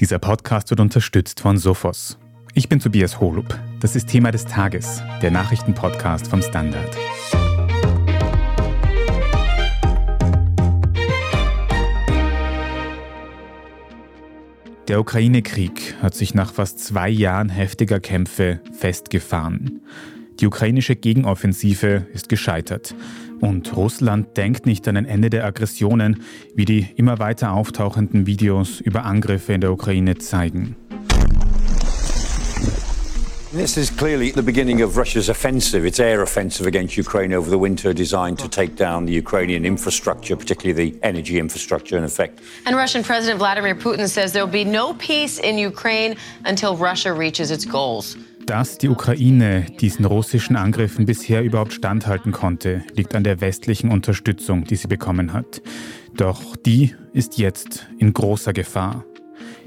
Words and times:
Dieser 0.00 0.18
Podcast 0.18 0.70
wird 0.70 0.80
unterstützt 0.80 1.40
von 1.40 1.58
Sophos. 1.58 2.18
Ich 2.54 2.70
bin 2.70 2.80
Tobias 2.80 3.20
Holub. 3.20 3.60
Das 3.80 3.94
ist 3.94 4.08
Thema 4.08 4.30
des 4.30 4.46
Tages, 4.46 5.02
der 5.20 5.30
Nachrichtenpodcast 5.30 6.26
vom 6.26 6.40
Standard. 6.40 6.96
Der 14.88 15.00
Ukraine-Krieg 15.00 15.96
hat 16.00 16.14
sich 16.14 16.32
nach 16.32 16.54
fast 16.54 16.78
zwei 16.78 17.10
Jahren 17.10 17.50
heftiger 17.50 18.00
Kämpfe 18.00 18.62
festgefahren. 18.72 19.82
Die 20.40 20.46
ukrainische 20.46 20.96
Gegenoffensive 20.96 22.06
ist 22.14 22.30
gescheitert. 22.30 22.94
Und 23.40 23.76
Russland 23.76 24.36
denkt 24.36 24.66
nicht 24.66 24.86
an 24.86 24.96
ein 24.96 25.06
Ende 25.06 25.30
der 25.30 25.44
Aggressionen, 25.44 26.22
wie 26.54 26.64
die 26.64 26.86
immer 26.96 27.18
weiter 27.18 27.52
auftauchenden 27.52 28.26
Videos 28.26 28.80
über 28.80 29.04
Angriffe 29.04 29.52
in 29.52 29.60
der 29.60 29.72
Ukraine 29.72 30.18
zeigen. 30.18 30.76
This 33.52 33.76
is 33.76 33.90
clearly 33.90 34.30
the 34.30 34.42
beginning 34.42 34.80
of 34.80 34.96
Russia's 34.96 35.28
offensive, 35.28 35.84
its 35.84 35.98
air 35.98 36.22
offensive 36.22 36.68
against 36.68 36.96
Ukraine 36.96 37.34
over 37.34 37.50
the 37.50 37.58
winter, 37.58 37.92
designed 37.92 38.38
to 38.38 38.48
take 38.48 38.76
down 38.76 39.06
the 39.06 39.12
Ukrainian 39.12 39.64
infrastructure, 39.64 40.36
particularly 40.36 40.92
the 40.92 40.98
energy 41.02 41.36
infrastructure, 41.36 41.98
in 41.98 42.04
effect. 42.04 42.38
And 42.64 42.76
Russian 42.76 43.02
President 43.02 43.40
Vladimir 43.40 43.74
Putin 43.74 44.08
says 44.08 44.32
there 44.32 44.44
will 44.44 44.52
be 44.52 44.64
no 44.64 44.94
peace 44.94 45.40
in 45.40 45.58
Ukraine 45.58 46.14
until 46.44 46.76
Russia 46.76 47.12
reaches 47.12 47.50
its 47.50 47.64
goals. 47.64 48.16
Dass 48.46 48.78
die 48.78 48.88
Ukraine 48.88 49.66
diesen 49.80 50.04
russischen 50.04 50.56
Angriffen 50.56 51.06
bisher 51.06 51.42
überhaupt 51.42 51.72
standhalten 51.72 52.32
konnte, 52.32 52.82
liegt 52.94 53.14
an 53.14 53.24
der 53.24 53.40
westlichen 53.40 53.90
Unterstützung, 53.90 54.64
die 54.64 54.76
sie 54.76 54.88
bekommen 54.88 55.32
hat. 55.32 55.62
Doch 56.16 56.56
die 56.56 56.94
ist 57.12 57.38
jetzt 57.38 57.86
in 57.98 58.12
großer 58.12 58.52
Gefahr. 58.52 59.04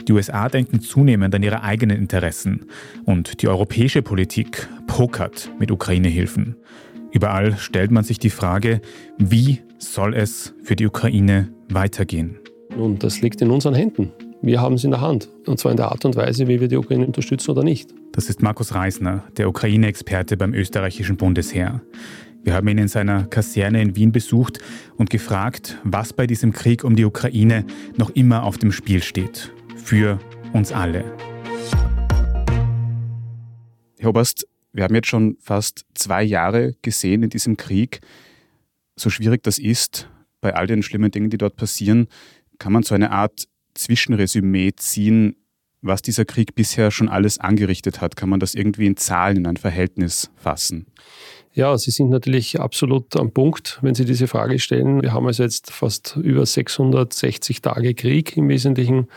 Die 0.07 0.11
USA 0.11 0.49
denken 0.49 0.81
zunehmend 0.81 1.33
an 1.33 1.43
ihre 1.43 1.63
eigenen 1.63 1.97
Interessen 1.97 2.65
und 3.05 3.41
die 3.41 3.47
europäische 3.47 4.01
Politik 4.01 4.67
pokert 4.85 5.49
mit 5.59 5.71
Ukraine-Hilfen. 5.71 6.57
Überall 7.11 7.57
stellt 7.57 7.91
man 7.91 8.03
sich 8.03 8.19
die 8.19 8.29
Frage, 8.29 8.81
wie 9.17 9.61
soll 9.77 10.13
es 10.13 10.53
für 10.63 10.75
die 10.75 10.87
Ukraine 10.87 11.53
weitergehen? 11.69 12.37
Nun, 12.75 12.97
das 12.97 13.21
liegt 13.21 13.41
in 13.41 13.51
unseren 13.51 13.75
Händen. 13.75 14.11
Wir 14.45 14.59
haben 14.59 14.75
es 14.75 14.83
in 14.83 14.91
der 14.91 14.99
Hand. 14.99 15.29
Und 15.45 15.57
zwar 15.57 15.71
in 15.71 15.77
der 15.77 15.87
Art 15.87 16.03
und 16.03 16.17
Weise, 16.17 16.49
wie 16.49 16.59
wir 16.59 16.67
die 16.67 16.75
Ukraine 16.75 17.07
unterstützen 17.07 17.51
oder 17.51 17.63
nicht. 17.63 17.93
Das 18.11 18.27
ist 18.27 18.41
Markus 18.41 18.75
Reisner, 18.75 19.23
der 19.37 19.47
Ukraine-Experte 19.47 20.35
beim 20.35 20.53
österreichischen 20.53 21.15
Bundesheer. 21.15 21.81
Wir 22.43 22.53
haben 22.53 22.67
ihn 22.67 22.77
in 22.77 22.89
seiner 22.89 23.25
Kaserne 23.25 23.81
in 23.81 23.95
Wien 23.95 24.11
besucht 24.11 24.59
und 24.97 25.09
gefragt, 25.09 25.79
was 25.85 26.11
bei 26.11 26.27
diesem 26.27 26.51
Krieg 26.51 26.83
um 26.83 26.97
die 26.97 27.05
Ukraine 27.05 27.65
noch 27.95 28.09
immer 28.09 28.43
auf 28.43 28.57
dem 28.57 28.73
Spiel 28.73 29.01
steht 29.01 29.53
für 29.77 30.19
uns 30.51 30.73
alle. 30.73 31.05
Herr 33.97 34.09
Oberst, 34.09 34.45
wir 34.73 34.83
haben 34.83 34.95
jetzt 34.95 35.07
schon 35.07 35.37
fast 35.39 35.85
zwei 35.93 36.21
Jahre 36.21 36.75
gesehen 36.81 37.23
in 37.23 37.29
diesem 37.29 37.55
Krieg. 37.55 38.01
So 38.97 39.09
schwierig 39.09 39.41
das 39.43 39.57
ist, 39.57 40.09
bei 40.41 40.53
all 40.53 40.67
den 40.67 40.83
schlimmen 40.83 41.11
Dingen, 41.11 41.29
die 41.29 41.37
dort 41.37 41.55
passieren, 41.55 42.07
kann 42.59 42.73
man 42.73 42.83
so 42.83 42.93
eine 42.93 43.11
Art 43.11 43.47
Zwischenresümee 43.73 44.71
ziehen, 44.75 45.35
was 45.81 46.01
dieser 46.01 46.25
Krieg 46.25 46.55
bisher 46.55 46.91
schon 46.91 47.09
alles 47.09 47.39
angerichtet 47.39 48.01
hat. 48.01 48.15
Kann 48.15 48.29
man 48.29 48.39
das 48.39 48.55
irgendwie 48.55 48.85
in 48.85 48.97
Zahlen, 48.97 49.37
in 49.37 49.47
ein 49.47 49.57
Verhältnis 49.57 50.31
fassen? 50.35 50.87
Ja, 51.53 51.77
Sie 51.77 51.91
sind 51.91 52.09
natürlich 52.09 52.59
absolut 52.59 53.15
am 53.15 53.31
Punkt, 53.31 53.77
wenn 53.81 53.93
Sie 53.93 54.05
diese 54.05 54.27
Frage 54.27 54.57
stellen. 54.57 55.01
Wir 55.03 55.13
haben 55.13 55.27
also 55.27 55.43
jetzt 55.43 55.71
fast 55.71 56.17
über 56.21 56.45
660 56.45 57.61
Tage 57.61 57.93
Krieg 57.93 58.35
im 58.37 58.49
Wesentlichen 58.49 59.07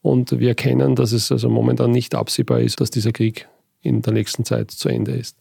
und 0.00 0.38
wir 0.38 0.48
erkennen, 0.48 0.96
dass 0.96 1.12
es 1.12 1.30
also 1.30 1.50
momentan 1.50 1.90
nicht 1.90 2.14
absehbar 2.14 2.60
ist, 2.60 2.80
dass 2.80 2.90
dieser 2.90 3.12
Krieg 3.12 3.46
in 3.82 4.00
der 4.00 4.14
nächsten 4.14 4.44
Zeit 4.44 4.70
zu 4.70 4.88
Ende 4.88 5.12
ist. 5.12 5.36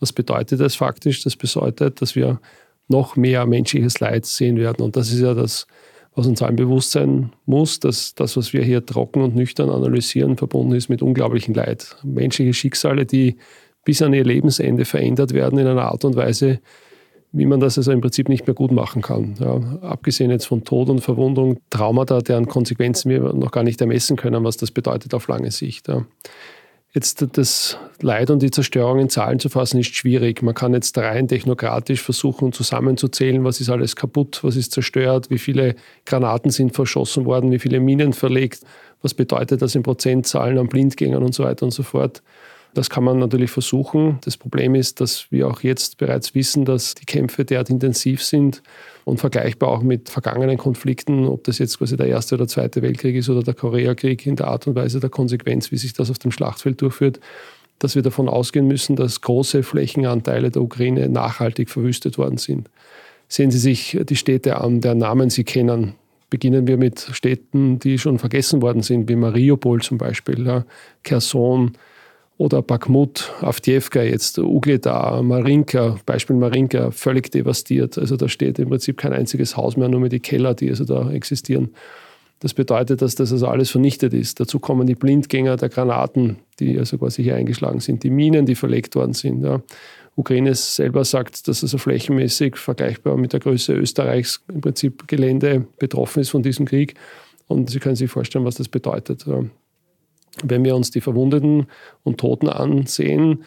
Was 0.00 0.12
bedeutet 0.12 0.58
das 0.58 0.74
faktisch? 0.74 1.22
Das 1.22 1.36
bedeutet, 1.36 2.02
dass 2.02 2.16
wir 2.16 2.40
noch 2.88 3.16
mehr 3.16 3.46
menschliches 3.46 4.00
Leid 4.00 4.26
sehen 4.26 4.56
werden. 4.56 4.82
Und 4.84 4.96
das 4.96 5.12
ist 5.12 5.20
ja 5.20 5.32
das, 5.32 5.66
was 6.14 6.26
uns 6.26 6.42
allen 6.42 6.56
bewusst 6.56 6.92
sein 6.92 7.32
muss, 7.44 7.80
dass 7.80 8.14
das, 8.14 8.36
was 8.36 8.52
wir 8.52 8.62
hier 8.62 8.84
trocken 8.84 9.22
und 9.22 9.34
nüchtern 9.34 9.70
analysieren, 9.70 10.36
verbunden 10.36 10.74
ist 10.74 10.88
mit 10.88 11.02
unglaublichem 11.02 11.54
Leid. 11.54 11.96
Menschliche 12.04 12.54
Schicksale, 12.54 13.04
die 13.04 13.36
bis 13.84 14.00
an 14.00 14.14
ihr 14.14 14.24
Lebensende 14.24 14.84
verändert 14.84 15.34
werden 15.34 15.58
in 15.58 15.66
einer 15.66 15.84
Art 15.84 16.04
und 16.04 16.16
Weise, 16.16 16.60
wie 17.32 17.46
man 17.46 17.58
das 17.58 17.76
also 17.76 17.90
im 17.90 18.00
Prinzip 18.00 18.28
nicht 18.28 18.46
mehr 18.46 18.54
gut 18.54 18.70
machen 18.70 19.02
kann. 19.02 19.34
Ja, 19.40 19.56
abgesehen 19.82 20.30
jetzt 20.30 20.46
von 20.46 20.62
Tod 20.64 20.88
und 20.88 21.00
Verwundung, 21.00 21.58
Traumata, 21.68 22.20
deren 22.20 22.46
Konsequenzen 22.46 23.10
wir 23.10 23.32
noch 23.32 23.50
gar 23.50 23.64
nicht 23.64 23.80
ermessen 23.80 24.16
können, 24.16 24.44
was 24.44 24.56
das 24.56 24.70
bedeutet 24.70 25.14
auf 25.14 25.26
lange 25.26 25.50
Sicht. 25.50 25.88
Ja. 25.88 26.06
Jetzt 26.94 27.26
das 27.36 27.76
Leid 28.00 28.30
und 28.30 28.40
die 28.40 28.52
Zerstörung 28.52 29.00
in 29.00 29.08
Zahlen 29.08 29.40
zu 29.40 29.48
fassen, 29.48 29.80
ist 29.80 29.96
schwierig. 29.96 30.42
Man 30.42 30.54
kann 30.54 30.72
jetzt 30.74 30.96
rein 30.96 31.26
technokratisch 31.26 32.00
versuchen, 32.00 32.52
zusammenzuzählen, 32.52 33.42
was 33.42 33.60
ist 33.60 33.68
alles 33.68 33.96
kaputt, 33.96 34.44
was 34.44 34.54
ist 34.54 34.70
zerstört, 34.70 35.28
wie 35.28 35.38
viele 35.38 35.74
Granaten 36.06 36.52
sind 36.52 36.72
verschossen 36.72 37.24
worden, 37.24 37.50
wie 37.50 37.58
viele 37.58 37.80
Minen 37.80 38.12
verlegt, 38.12 38.60
was 39.02 39.12
bedeutet 39.12 39.60
das 39.60 39.74
in 39.74 39.82
Prozentzahlen 39.82 40.56
an 40.56 40.68
Blindgängern 40.68 41.24
und 41.24 41.34
so 41.34 41.42
weiter 41.42 41.64
und 41.64 41.72
so 41.72 41.82
fort. 41.82 42.22
Das 42.74 42.90
kann 42.90 43.04
man 43.04 43.20
natürlich 43.20 43.52
versuchen. 43.52 44.18
Das 44.24 44.36
Problem 44.36 44.74
ist, 44.74 45.00
dass 45.00 45.30
wir 45.30 45.46
auch 45.46 45.60
jetzt 45.60 45.96
bereits 45.96 46.34
wissen, 46.34 46.64
dass 46.64 46.96
die 46.96 47.04
Kämpfe 47.04 47.44
derart 47.44 47.70
intensiv 47.70 48.22
sind 48.22 48.62
und 49.04 49.18
vergleichbar 49.18 49.68
auch 49.68 49.82
mit 49.82 50.08
vergangenen 50.08 50.58
Konflikten, 50.58 51.26
ob 51.26 51.44
das 51.44 51.58
jetzt 51.58 51.78
quasi 51.78 51.96
der 51.96 52.08
Erste 52.08 52.34
oder 52.34 52.48
Zweite 52.48 52.82
Weltkrieg 52.82 53.14
ist 53.14 53.30
oder 53.30 53.44
der 53.44 53.54
Koreakrieg 53.54 54.26
in 54.26 54.34
der 54.34 54.48
Art 54.48 54.66
und 54.66 54.74
Weise 54.74 54.98
der 54.98 55.10
Konsequenz, 55.10 55.70
wie 55.70 55.76
sich 55.76 55.92
das 55.92 56.10
auf 56.10 56.18
dem 56.18 56.32
Schlachtfeld 56.32 56.82
durchführt, 56.82 57.20
dass 57.78 57.94
wir 57.94 58.02
davon 58.02 58.28
ausgehen 58.28 58.66
müssen, 58.66 58.96
dass 58.96 59.20
große 59.20 59.62
Flächenanteile 59.62 60.50
der 60.50 60.62
Ukraine 60.62 61.08
nachhaltig 61.08 61.70
verwüstet 61.70 62.18
worden 62.18 62.38
sind. 62.38 62.68
Sehen 63.28 63.52
Sie 63.52 63.58
sich 63.58 63.98
die 64.02 64.16
Städte 64.16 64.60
an, 64.60 64.80
deren 64.80 64.98
Namen 64.98 65.30
Sie 65.30 65.44
kennen. 65.44 65.94
Beginnen 66.28 66.66
wir 66.66 66.76
mit 66.76 67.08
Städten, 67.12 67.78
die 67.78 67.98
schon 67.98 68.18
vergessen 68.18 68.62
worden 68.62 68.82
sind, 68.82 69.08
wie 69.08 69.14
Mariupol 69.14 69.80
zum 69.82 69.98
Beispiel, 69.98 70.44
ja, 70.44 70.64
Kherson, 71.04 71.72
oder 72.36 72.62
Bakhmut, 72.62 73.32
Avdiivka 73.40 74.02
jetzt, 74.02 74.38
Ugledar, 74.38 75.22
Marinka, 75.22 75.98
Beispiel 76.04 76.36
Marinka, 76.36 76.90
völlig 76.90 77.30
devastiert. 77.30 77.96
Also 77.96 78.16
da 78.16 78.28
steht 78.28 78.58
im 78.58 78.70
Prinzip 78.70 78.96
kein 78.96 79.12
einziges 79.12 79.56
Haus 79.56 79.76
mehr, 79.76 79.88
nur 79.88 80.00
mehr 80.00 80.08
die 80.08 80.20
Keller, 80.20 80.54
die 80.54 80.68
also 80.68 80.84
da 80.84 81.10
existieren. 81.12 81.70
Das 82.40 82.52
bedeutet, 82.52 83.00
dass 83.00 83.14
das 83.14 83.32
also 83.32 83.46
alles 83.46 83.70
vernichtet 83.70 84.12
ist. 84.12 84.40
Dazu 84.40 84.58
kommen 84.58 84.86
die 84.86 84.96
Blindgänger 84.96 85.56
der 85.56 85.68
Granaten, 85.68 86.36
die 86.58 86.78
also 86.78 86.98
quasi 86.98 87.22
hier 87.22 87.36
eingeschlagen 87.36 87.80
sind, 87.80 88.02
die 88.02 88.10
Minen, 88.10 88.46
die 88.46 88.56
verlegt 88.56 88.96
worden 88.96 89.14
sind. 89.14 89.44
Ja. 89.44 89.62
Ukraine 90.16 90.54
selber 90.54 91.04
sagt, 91.04 91.48
dass 91.48 91.62
also 91.62 91.78
flächenmäßig 91.78 92.56
vergleichbar 92.56 93.16
mit 93.16 93.32
der 93.32 93.40
Größe 93.40 93.72
Österreichs 93.74 94.42
im 94.52 94.60
Prinzip 94.60 95.08
Gelände 95.08 95.66
betroffen 95.78 96.20
ist 96.20 96.30
von 96.30 96.42
diesem 96.42 96.66
Krieg. 96.66 96.94
Und 97.46 97.70
Sie 97.70 97.78
können 97.78 97.96
sich 97.96 98.10
vorstellen, 98.10 98.44
was 98.44 98.56
das 98.56 98.68
bedeutet. 98.68 99.24
Wenn 100.42 100.64
wir 100.64 100.74
uns 100.74 100.90
die 100.90 101.00
Verwundeten 101.00 101.66
und 102.02 102.18
Toten 102.18 102.48
ansehen, 102.48 103.44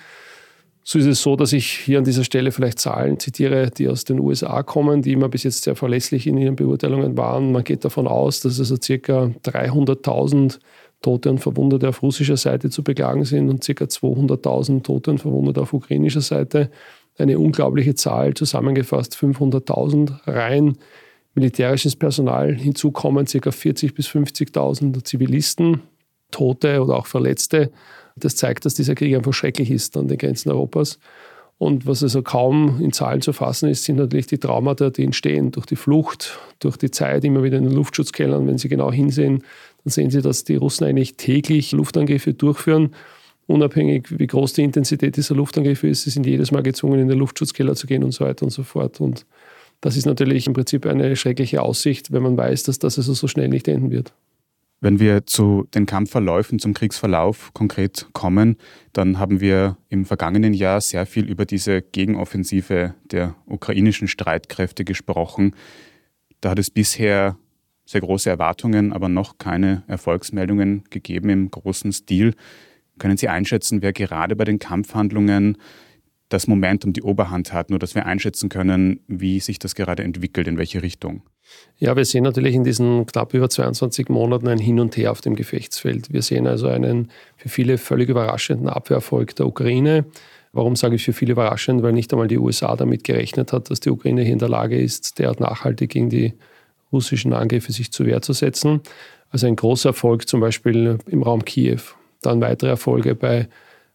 so 0.89 0.99
ist 0.99 1.05
es 1.05 1.21
so, 1.21 1.35
dass 1.35 1.51
ich 1.51 1.67
hier 1.67 1.97
an 1.97 2.05
dieser 2.05 2.23
Stelle 2.23 2.53
vielleicht 2.53 2.79
Zahlen 2.79 3.19
zitiere, 3.19 3.69
die 3.69 3.89
aus 3.89 4.05
den 4.05 4.21
USA 4.21 4.63
kommen, 4.63 5.01
die 5.01 5.11
immer 5.11 5.27
bis 5.27 5.43
jetzt 5.43 5.63
sehr 5.63 5.75
verlässlich 5.75 6.27
in 6.27 6.37
ihren 6.37 6.55
Beurteilungen 6.55 7.17
waren. 7.17 7.51
Man 7.51 7.65
geht 7.65 7.83
davon 7.83 8.07
aus, 8.07 8.39
dass 8.39 8.57
also 8.57 8.77
circa 8.81 9.31
300.000 9.43 10.59
Tote 11.01 11.29
und 11.29 11.39
Verwundete 11.39 11.89
auf 11.89 12.01
russischer 12.01 12.37
Seite 12.37 12.69
zu 12.69 12.85
beklagen 12.85 13.25
sind 13.25 13.49
und 13.49 13.65
circa 13.65 13.83
200.000 13.83 14.83
Tote 14.83 15.11
und 15.11 15.17
Verwundete 15.19 15.61
auf 15.61 15.73
ukrainischer 15.73 16.21
Seite. 16.21 16.71
Eine 17.17 17.37
unglaubliche 17.37 17.95
Zahl, 17.95 18.33
zusammengefasst 18.33 19.17
500.000 19.17 20.19
rein 20.25 20.77
militärisches 21.33 21.95
Personal. 21.95 22.55
Hinzu 22.55 22.91
kommen 22.91 23.27
circa 23.27 23.49
40.000 23.49 23.93
bis 23.93 24.07
50.000 24.07 25.03
Zivilisten, 25.03 25.81
Tote 26.31 26.81
oder 26.81 26.97
auch 26.97 27.07
Verletzte. 27.07 27.71
Das 28.15 28.35
zeigt, 28.35 28.65
dass 28.65 28.73
dieser 28.73 28.95
Krieg 28.95 29.15
einfach 29.15 29.33
schrecklich 29.33 29.71
ist 29.71 29.95
an 29.97 30.07
den 30.07 30.17
Grenzen 30.17 30.49
Europas. 30.49 30.99
Und 31.59 31.87
was 31.87 32.03
also 32.03 32.21
kaum 32.21 32.79
in 32.81 32.93
Zahlen 32.93 33.21
zu 33.21 33.33
fassen 33.33 33.69
ist, 33.69 33.83
sind 33.83 33.95
natürlich 33.95 34.27
die 34.27 34.37
Traumata, 34.37 34.91
die 34.91 35.03
entstehen 35.03 35.51
durch 35.51 35.65
die 35.65 35.75
Flucht, 35.75 36.37
durch 36.59 36.77
die 36.77 36.91
Zeit, 36.91 37.23
immer 37.23 37.43
wieder 37.43 37.57
in 37.57 37.63
den 37.63 37.73
Luftschutzkellern. 37.73 38.45
Wenn 38.45 38.59
Sie 38.59 38.69
genau 38.69 38.91
hinsehen, 38.91 39.43
dann 39.83 39.91
sehen 39.91 40.11
Sie, 40.11 40.21
dass 40.21 40.43
die 40.43 40.55
Russen 40.55 40.85
eigentlich 40.85 41.17
täglich 41.17 41.71
Luftangriffe 41.71 42.35
durchführen. 42.35 42.93
Unabhängig, 43.47 44.19
wie 44.19 44.27
groß 44.27 44.53
die 44.53 44.63
Intensität 44.63 45.17
dieser 45.17 45.33
Luftangriffe 45.33 45.87
ist, 45.87 46.03
sie 46.03 46.09
sind 46.09 46.25
jedes 46.25 46.51
Mal 46.51 46.63
gezwungen, 46.63 46.99
in 46.99 47.07
den 47.07 47.17
Luftschutzkeller 47.17 47.75
zu 47.75 47.87
gehen 47.87 48.03
und 48.03 48.11
so 48.11 48.25
weiter 48.25 48.43
und 48.43 48.51
so 48.51 48.63
fort. 48.63 48.99
Und 48.99 49.25
das 49.79 49.95
ist 49.95 50.05
natürlich 50.05 50.47
im 50.47 50.53
Prinzip 50.53 50.85
eine 50.85 51.15
schreckliche 51.15 51.61
Aussicht, 51.61 52.11
wenn 52.11 52.23
man 52.23 52.37
weiß, 52.37 52.63
dass 52.63 52.77
das 52.77 52.97
also 52.97 53.13
so 53.13 53.27
schnell 53.27 53.47
nicht 53.47 53.67
enden 53.67 53.89
wird. 53.89 54.13
Wenn 54.79 54.99
wir 54.99 55.25
zu 55.25 55.67
den 55.73 55.87
Kampfverläufen, 55.87 56.59
zum 56.59 56.75
Kriegsverlauf 56.75 57.51
konkret 57.53 58.07
kommen, 58.13 58.57
dann 58.93 59.17
haben 59.17 59.41
wir 59.41 59.77
im 59.89 60.05
vergangenen 60.05 60.53
Jahr 60.53 60.81
sehr 60.81 61.07
viel 61.07 61.27
über 61.27 61.45
diese 61.45 61.81
Gegenoffensive 61.81 62.93
der 63.03 63.35
ukrainischen 63.47 64.07
Streitkräfte 64.07 64.85
gesprochen. 64.85 65.55
Da 66.41 66.51
hat 66.51 66.59
es 66.59 66.69
bisher 66.69 67.37
sehr 67.85 68.01
große 68.01 68.29
Erwartungen, 68.29 68.93
aber 68.93 69.09
noch 69.09 69.39
keine 69.39 69.83
Erfolgsmeldungen 69.87 70.83
gegeben 70.91 71.29
im 71.29 71.49
großen 71.49 71.91
Stil. 71.91 72.35
Können 72.99 73.17
Sie 73.17 73.29
einschätzen, 73.29 73.81
wer 73.81 73.93
gerade 73.93 74.35
bei 74.35 74.43
den 74.43 74.59
Kampfhandlungen 74.59 75.57
das 76.29 76.47
Momentum 76.47 76.93
die 76.93 77.03
Oberhand 77.03 77.53
hat, 77.53 77.69
nur 77.69 77.79
dass 77.79 77.95
wir 77.95 78.05
einschätzen 78.05 78.49
können, 78.49 78.99
wie 79.07 79.39
sich 79.39 79.59
das 79.59 79.75
gerade 79.75 80.03
entwickelt, 80.03 80.47
in 80.47 80.57
welche 80.57 80.81
Richtung? 80.81 81.21
Ja, 81.77 81.95
wir 81.95 82.03
sehen 82.03 82.23
natürlich 82.23 82.55
in 82.55 82.63
diesen 82.63 83.05
knapp 83.05 83.33
über 83.33 83.49
22 83.49 84.09
Monaten 84.09 84.47
ein 84.47 84.57
Hin 84.57 84.79
und 84.79 84.97
Her 84.97 85.11
auf 85.11 85.21
dem 85.21 85.35
Gefechtsfeld. 85.35 86.11
Wir 86.11 86.21
sehen 86.21 86.47
also 86.47 86.67
einen 86.67 87.09
für 87.37 87.49
viele 87.49 87.77
völlig 87.77 88.09
überraschenden 88.09 88.67
Abwehrerfolg 88.67 89.35
der 89.35 89.47
Ukraine. 89.47 90.05
Warum 90.51 90.75
sage 90.75 90.95
ich 90.95 91.05
für 91.05 91.13
viele 91.13 91.33
überraschend? 91.33 91.83
Weil 91.83 91.93
nicht 91.93 92.11
einmal 92.11 92.27
die 92.27 92.37
USA 92.37 92.75
damit 92.75 93.03
gerechnet 93.03 93.53
hat, 93.53 93.69
dass 93.69 93.79
die 93.79 93.89
Ukraine 93.89 94.23
hier 94.23 94.33
in 94.33 94.39
der 94.39 94.49
Lage 94.49 94.79
ist, 94.79 95.19
derart 95.19 95.39
nachhaltig 95.39 95.91
gegen 95.91 96.09
die 96.09 96.33
russischen 96.91 97.33
Angriffe 97.33 97.71
sich 97.71 97.91
zur 97.91 98.05
Wehr 98.05 98.21
zu 98.21 98.33
setzen. 98.33 98.81
Also 99.29 99.47
ein 99.47 99.55
großer 99.55 99.89
Erfolg 99.89 100.27
zum 100.27 100.39
Beispiel 100.39 100.97
im 101.07 101.23
Raum 101.23 101.45
Kiew. 101.45 101.81
Dann 102.21 102.41
weitere 102.41 102.71
Erfolge 102.71 103.15
bei 103.15 103.47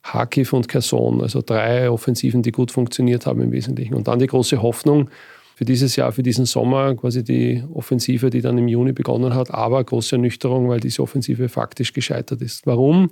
Kharkiv 0.02 0.52
und 0.52 0.68
Kherson, 0.68 1.20
also 1.20 1.42
drei 1.42 1.88
Offensiven, 1.90 2.42
die 2.42 2.52
gut 2.52 2.72
funktioniert 2.72 3.26
haben 3.26 3.40
im 3.40 3.52
Wesentlichen. 3.52 3.94
Und 3.94 4.08
dann 4.08 4.18
die 4.18 4.26
große 4.26 4.60
Hoffnung 4.60 5.08
für 5.54 5.64
dieses 5.64 5.96
Jahr, 5.96 6.12
für 6.12 6.22
diesen 6.22 6.44
Sommer, 6.44 6.94
quasi 6.96 7.22
die 7.22 7.62
Offensive, 7.72 8.30
die 8.30 8.40
dann 8.40 8.58
im 8.58 8.68
Juni 8.68 8.92
begonnen 8.92 9.34
hat, 9.34 9.52
aber 9.52 9.82
große 9.84 10.16
Ernüchterung, 10.16 10.68
weil 10.68 10.80
diese 10.80 11.02
Offensive 11.02 11.48
faktisch 11.48 11.92
gescheitert 11.92 12.42
ist. 12.42 12.66
Warum? 12.66 13.10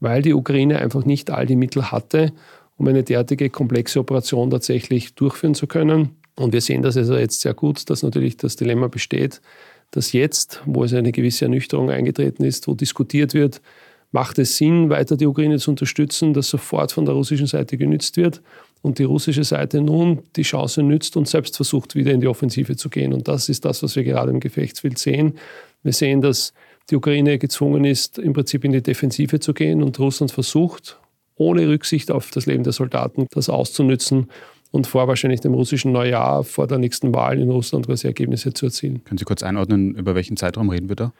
Weil 0.00 0.22
die 0.22 0.34
Ukraine 0.34 0.78
einfach 0.80 1.04
nicht 1.04 1.30
all 1.30 1.46
die 1.46 1.56
Mittel 1.56 1.92
hatte, 1.92 2.32
um 2.76 2.88
eine 2.88 3.04
derartige 3.04 3.48
komplexe 3.50 4.00
Operation 4.00 4.50
tatsächlich 4.50 5.14
durchführen 5.14 5.54
zu 5.54 5.66
können. 5.68 6.16
Und 6.36 6.52
wir 6.52 6.60
sehen 6.60 6.82
das 6.82 6.96
also 6.96 7.16
jetzt 7.16 7.42
sehr 7.42 7.54
gut, 7.54 7.88
dass 7.90 8.02
natürlich 8.02 8.36
das 8.36 8.56
Dilemma 8.56 8.88
besteht, 8.88 9.40
dass 9.92 10.12
jetzt, 10.12 10.62
wo 10.66 10.82
es 10.82 10.92
eine 10.92 11.12
gewisse 11.12 11.44
Ernüchterung 11.44 11.90
eingetreten 11.90 12.42
ist, 12.42 12.66
wo 12.66 12.74
diskutiert 12.74 13.34
wird, 13.34 13.60
macht 14.14 14.38
es 14.38 14.56
Sinn, 14.56 14.90
weiter 14.90 15.16
die 15.16 15.26
Ukraine 15.26 15.58
zu 15.58 15.72
unterstützen, 15.72 16.34
das 16.34 16.48
sofort 16.48 16.92
von 16.92 17.04
der 17.04 17.16
russischen 17.16 17.48
Seite 17.48 17.76
genützt 17.76 18.16
wird 18.16 18.42
und 18.80 19.00
die 19.00 19.02
russische 19.02 19.42
Seite 19.42 19.80
nun 19.80 20.20
die 20.36 20.42
Chance 20.42 20.84
nützt 20.84 21.16
und 21.16 21.26
selbst 21.26 21.56
versucht, 21.56 21.96
wieder 21.96 22.12
in 22.12 22.20
die 22.20 22.28
Offensive 22.28 22.76
zu 22.76 22.90
gehen. 22.90 23.12
Und 23.12 23.26
das 23.26 23.48
ist 23.48 23.64
das, 23.64 23.82
was 23.82 23.96
wir 23.96 24.04
gerade 24.04 24.30
im 24.30 24.38
Gefechtsfeld 24.38 24.98
sehen. 24.98 25.34
Wir 25.82 25.92
sehen, 25.92 26.20
dass 26.20 26.54
die 26.90 26.94
Ukraine 26.94 27.38
gezwungen 27.40 27.84
ist, 27.84 28.18
im 28.18 28.34
Prinzip 28.34 28.64
in 28.64 28.70
die 28.70 28.84
Defensive 28.84 29.40
zu 29.40 29.52
gehen 29.52 29.82
und 29.82 29.98
Russland 29.98 30.30
versucht, 30.30 30.96
ohne 31.34 31.68
Rücksicht 31.68 32.12
auf 32.12 32.30
das 32.30 32.46
Leben 32.46 32.62
der 32.62 32.72
Soldaten, 32.72 33.26
das 33.32 33.48
auszunützen 33.48 34.28
und 34.70 34.86
vor 34.86 35.08
wahrscheinlich 35.08 35.40
dem 35.40 35.54
russischen 35.54 35.90
Neujahr, 35.90 36.44
vor 36.44 36.68
der 36.68 36.78
nächsten 36.78 37.12
Wahl 37.12 37.40
in 37.40 37.50
Russland 37.50 37.86
quasi 37.86 38.06
Ergebnisse 38.06 38.54
zu 38.54 38.66
erzielen. 38.66 39.02
Können 39.02 39.18
Sie 39.18 39.24
kurz 39.24 39.42
einordnen, 39.42 39.96
über 39.96 40.14
welchen 40.14 40.36
Zeitraum 40.36 40.70
reden 40.70 40.88
wir 40.88 40.94
da? 40.94 41.12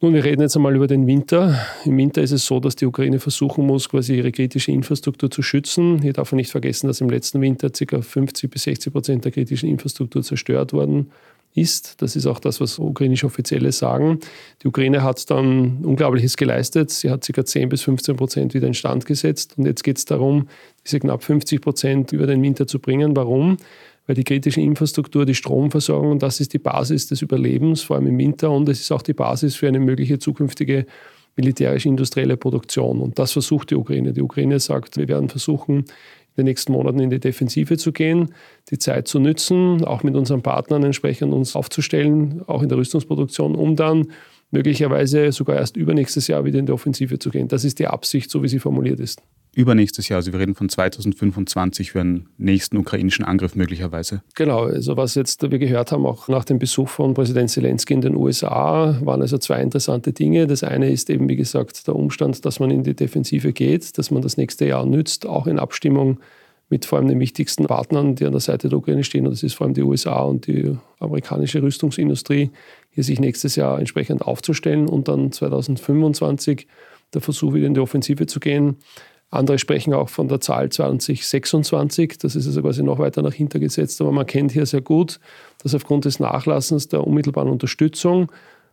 Nun, 0.00 0.14
wir 0.14 0.22
reden 0.22 0.42
jetzt 0.42 0.54
einmal 0.54 0.76
über 0.76 0.86
den 0.86 1.08
Winter. 1.08 1.58
Im 1.84 1.96
Winter 1.96 2.22
ist 2.22 2.30
es 2.30 2.46
so, 2.46 2.60
dass 2.60 2.76
die 2.76 2.86
Ukraine 2.86 3.18
versuchen 3.18 3.66
muss, 3.66 3.88
quasi 3.88 4.14
ihre 4.14 4.30
kritische 4.30 4.70
Infrastruktur 4.70 5.28
zu 5.28 5.42
schützen. 5.42 6.00
Hier 6.02 6.12
darf 6.12 6.30
man 6.30 6.36
nicht 6.36 6.52
vergessen, 6.52 6.86
dass 6.86 7.00
im 7.00 7.10
letzten 7.10 7.40
Winter 7.40 7.68
ca. 7.68 8.00
50 8.00 8.48
bis 8.48 8.62
60 8.62 8.92
Prozent 8.92 9.24
der 9.24 9.32
kritischen 9.32 9.68
Infrastruktur 9.68 10.22
zerstört 10.22 10.72
worden 10.72 11.10
ist. 11.52 12.00
Das 12.00 12.14
ist 12.14 12.26
auch 12.26 12.38
das, 12.38 12.60
was 12.60 12.78
ukrainische 12.78 13.26
Offizielle 13.26 13.72
sagen. 13.72 14.20
Die 14.62 14.68
Ukraine 14.68 15.02
hat 15.02 15.28
dann 15.32 15.84
Unglaubliches 15.84 16.36
geleistet. 16.36 16.90
Sie 16.90 17.10
hat 17.10 17.26
ca. 17.26 17.44
10 17.44 17.68
bis 17.68 17.82
15 17.82 18.14
Prozent 18.14 18.54
wieder 18.54 18.68
instand 18.68 19.04
gesetzt. 19.04 19.54
Und 19.58 19.66
jetzt 19.66 19.82
geht 19.82 19.98
es 19.98 20.04
darum, 20.04 20.46
diese 20.86 21.00
knapp 21.00 21.24
50 21.24 21.60
Prozent 21.60 22.12
über 22.12 22.28
den 22.28 22.40
Winter 22.40 22.68
zu 22.68 22.78
bringen. 22.78 23.16
Warum? 23.16 23.56
Weil 24.08 24.16
die 24.16 24.24
kritische 24.24 24.62
Infrastruktur, 24.62 25.26
die 25.26 25.34
Stromversorgung, 25.34 26.18
das 26.18 26.40
ist 26.40 26.54
die 26.54 26.58
Basis 26.58 27.08
des 27.08 27.20
Überlebens, 27.20 27.82
vor 27.82 27.96
allem 27.96 28.06
im 28.06 28.18
Winter, 28.18 28.50
und 28.50 28.66
es 28.70 28.80
ist 28.80 28.90
auch 28.90 29.02
die 29.02 29.12
Basis 29.12 29.54
für 29.54 29.68
eine 29.68 29.80
mögliche 29.80 30.18
zukünftige 30.18 30.86
militärisch-industrielle 31.36 32.38
Produktion. 32.38 33.00
Und 33.00 33.18
das 33.18 33.32
versucht 33.32 33.70
die 33.70 33.74
Ukraine. 33.74 34.14
Die 34.14 34.22
Ukraine 34.22 34.58
sagt, 34.60 34.96
wir 34.96 35.08
werden 35.08 35.28
versuchen, 35.28 35.80
in 35.80 35.84
den 36.38 36.46
nächsten 36.46 36.72
Monaten 36.72 37.00
in 37.00 37.10
die 37.10 37.20
Defensive 37.20 37.76
zu 37.76 37.92
gehen, 37.92 38.32
die 38.70 38.78
Zeit 38.78 39.08
zu 39.08 39.20
nützen, 39.20 39.84
auch 39.84 40.02
mit 40.02 40.16
unseren 40.16 40.40
Partnern 40.40 40.84
entsprechend 40.84 41.34
uns 41.34 41.54
aufzustellen, 41.54 42.42
auch 42.46 42.62
in 42.62 42.70
der 42.70 42.78
Rüstungsproduktion, 42.78 43.54
um 43.56 43.76
dann 43.76 44.06
möglicherweise 44.50 45.32
sogar 45.32 45.56
erst 45.56 45.76
übernächstes 45.76 46.28
Jahr 46.28 46.46
wieder 46.46 46.58
in 46.58 46.64
die 46.64 46.72
Offensive 46.72 47.18
zu 47.18 47.28
gehen. 47.28 47.48
Das 47.48 47.62
ist 47.62 47.78
die 47.78 47.86
Absicht, 47.86 48.30
so 48.30 48.42
wie 48.42 48.48
sie 48.48 48.58
formuliert 48.58 49.00
ist 49.00 49.20
übernächstes 49.54 50.08
Jahr. 50.08 50.18
Also 50.18 50.32
wir 50.32 50.40
reden 50.40 50.54
von 50.54 50.68
2025 50.68 51.92
für 51.92 52.00
einen 52.00 52.28
nächsten 52.38 52.76
ukrainischen 52.76 53.24
Angriff 53.24 53.54
möglicherweise. 53.54 54.22
Genau, 54.34 54.64
also 54.64 54.96
was 54.96 55.14
jetzt 55.14 55.42
wir 55.42 55.58
gehört 55.58 55.92
haben, 55.92 56.06
auch 56.06 56.28
nach 56.28 56.44
dem 56.44 56.58
Besuch 56.58 56.88
von 56.88 57.14
Präsident 57.14 57.50
Zelensky 57.50 57.94
in 57.94 58.00
den 58.00 58.14
USA, 58.14 58.98
waren 59.02 59.22
also 59.22 59.38
zwei 59.38 59.60
interessante 59.60 60.12
Dinge. 60.12 60.46
Das 60.46 60.62
eine 60.62 60.90
ist 60.90 61.10
eben, 61.10 61.28
wie 61.28 61.36
gesagt, 61.36 61.86
der 61.86 61.96
Umstand, 61.96 62.44
dass 62.44 62.60
man 62.60 62.70
in 62.70 62.84
die 62.84 62.94
Defensive 62.94 63.52
geht, 63.52 63.98
dass 63.98 64.10
man 64.10 64.22
das 64.22 64.36
nächste 64.36 64.66
Jahr 64.66 64.86
nützt, 64.86 65.26
auch 65.26 65.46
in 65.46 65.58
Abstimmung 65.58 66.20
mit 66.70 66.84
vor 66.84 66.98
allem 66.98 67.08
den 67.08 67.20
wichtigsten 67.20 67.66
Partnern, 67.66 68.14
die 68.14 68.26
an 68.26 68.32
der 68.32 68.40
Seite 68.40 68.68
der 68.68 68.78
Ukraine 68.78 69.04
stehen, 69.04 69.26
und 69.26 69.32
das 69.32 69.42
ist 69.42 69.54
vor 69.54 69.66
allem 69.66 69.74
die 69.74 69.82
USA 69.82 70.20
und 70.20 70.46
die 70.46 70.76
amerikanische 70.98 71.62
Rüstungsindustrie, 71.62 72.50
hier 72.90 73.04
sich 73.04 73.20
nächstes 73.20 73.56
Jahr 73.56 73.78
entsprechend 73.78 74.22
aufzustellen 74.22 74.86
und 74.88 75.08
dann 75.08 75.32
2025 75.32 76.66
der 77.14 77.22
Versuch, 77.22 77.54
wieder 77.54 77.66
in 77.66 77.74
die 77.74 77.80
Offensive 77.80 78.26
zu 78.26 78.38
gehen. 78.38 78.76
Andere 79.30 79.58
sprechen 79.58 79.92
auch 79.92 80.08
von 80.08 80.28
der 80.28 80.40
Zahl 80.40 80.70
2026. 80.70 82.18
Das 82.18 82.34
ist 82.34 82.46
also 82.46 82.62
quasi 82.62 82.82
noch 82.82 82.98
weiter 82.98 83.20
nach 83.22 83.34
hinten 83.34 83.60
gesetzt. 83.60 84.00
Aber 84.00 84.12
man 84.12 84.26
kennt 84.26 84.52
hier 84.52 84.64
sehr 84.64 84.80
gut, 84.80 85.20
dass 85.62 85.74
aufgrund 85.74 86.06
des 86.06 86.18
Nachlassens 86.18 86.88
der 86.88 87.06
unmittelbaren 87.06 87.50
Unterstützung 87.50 88.32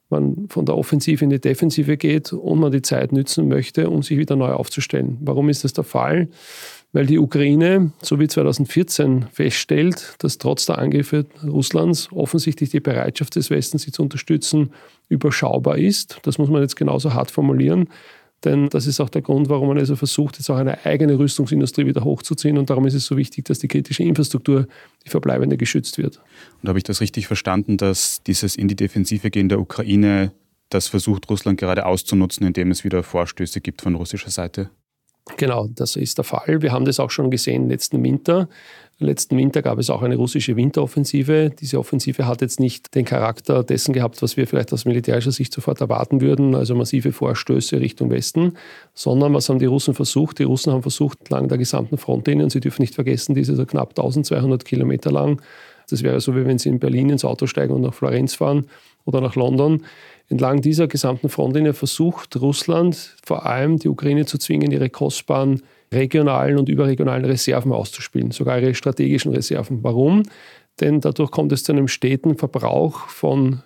man 0.10 0.48
von 0.50 0.66
der 0.66 0.78
Offensive 0.78 1.24
in 1.24 1.32
die 1.32 1.42
Defensive 1.42 1.98
geht 1.98 2.32
und 2.32 2.60
man 2.60 2.72
die 2.72 2.82
Zeit 2.82 3.12
nützen 3.12 3.48
möchte, 3.48 3.90
um 3.90 4.04
sich 4.04 4.18
wieder 4.18 4.36
neu 4.36 4.52
aufzustellen. 4.52 5.18
Warum 5.22 5.50
ist 5.50 5.64
das 5.64 5.74
der 5.74 5.84
Fall? 5.84 6.30
Weil 6.94 7.08
die 7.08 7.20
Ukraine, 7.20 7.92
so 8.02 8.20
wie 8.20 8.28
2014, 8.28 9.26
feststellt, 9.34 10.16
dass 10.20 10.38
trotz 10.38 10.68
der 10.68 10.78
Angriffe 10.78 11.26
Russlands 11.44 12.10
offensichtlich 12.14 12.70
die 12.70 12.80
Bereitschaft 12.80 13.36
des 13.36 13.50
Westens, 13.50 13.82
sie 13.82 13.92
zu 13.92 14.04
unterstützen, 14.04 14.72
überschaubar 15.10 15.78
ist. 15.78 16.20
Das 16.24 16.38
muss 16.38 16.50
man 16.50 16.62
jetzt 16.62 16.76
genauso 16.76 17.14
hart 17.14 17.32
formulieren. 17.32 17.90
Denn 18.46 18.70
das 18.70 18.86
ist 18.86 19.00
auch 19.00 19.10
der 19.10 19.24
Grund, 19.24 19.50
warum 19.50 19.68
man 19.68 19.80
also 19.80 19.96
versucht, 19.96 20.38
jetzt 20.38 20.50
auch 20.50 20.58
eine 20.58 20.86
eigene 20.86 21.18
Rüstungsindustrie 21.18 21.86
wieder 21.86 22.04
hochzuziehen. 22.04 22.58
Und 22.58 22.70
darum 22.70 22.86
ist 22.86 22.94
es 22.94 23.06
so 23.06 23.18
wichtig, 23.18 23.46
dass 23.46 23.60
die 23.60 23.68
kritische 23.68 24.04
Infrastruktur, 24.04 24.68
die 25.04 25.10
verbleibende, 25.10 25.58
geschützt 25.58 25.98
wird. 25.98 26.22
Und 26.62 26.70
habe 26.70 26.78
ich 26.78 26.84
das 26.84 27.02
richtig 27.02 27.28
verstanden, 27.28 27.78
dass 27.78 28.22
dieses 28.24 28.56
in 28.56 28.68
die 28.68 28.76
Defensive 28.76 29.32
gehen 29.32 29.50
der 29.50 29.60
Ukraine, 29.60 30.32
das 30.70 30.88
versucht 30.88 31.30
Russland 31.30 31.60
gerade 31.60 31.86
auszunutzen, 31.86 32.46
indem 32.46 32.72
es 32.72 32.84
wieder 32.84 33.04
Vorstöße 33.04 33.62
gibt 33.62 33.82
von 33.82 33.96
russischer 33.96 34.30
Seite? 34.30 34.70
Genau, 35.38 35.68
das 35.68 35.96
ist 35.96 36.20
der 36.20 36.24
Fall. 36.24 36.62
Wir 36.62 36.72
haben 36.72 36.86
das 36.86 37.00
auch 37.00 37.10
schon 37.10 37.32
gesehen 37.32 37.68
letzten 37.68 38.04
Winter. 38.04 38.48
Letzten 38.98 39.38
Winter 39.38 39.62
gab 39.62 39.78
es 39.78 39.90
auch 39.90 40.04
eine 40.04 40.16
russische 40.16 40.56
Winteroffensive. 40.56 41.52
Diese 41.60 41.80
Offensive 41.80 42.26
hat 42.26 42.40
jetzt 42.40 42.62
nicht 42.62 42.96
den 42.96 43.04
Charakter 43.04 43.62
dessen 43.62 43.92
gehabt, 43.92 44.22
was 44.22 44.38
wir 44.38 44.48
vielleicht 44.48 44.72
aus 44.72 44.86
militärischer 44.86 45.34
Sicht 45.34 45.52
sofort 45.52 45.82
erwarten 45.82 46.22
würden, 46.22 46.56
also 46.56 46.76
massive 46.76 47.12
Vorstöße 47.12 47.82
Richtung 47.82 48.10
Westen, 48.10 48.54
sondern 48.94 49.34
was 49.34 49.50
haben 49.50 49.60
die 49.60 49.66
Russen 49.66 49.96
versucht? 49.96 50.40
Die 50.40 50.44
Russen 50.44 50.72
haben 50.72 50.82
versucht, 50.82 51.20
entlang 51.20 51.50
der 51.50 51.58
gesamten 51.58 51.98
Frontlinie, 51.98 52.46
und 52.46 52.52
Sie 52.52 52.62
dürfen 52.62 52.84
nicht 52.84 52.96
vergessen, 52.96 53.36
diese 53.36 53.52
ist 53.52 53.68
knapp 53.68 53.90
1200 53.90 54.64
Kilometer 54.64 55.12
lang. 55.12 55.42
Das 55.90 56.02
wäre 56.02 56.22
so, 56.22 56.34
wie 56.34 56.46
wenn 56.46 56.58
Sie 56.58 56.70
in 56.70 56.80
Berlin 56.80 57.10
ins 57.10 57.26
Auto 57.26 57.48
steigen 57.48 57.74
und 57.74 57.82
nach 57.82 57.94
Florenz 57.94 58.36
fahren 58.36 58.66
oder 59.04 59.20
nach 59.20 59.36
London. 59.36 59.84
Entlang 60.30 60.62
dieser 60.62 60.88
gesamten 60.88 61.28
Frontlinie 61.28 61.74
versucht 61.74 62.38
Russland 62.38 63.18
vor 63.26 63.46
allem 63.46 63.78
die 63.78 63.90
Ukraine 63.90 64.26
zu 64.26 64.38
zwingen, 64.38 64.72
ihre 64.72 64.90
kostbaren 64.90 65.62
regionalen 65.94 66.58
und 66.58 66.70
überregionalen 66.70 67.26
Reserven 67.26 67.72
auszuspielen, 67.72 68.32
sogar 68.32 68.60
ihre 68.60 68.74
strategischen 68.76 69.34
Reserven. 69.34 69.84
Warum? 69.84 70.24
Denn 70.82 71.02
dadurch 71.02 71.32
kommt 71.32 71.52
es 71.52 71.64
zu 71.64 71.72
einem 71.72 71.88
steten 71.88 72.38
Verbrauch 72.38 73.08
von 73.08 73.62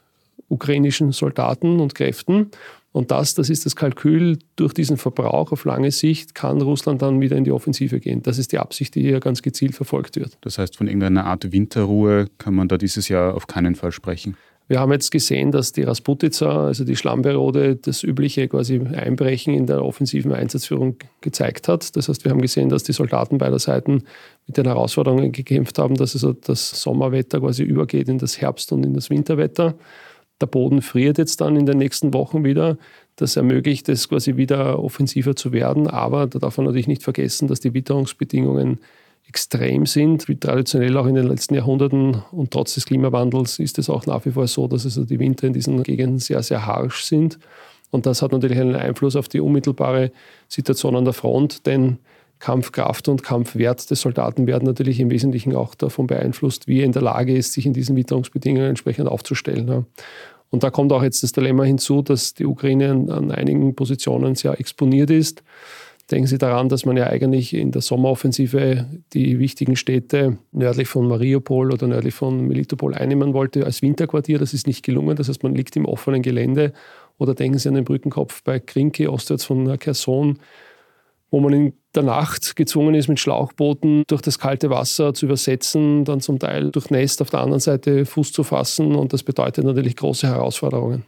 ukrainischen 0.47 1.11
Soldaten 1.11 1.79
und 1.79 1.95
Kräften. 1.95 2.51
Und 2.91 3.11
das, 3.11 3.35
das 3.35 3.49
ist 3.49 3.65
das 3.65 3.75
Kalkül, 3.75 4.39
durch 4.55 4.73
diesen 4.73 4.97
Verbrauch 4.97 5.51
auf 5.51 5.63
lange 5.63 5.91
Sicht 5.91 6.33
kann 6.33 6.59
Russland 6.61 7.03
dann 7.03 7.21
wieder 7.21 7.35
in 7.37 7.43
die 7.43 7.51
Offensive 7.51 7.99
gehen. 7.99 8.23
Das 8.23 8.39
ist 8.39 8.51
die 8.51 8.57
Absicht, 8.57 8.95
die 8.95 9.01
hier 9.01 9.19
ganz 9.19 9.43
gezielt 9.43 9.75
verfolgt 9.75 10.15
wird. 10.15 10.37
Das 10.41 10.57
heißt, 10.57 10.75
von 10.75 10.87
irgendeiner 10.87 11.25
Art 11.25 11.51
Winterruhe 11.51 12.27
kann 12.39 12.55
man 12.55 12.67
da 12.67 12.77
dieses 12.77 13.07
Jahr 13.07 13.35
auf 13.35 13.45
keinen 13.45 13.75
Fall 13.75 13.91
sprechen. 13.91 14.37
Wir 14.69 14.79
haben 14.79 14.91
jetzt 14.91 15.09
gesehen, 15.09 15.51
dass 15.51 15.71
die 15.71 15.81
Rasputica, 15.81 16.67
also 16.67 16.85
die 16.85 16.95
Schlammbürode, 16.95 17.75
das 17.75 18.03
übliche 18.03 18.47
quasi 18.47 18.79
Einbrechen 18.79 19.55
in 19.55 19.65
der 19.65 19.83
offensiven 19.83 20.31
Einsatzführung 20.31 20.97
gezeigt 21.21 21.67
hat. 21.67 21.95
Das 21.95 22.07
heißt, 22.07 22.23
wir 22.23 22.29
haben 22.29 22.41
gesehen, 22.41 22.69
dass 22.69 22.83
die 22.83 22.93
Soldaten 22.93 23.39
beider 23.39 23.57
Seiten 23.57 24.03
mit 24.45 24.57
den 24.57 24.65
Herausforderungen 24.65 25.31
gekämpft 25.31 25.79
haben, 25.79 25.95
dass 25.95 26.13
also 26.13 26.33
das 26.33 26.69
Sommerwetter 26.83 27.39
quasi 27.39 27.63
übergeht 27.63 28.09
in 28.09 28.19
das 28.19 28.41
Herbst- 28.41 28.71
und 28.71 28.85
in 28.85 28.93
das 28.93 29.09
Winterwetter. 29.09 29.73
Der 30.39 30.45
Boden 30.45 30.83
friert 30.83 31.17
jetzt 31.17 31.41
dann 31.41 31.55
in 31.55 31.65
den 31.65 31.79
nächsten 31.79 32.13
Wochen 32.13 32.43
wieder. 32.43 32.77
Das 33.15 33.37
ermöglicht 33.37 33.89
es 33.89 34.07
quasi 34.07 34.37
wieder 34.37 34.77
offensiver 34.77 35.35
zu 35.35 35.51
werden. 35.51 35.87
Aber 35.87 36.27
da 36.27 36.37
darf 36.37 36.57
man 36.57 36.67
natürlich 36.67 36.87
nicht 36.87 37.01
vergessen, 37.01 37.47
dass 37.47 37.59
die 37.59 37.73
Witterungsbedingungen 37.73 38.77
extrem 39.29 39.85
sind, 39.85 40.27
wie 40.27 40.35
traditionell 40.35 40.97
auch 40.97 41.05
in 41.05 41.13
den 41.13 41.27
letzten 41.27 41.53
Jahrhunderten. 41.53 42.23
Und 42.31 42.51
trotz 42.51 42.73
des 42.73 42.85
Klimawandels 42.85 43.59
ist 43.59 43.77
es 43.77 43.89
auch 43.89 44.07
nach 44.07 44.25
wie 44.25 44.31
vor 44.31 44.47
so, 44.47 44.67
dass 44.67 44.85
also 44.85 45.05
die 45.05 45.19
Winter 45.19 45.47
in 45.47 45.53
diesen 45.53 45.83
Gegenden 45.83 46.17
sehr, 46.17 46.41
sehr 46.41 46.65
harsch 46.65 47.03
sind. 47.03 47.37
Und 47.91 48.07
das 48.07 48.21
hat 48.21 48.31
natürlich 48.31 48.59
einen 48.59 48.75
Einfluss 48.75 49.15
auf 49.15 49.27
die 49.27 49.39
unmittelbare 49.39 50.11
Situation 50.47 50.95
an 50.95 51.05
der 51.05 51.13
Front, 51.13 51.67
denn 51.67 51.99
Kampfkraft 52.39 53.07
und 53.07 53.21
Kampfwert 53.21 53.89
des 53.91 54.01
Soldaten 54.01 54.47
werden 54.47 54.65
natürlich 54.65 54.99
im 54.99 55.11
Wesentlichen 55.11 55.55
auch 55.55 55.75
davon 55.75 56.07
beeinflusst, 56.07 56.67
wie 56.67 56.79
er 56.79 56.85
in 56.85 56.91
der 56.91 57.01
Lage 57.01 57.35
ist, 57.35 57.53
sich 57.53 57.65
in 57.65 57.73
diesen 57.73 57.95
Witterungsbedingungen 57.95 58.69
entsprechend 58.69 59.09
aufzustellen. 59.09 59.85
Und 60.49 60.63
da 60.63 60.71
kommt 60.71 60.91
auch 60.91 61.03
jetzt 61.03 61.21
das 61.21 61.33
Dilemma 61.33 61.63
hinzu, 61.63 62.01
dass 62.01 62.33
die 62.33 62.45
Ukraine 62.45 62.91
an 63.09 63.31
einigen 63.31 63.75
Positionen 63.75 64.33
sehr 64.35 64.59
exponiert 64.59 65.11
ist. 65.11 65.43
Denken 66.11 66.25
Sie 66.25 66.39
daran, 66.39 66.69
dass 66.69 66.85
man 66.85 66.97
ja 66.97 67.05
eigentlich 67.05 67.53
in 67.53 67.71
der 67.71 67.83
Sommeroffensive 67.83 68.87
die 69.13 69.37
wichtigen 69.37 69.75
Städte 69.75 70.39
nördlich 70.51 70.87
von 70.87 71.07
Mariupol 71.07 71.71
oder 71.71 71.85
nördlich 71.85 72.15
von 72.15 72.47
Melitopol 72.47 72.95
einnehmen 72.95 73.33
wollte 73.33 73.63
als 73.63 73.83
Winterquartier. 73.83 74.39
Das 74.39 74.55
ist 74.55 74.65
nicht 74.65 74.83
gelungen. 74.83 75.15
Das 75.15 75.29
heißt, 75.29 75.43
man 75.43 75.53
liegt 75.53 75.75
im 75.75 75.85
offenen 75.85 76.23
Gelände. 76.23 76.73
Oder 77.19 77.35
denken 77.35 77.59
Sie 77.59 77.69
an 77.69 77.75
den 77.75 77.83
Brückenkopf 77.83 78.43
bei 78.43 78.59
Krinke, 78.59 79.11
ostwärts 79.11 79.45
von 79.45 79.77
Kherson, 79.77 80.39
wo 81.29 81.39
man 81.41 81.53
in 81.53 81.73
der 81.93 82.03
Nacht 82.03 82.55
gezwungen 82.55 82.95
ist, 82.95 83.07
mit 83.07 83.19
Schlauchbooten 83.19 84.03
durch 84.07 84.23
das 84.23 84.39
kalte 84.39 84.71
Wasser 84.71 85.13
zu 85.13 85.27
übersetzen, 85.27 86.05
dann 86.05 86.21
zum 86.21 86.39
Teil 86.39 86.71
durchnässt 86.71 87.21
auf 87.21 87.29
der 87.29 87.41
anderen 87.41 87.59
Seite 87.59 88.05
Fuß 88.05 88.31
zu 88.31 88.43
fassen. 88.43 88.95
Und 88.95 89.13
das 89.13 89.21
bedeutet 89.21 89.63
natürlich 89.63 89.95
große 89.95 90.27
Herausforderungen. 90.27 91.05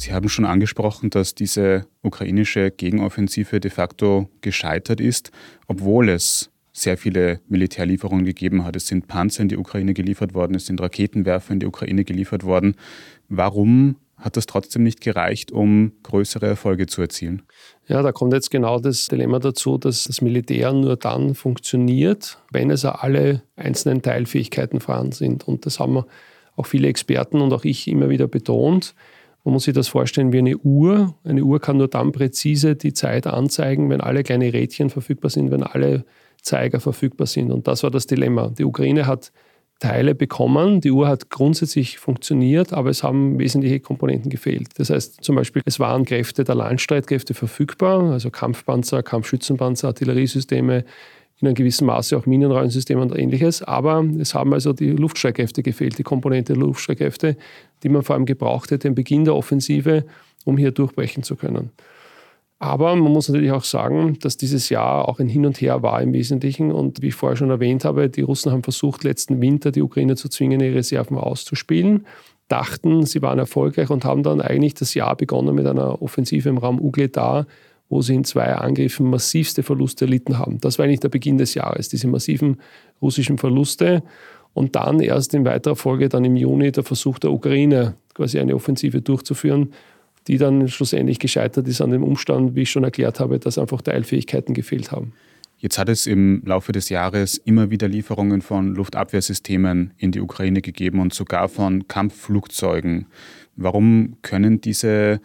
Sie 0.00 0.14
haben 0.14 0.30
schon 0.30 0.46
angesprochen, 0.46 1.10
dass 1.10 1.34
diese 1.34 1.84
ukrainische 2.00 2.70
Gegenoffensive 2.70 3.60
de 3.60 3.70
facto 3.70 4.30
gescheitert 4.40 4.98
ist, 4.98 5.30
obwohl 5.66 6.08
es 6.08 6.50
sehr 6.72 6.96
viele 6.96 7.40
Militärlieferungen 7.48 8.24
gegeben 8.24 8.64
hat. 8.64 8.76
Es 8.76 8.86
sind 8.86 9.08
Panzer 9.08 9.42
in 9.42 9.50
die 9.50 9.58
Ukraine 9.58 9.92
geliefert 9.92 10.32
worden, 10.32 10.54
es 10.54 10.64
sind 10.64 10.80
Raketenwerfer 10.80 11.52
in 11.52 11.60
die 11.60 11.66
Ukraine 11.66 12.04
geliefert 12.04 12.44
worden. 12.44 12.76
Warum 13.28 13.96
hat 14.16 14.38
das 14.38 14.46
trotzdem 14.46 14.84
nicht 14.84 15.02
gereicht, 15.02 15.52
um 15.52 15.92
größere 16.02 16.46
Erfolge 16.46 16.86
zu 16.86 17.02
erzielen? 17.02 17.42
Ja, 17.86 18.00
da 18.00 18.10
kommt 18.10 18.32
jetzt 18.32 18.50
genau 18.50 18.80
das 18.80 19.04
Dilemma 19.04 19.38
dazu, 19.38 19.76
dass 19.76 20.04
das 20.04 20.22
Militär 20.22 20.72
nur 20.72 20.96
dann 20.96 21.34
funktioniert, 21.34 22.38
wenn 22.50 22.70
es 22.70 22.86
alle 22.86 23.42
einzelnen 23.54 24.00
Teilfähigkeiten 24.00 24.80
vorhanden 24.80 25.12
sind. 25.12 25.46
Und 25.46 25.66
das 25.66 25.78
haben 25.78 26.04
auch 26.56 26.66
viele 26.66 26.88
Experten 26.88 27.42
und 27.42 27.52
auch 27.52 27.64
ich 27.64 27.86
immer 27.86 28.08
wieder 28.08 28.28
betont. 28.28 28.94
Man 29.44 29.54
muss 29.54 29.64
sich 29.64 29.74
das 29.74 29.88
vorstellen 29.88 30.32
wie 30.32 30.38
eine 30.38 30.56
Uhr. 30.58 31.14
Eine 31.24 31.42
Uhr 31.44 31.60
kann 31.60 31.78
nur 31.78 31.88
dann 31.88 32.12
präzise 32.12 32.76
die 32.76 32.92
Zeit 32.92 33.26
anzeigen, 33.26 33.88
wenn 33.88 34.00
alle 34.00 34.22
kleine 34.22 34.52
Rädchen 34.52 34.90
verfügbar 34.90 35.30
sind, 35.30 35.50
wenn 35.50 35.62
alle 35.62 36.04
Zeiger 36.42 36.80
verfügbar 36.80 37.26
sind. 37.26 37.50
Und 37.50 37.66
das 37.66 37.82
war 37.82 37.90
das 37.90 38.06
Dilemma. 38.06 38.48
Die 38.48 38.64
Ukraine 38.64 39.06
hat 39.06 39.32
Teile 39.80 40.14
bekommen. 40.14 40.82
Die 40.82 40.90
Uhr 40.90 41.08
hat 41.08 41.30
grundsätzlich 41.30 41.98
funktioniert, 41.98 42.72
aber 42.72 42.90
es 42.90 43.02
haben 43.02 43.38
wesentliche 43.38 43.80
Komponenten 43.80 44.30
gefehlt. 44.30 44.68
Das 44.76 44.90
heißt 44.90 45.24
zum 45.24 45.36
Beispiel, 45.36 45.62
es 45.64 45.80
waren 45.80 46.04
Kräfte 46.04 46.44
der 46.44 46.54
Landstreitkräfte 46.54 47.32
verfügbar, 47.32 48.12
also 48.12 48.30
Kampfpanzer, 48.30 49.02
Kampfschützenpanzer, 49.02 49.88
Artilleriesysteme, 49.88 50.84
in 51.40 51.48
einem 51.48 51.54
gewissen 51.54 51.86
Maße 51.86 52.16
auch 52.16 52.26
Minenräumsysteme 52.26 53.00
und 53.00 53.16
ähnliches. 53.16 53.62
Aber 53.62 54.04
es 54.18 54.34
haben 54.34 54.52
also 54.52 54.72
die 54.72 54.90
Luftstreitkräfte 54.90 55.62
gefehlt, 55.62 55.98
die 55.98 56.02
Komponente 56.02 56.52
der 56.52 56.62
Luftstreitkräfte, 56.62 57.36
die 57.82 57.88
man 57.88 58.02
vor 58.02 58.14
allem 58.14 58.26
gebraucht 58.26 58.70
hätte 58.70 58.88
im 58.88 58.94
Beginn 58.94 59.24
der 59.24 59.34
Offensive, 59.34 60.04
um 60.44 60.58
hier 60.58 60.70
durchbrechen 60.70 61.22
zu 61.22 61.36
können. 61.36 61.70
Aber 62.62 62.94
man 62.94 63.10
muss 63.10 63.28
natürlich 63.28 63.52
auch 63.52 63.64
sagen, 63.64 64.18
dass 64.20 64.36
dieses 64.36 64.68
Jahr 64.68 65.08
auch 65.08 65.18
ein 65.18 65.30
Hin 65.30 65.46
und 65.46 65.58
Her 65.62 65.82
war 65.82 66.02
im 66.02 66.12
Wesentlichen. 66.12 66.72
Und 66.72 67.00
wie 67.00 67.08
ich 67.08 67.14
vorher 67.14 67.36
schon 67.36 67.48
erwähnt 67.48 67.86
habe, 67.86 68.10
die 68.10 68.20
Russen 68.20 68.52
haben 68.52 68.62
versucht, 68.62 69.02
letzten 69.02 69.40
Winter 69.40 69.72
die 69.72 69.80
Ukraine 69.80 70.14
zu 70.14 70.28
zwingen, 70.28 70.60
ihre 70.60 70.74
Reserven 70.74 71.16
auszuspielen, 71.16 72.06
dachten, 72.48 73.06
sie 73.06 73.22
waren 73.22 73.38
erfolgreich 73.38 73.88
und 73.88 74.04
haben 74.04 74.22
dann 74.22 74.42
eigentlich 74.42 74.74
das 74.74 74.92
Jahr 74.92 75.16
begonnen 75.16 75.54
mit 75.54 75.66
einer 75.66 76.02
Offensive 76.02 76.50
im 76.50 76.58
Raum 76.58 76.78
Ugledar, 76.78 77.46
wo 77.90 78.00
sie 78.00 78.14
in 78.14 78.24
zwei 78.24 78.54
Angriffen 78.54 79.10
massivste 79.10 79.62
Verluste 79.62 80.06
erlitten 80.06 80.38
haben. 80.38 80.60
Das 80.60 80.78
war 80.78 80.86
eigentlich 80.86 81.00
der 81.00 81.08
Beginn 81.08 81.36
des 81.36 81.54
Jahres, 81.54 81.88
diese 81.88 82.06
massiven 82.06 82.58
russischen 83.02 83.36
Verluste. 83.36 84.02
Und 84.54 84.76
dann 84.76 85.00
erst 85.00 85.34
in 85.34 85.44
weiterer 85.44 85.76
Folge, 85.76 86.08
dann 86.08 86.24
im 86.24 86.36
Juni, 86.36 86.72
der 86.72 86.84
Versuch 86.84 87.18
der 87.18 87.32
Ukraine, 87.32 87.94
quasi 88.14 88.38
eine 88.38 88.54
Offensive 88.54 89.02
durchzuführen, 89.02 89.72
die 90.28 90.38
dann 90.38 90.68
schlussendlich 90.68 91.18
gescheitert 91.18 91.66
ist 91.66 91.80
an 91.80 91.90
dem 91.90 92.04
Umstand, 92.04 92.54
wie 92.54 92.62
ich 92.62 92.70
schon 92.70 92.84
erklärt 92.84 93.18
habe, 93.20 93.38
dass 93.38 93.58
einfach 93.58 93.82
Teilfähigkeiten 93.82 94.54
gefehlt 94.54 94.92
haben. 94.92 95.12
Jetzt 95.58 95.76
hat 95.76 95.88
es 95.88 96.06
im 96.06 96.42
Laufe 96.44 96.72
des 96.72 96.88
Jahres 96.88 97.38
immer 97.38 97.70
wieder 97.70 97.88
Lieferungen 97.88 98.40
von 98.40 98.74
Luftabwehrsystemen 98.74 99.92
in 99.98 100.12
die 100.12 100.20
Ukraine 100.20 100.62
gegeben 100.62 101.00
und 101.00 101.12
sogar 101.12 101.48
von 101.48 101.86
Kampfflugzeugen. 101.86 103.06
Warum 103.56 104.16
können 104.22 104.60
diese 104.60 105.20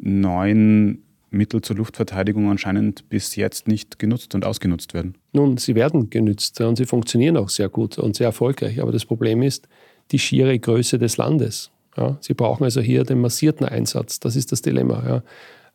neuen 0.00 1.02
Mittel 1.30 1.60
zur 1.60 1.76
Luftverteidigung 1.76 2.50
anscheinend 2.50 3.08
bis 3.08 3.36
jetzt 3.36 3.68
nicht 3.68 3.98
genutzt 3.98 4.34
und 4.34 4.44
ausgenutzt 4.44 4.94
werden? 4.94 5.16
Nun, 5.32 5.56
sie 5.56 5.74
werden 5.74 6.10
genützt 6.10 6.60
und 6.60 6.76
sie 6.76 6.86
funktionieren 6.86 7.36
auch 7.36 7.48
sehr 7.48 7.68
gut 7.68 7.98
und 7.98 8.16
sehr 8.16 8.26
erfolgreich. 8.26 8.80
Aber 8.80 8.92
das 8.92 9.04
Problem 9.04 9.42
ist 9.42 9.68
die 10.10 10.18
schiere 10.18 10.58
Größe 10.58 10.98
des 10.98 11.16
Landes. 11.16 11.70
Ja, 11.96 12.16
sie 12.20 12.34
brauchen 12.34 12.64
also 12.64 12.80
hier 12.80 13.04
den 13.04 13.20
massierten 13.20 13.66
Einsatz. 13.66 14.20
Das 14.20 14.36
ist 14.36 14.52
das 14.52 14.62
Dilemma. 14.62 15.02
Ja. 15.06 15.22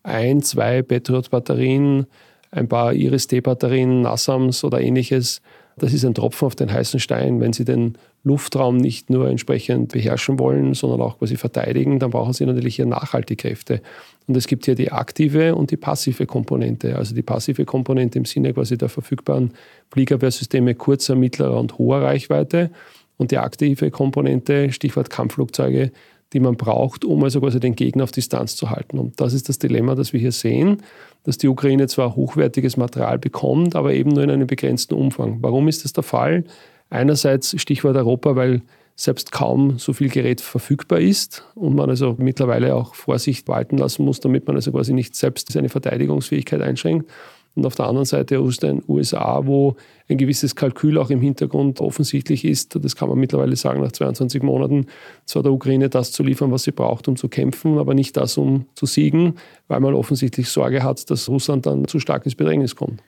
Ein, 0.04 0.42
zwei 0.42 0.82
Patriot-Batterien, 0.82 2.06
ein 2.52 2.68
paar 2.68 2.94
Iris-T-Batterien, 2.94 4.02
Nassams 4.02 4.64
oder 4.64 4.82
ähnliches, 4.82 5.42
das 5.78 5.94
ist 5.94 6.06
ein 6.06 6.14
Tropfen 6.14 6.46
auf 6.46 6.56
den 6.56 6.72
heißen 6.72 7.00
Stein. 7.00 7.40
Wenn 7.40 7.54
Sie 7.54 7.66
den 7.66 7.98
Luftraum 8.26 8.78
nicht 8.78 9.10
nur 9.10 9.30
entsprechend 9.30 9.92
beherrschen 9.92 10.40
wollen, 10.40 10.74
sondern 10.74 11.02
auch 11.02 11.20
quasi 11.20 11.36
verteidigen, 11.36 12.00
dann 12.00 12.12
brauchen 12.12 12.32
Sie 12.32 12.46
natürlich 12.46 12.78
hier 12.78 12.86
nachhaltige 12.86 13.50
Kräfte. 13.50 13.82
Und 14.28 14.38
es 14.38 14.48
gibt 14.48 14.66
hier 14.66 14.76
die 14.76 14.94
aktive 14.94 15.56
und 15.56 15.72
die 15.72 15.78
passive 15.78 16.26
Komponente. 16.26 16.96
Also 16.96 17.14
die 17.14 17.22
passive 17.22 17.66
Komponente 17.66 18.18
im 18.18 18.26
Sinne 18.26 18.54
quasi 18.54 18.78
der 18.78 18.88
verfügbaren 18.88 19.52
Fliegerwehrsysteme 19.92 20.74
kurzer, 20.76 21.16
mittlerer 21.16 21.60
und 21.60 21.78
hoher 21.78 22.02
Reichweite. 22.02 22.72
Und 23.18 23.32
die 23.32 23.38
aktive 23.38 23.92
Komponente, 23.92 24.72
Stichwort 24.72 25.10
Kampfflugzeuge, 25.10 25.92
die 26.32 26.40
man 26.40 26.56
braucht, 26.56 27.06
um 27.06 27.24
also 27.24 27.42
quasi 27.42 27.60
den 27.60 27.76
Gegner 27.76 28.06
auf 28.06 28.12
Distanz 28.12 28.56
zu 28.56 28.70
halten. 28.70 28.98
Und 28.98 29.20
das 29.20 29.34
ist 29.34 29.50
das 29.50 29.60
Dilemma, 29.60 29.96
das 29.96 30.14
wir 30.14 30.20
hier 30.20 30.32
sehen, 30.32 30.78
dass 31.24 31.38
die 31.38 31.48
Ukraine 31.48 31.88
zwar 31.88 32.16
hochwertiges 32.16 32.76
Material 32.76 33.20
bekommt, 33.20 33.76
aber 33.76 33.94
eben 33.94 34.12
nur 34.12 34.24
in 34.24 34.32
einem 34.32 34.48
begrenzten 34.48 34.96
Umfang. 34.96 35.40
Warum 35.42 35.68
ist 35.68 35.84
das 35.84 35.94
der 35.94 36.04
Fall? 36.04 36.46
Einerseits 36.94 37.60
Stichwort 37.60 37.96
Europa, 37.96 38.36
weil 38.36 38.62
selbst 38.96 39.32
kaum 39.32 39.80
so 39.80 39.94
viel 39.94 40.10
Gerät 40.10 40.42
verfügbar 40.42 41.00
ist 41.00 41.44
und 41.56 41.76
man 41.76 41.90
also 41.90 42.16
mittlerweile 42.20 42.76
auch 42.76 42.94
Vorsicht 42.94 43.48
walten 43.48 43.80
lassen 43.80 44.06
muss, 44.06 44.20
damit 44.20 44.46
man 44.46 44.56
also 44.56 44.72
quasi 44.72 44.94
nicht 44.94 45.16
selbst 45.16 45.52
seine 45.52 45.70
Verteidigungsfähigkeit 45.70 46.62
einschränkt. 46.62 47.10
Und 47.56 47.66
auf 47.66 47.74
der 47.74 47.88
anderen 47.88 48.06
Seite 48.06 48.40
USA, 48.42 49.42
wo 49.46 49.76
ein 50.08 50.20
gewisses 50.20 50.56
Kalkül 50.56 51.00
auch 51.00 51.10
im 51.10 51.22
Hintergrund 51.22 51.82
offensichtlich 51.82 52.46
ist, 52.46 52.78
das 52.80 52.96
kann 52.96 53.10
man 53.10 53.18
mittlerweile 53.18 53.56
sagen, 53.56 53.82
nach 53.82 53.92
22 53.92 54.44
Monaten, 54.44 54.86
zwar 55.26 55.42
der 55.42 55.52
Ukraine 55.52 55.90
das 55.90 56.12
zu 56.12 56.22
liefern, 56.22 56.52
was 56.52 56.64
sie 56.64 56.72
braucht, 56.72 57.08
um 57.08 57.16
zu 57.16 57.28
kämpfen, 57.28 57.80
aber 57.80 57.96
nicht 57.96 58.18
das, 58.18 58.38
um 58.38 58.68
zu 58.76 58.86
siegen, 58.86 59.36
weil 59.68 59.80
man 59.80 59.96
offensichtlich 59.96 60.50
Sorge 60.50 60.84
hat, 60.84 61.10
dass 61.10 61.28
Russland 61.28 61.66
dann 61.66 61.88
zu 61.88 62.00
stark 62.00 62.26
ins 62.26 62.36
Bedrängnis 62.36 62.76
kommt. 62.76 63.02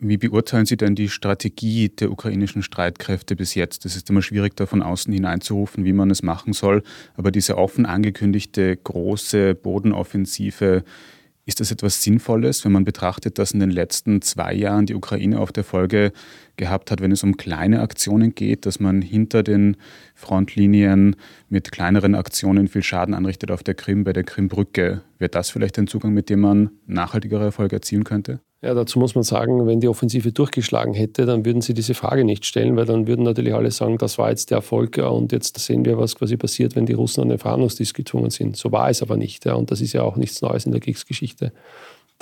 Wie 0.00 0.16
beurteilen 0.16 0.66
Sie 0.66 0.76
denn 0.76 0.94
die 0.94 1.08
Strategie 1.08 1.88
der 1.88 2.10
ukrainischen 2.10 2.62
Streitkräfte 2.62 3.36
bis 3.36 3.54
jetzt? 3.54 3.86
Es 3.86 3.96
ist 3.96 4.10
immer 4.10 4.22
schwierig, 4.22 4.56
da 4.56 4.66
von 4.66 4.82
außen 4.82 5.12
hineinzurufen, 5.12 5.84
wie 5.84 5.92
man 5.92 6.10
es 6.10 6.22
machen 6.22 6.52
soll. 6.52 6.82
Aber 7.14 7.30
diese 7.30 7.56
offen 7.56 7.86
angekündigte 7.86 8.76
große 8.76 9.54
Bodenoffensive, 9.54 10.84
ist 11.46 11.60
das 11.60 11.70
etwas 11.70 12.02
Sinnvolles, 12.02 12.64
wenn 12.64 12.72
man 12.72 12.84
betrachtet, 12.84 13.38
dass 13.38 13.52
in 13.52 13.60
den 13.60 13.70
letzten 13.70 14.22
zwei 14.22 14.54
Jahren 14.54 14.86
die 14.86 14.94
Ukraine 14.94 15.40
oft 15.40 15.56
Erfolge 15.56 16.12
gehabt 16.56 16.90
hat, 16.90 17.00
wenn 17.00 17.12
es 17.12 17.22
um 17.22 17.36
kleine 17.36 17.80
Aktionen 17.80 18.34
geht, 18.34 18.66
dass 18.66 18.80
man 18.80 19.02
hinter 19.02 19.42
den 19.42 19.76
Frontlinien 20.14 21.16
mit 21.48 21.70
kleineren 21.70 22.14
Aktionen 22.14 22.68
viel 22.68 22.82
Schaden 22.82 23.14
anrichtet 23.14 23.50
auf 23.50 23.62
der 23.62 23.74
Krim, 23.74 24.04
bei 24.04 24.12
der 24.12 24.24
Krimbrücke? 24.24 25.02
Wäre 25.18 25.28
das 25.28 25.50
vielleicht 25.50 25.78
ein 25.78 25.86
Zugang, 25.86 26.14
mit 26.14 26.30
dem 26.30 26.40
man 26.40 26.70
nachhaltigere 26.86 27.44
Erfolge 27.44 27.76
erzielen 27.76 28.04
könnte? 28.04 28.40
Ja, 28.64 28.72
dazu 28.72 28.98
muss 28.98 29.14
man 29.14 29.24
sagen, 29.24 29.66
wenn 29.66 29.80
die 29.80 29.88
Offensive 29.88 30.32
durchgeschlagen 30.32 30.94
hätte, 30.94 31.26
dann 31.26 31.44
würden 31.44 31.60
sie 31.60 31.74
diese 31.74 31.92
Frage 31.92 32.24
nicht 32.24 32.46
stellen, 32.46 32.76
weil 32.76 32.86
dann 32.86 33.06
würden 33.06 33.22
natürlich 33.22 33.52
alle 33.52 33.70
sagen, 33.70 33.98
das 33.98 34.16
war 34.16 34.30
jetzt 34.30 34.50
der 34.50 34.56
Erfolg 34.56 34.96
und 34.96 35.32
jetzt 35.32 35.58
sehen 35.58 35.84
wir, 35.84 35.98
was 35.98 36.16
quasi 36.16 36.38
passiert, 36.38 36.74
wenn 36.74 36.86
die 36.86 36.94
Russen 36.94 37.20
an 37.20 37.28
den 37.28 37.36
Verhandlungstisch 37.36 37.92
gezwungen 37.92 38.30
sind. 38.30 38.56
So 38.56 38.72
war 38.72 38.88
es 38.88 39.02
aber 39.02 39.18
nicht. 39.18 39.44
Ja, 39.44 39.52
und 39.52 39.70
das 39.70 39.82
ist 39.82 39.92
ja 39.92 40.02
auch 40.02 40.16
nichts 40.16 40.40
Neues 40.40 40.64
in 40.64 40.72
der 40.72 40.80
Kriegsgeschichte. 40.80 41.52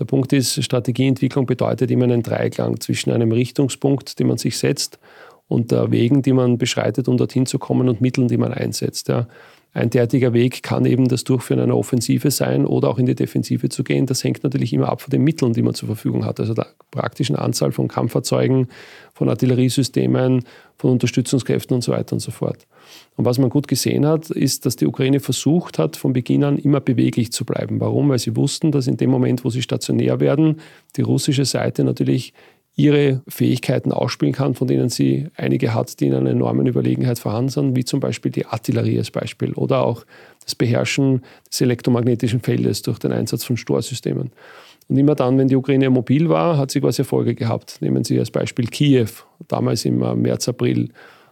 Der 0.01 0.05
Punkt 0.05 0.33
ist, 0.33 0.61
Strategieentwicklung 0.65 1.47
bedeutet 1.47 1.93
immer 1.93 2.05
einen 2.05 2.25
Dreiklang 2.25 2.81
zwischen 2.81 3.13
einem 3.13 3.31
Richtungspunkt, 3.31 4.19
den 4.19 4.27
man 4.27 4.39
sich 4.39 4.59
setzt, 4.59 4.99
und 5.47 5.71
Wegen, 5.71 6.23
die 6.23 6.33
man 6.33 6.59
beschreitet, 6.59 7.07
um 7.07 7.19
dorthin 7.19 7.47
zu 7.47 7.61
kommen 7.61 7.89
und 7.89 8.01
Mitteln, 8.01 8.27
die 8.27 8.39
man 8.39 8.53
einsetzt. 8.53 9.09
Ja. 9.09 9.29
Ein 9.75 9.89
derartiger 9.89 10.35
Weg 10.35 10.63
kann 10.63 10.85
eben 10.85 11.09
das 11.09 11.25
Durchführen 11.25 11.61
einer 11.61 11.77
Offensive 11.77 12.31
sein 12.31 12.67
oder 12.67 12.89
auch 12.89 12.99
in 12.99 13.07
die 13.07 13.15
Defensive 13.15 13.71
zu 13.71 13.85
gehen. 13.85 14.05
Das 14.05 14.23
hängt 14.23 14.45
natürlich 14.45 14.75
immer 14.75 14.91
ab 14.91 15.01
von 15.01 15.11
den 15.11 15.23
Mitteln, 15.23 15.55
die 15.55 15.63
man 15.63 15.73
zur 15.73 15.87
Verfügung 15.87 16.27
hat. 16.27 16.41
Also 16.41 16.53
der 16.53 16.67
praktischen 16.91 17.37
Anzahl 17.37 17.73
von 17.73 17.89
Kampffahrzeugen, 17.89 18.69
von 19.15 19.31
Artilleriesystemen, 19.31 20.45
von 20.77 20.91
Unterstützungskräften 20.91 21.75
und 21.75 21.81
so 21.81 21.93
weiter 21.93 22.13
und 22.13 22.21
so 22.21 22.31
fort. 22.31 22.67
Und 23.17 23.25
was 23.25 23.39
man 23.39 23.49
gut 23.49 23.67
gesehen 23.67 24.05
hat, 24.05 24.29
ist, 24.29 24.67
dass 24.67 24.77
die 24.77 24.87
Ukraine 24.87 25.21
versucht 25.21 25.79
hat, 25.79 25.97
von 25.97 26.13
Beginn 26.13 26.45
an 26.45 26.59
immer 26.59 26.81
beweglich 26.81 27.33
zu 27.33 27.47
bleiben. 27.47 27.81
Warum? 27.81 28.11
Weil 28.11 28.19
sie 28.19 28.37
wussten, 28.37 28.73
dass 28.73 28.89
in 28.89 28.99
dem 28.99 29.09
Moment, 29.09 29.43
wo 29.43 29.49
sie 29.49 29.63
stationär 29.63 30.21
werden, 30.21 30.61
die 30.97 31.03
russische 31.03 31.47
Seite 31.47 31.83
natürlich 31.85 32.35
ihre 32.75 33.23
Fähigkeiten 33.29 33.93
ausspielen 33.93 34.35
kann, 34.35 34.55
von 34.55 34.67
denen 34.67 34.89
sie 34.89 35.29
einige 35.37 35.75
hat, 35.75 36.01
die 36.01 36.07
in 36.07 36.15
einer 36.15 36.31
enormen 36.31 36.67
Überlegenheit 36.67 37.19
vorhanden 37.19 37.51
sind, 37.51 37.77
wie 37.77 37.85
zum 37.85 38.01
Beispiel 38.01 38.33
die 38.33 38.47
Artillerie 38.47 38.99
als 38.99 39.11
Beispiel 39.11 39.53
oder 39.53 39.85
auch 39.85 40.05
das 40.43 40.55
Beherrschen 40.55 41.23
des 41.51 41.61
elektromagnetischen 41.61 42.41
Feldes 42.41 42.83
durch 42.83 42.99
den 42.99 43.13
Einsatz 43.13 43.45
von 43.45 43.57
Storsystemen. 43.57 44.31
Und 44.89 44.97
immer 44.97 45.15
dann, 45.15 45.39
wenn 45.39 45.49
die 45.49 45.57
Ukraine 45.57 45.91
mobil 45.91 46.29
war, 46.29 46.57
hat 46.57 46.71
sie 46.71 46.81
quasi 46.81 47.03
Erfolge 47.03 47.35
gehabt. 47.35 47.79
Nehmen 47.81 48.05
Sie 48.05 48.19
als 48.19 48.31
Beispiel 48.31 48.67
Kiew, 48.67 49.09
damals 49.49 49.85
im 49.85 50.03
äh, 50.03 50.15
März, 50.15 50.49
April. 50.49 50.89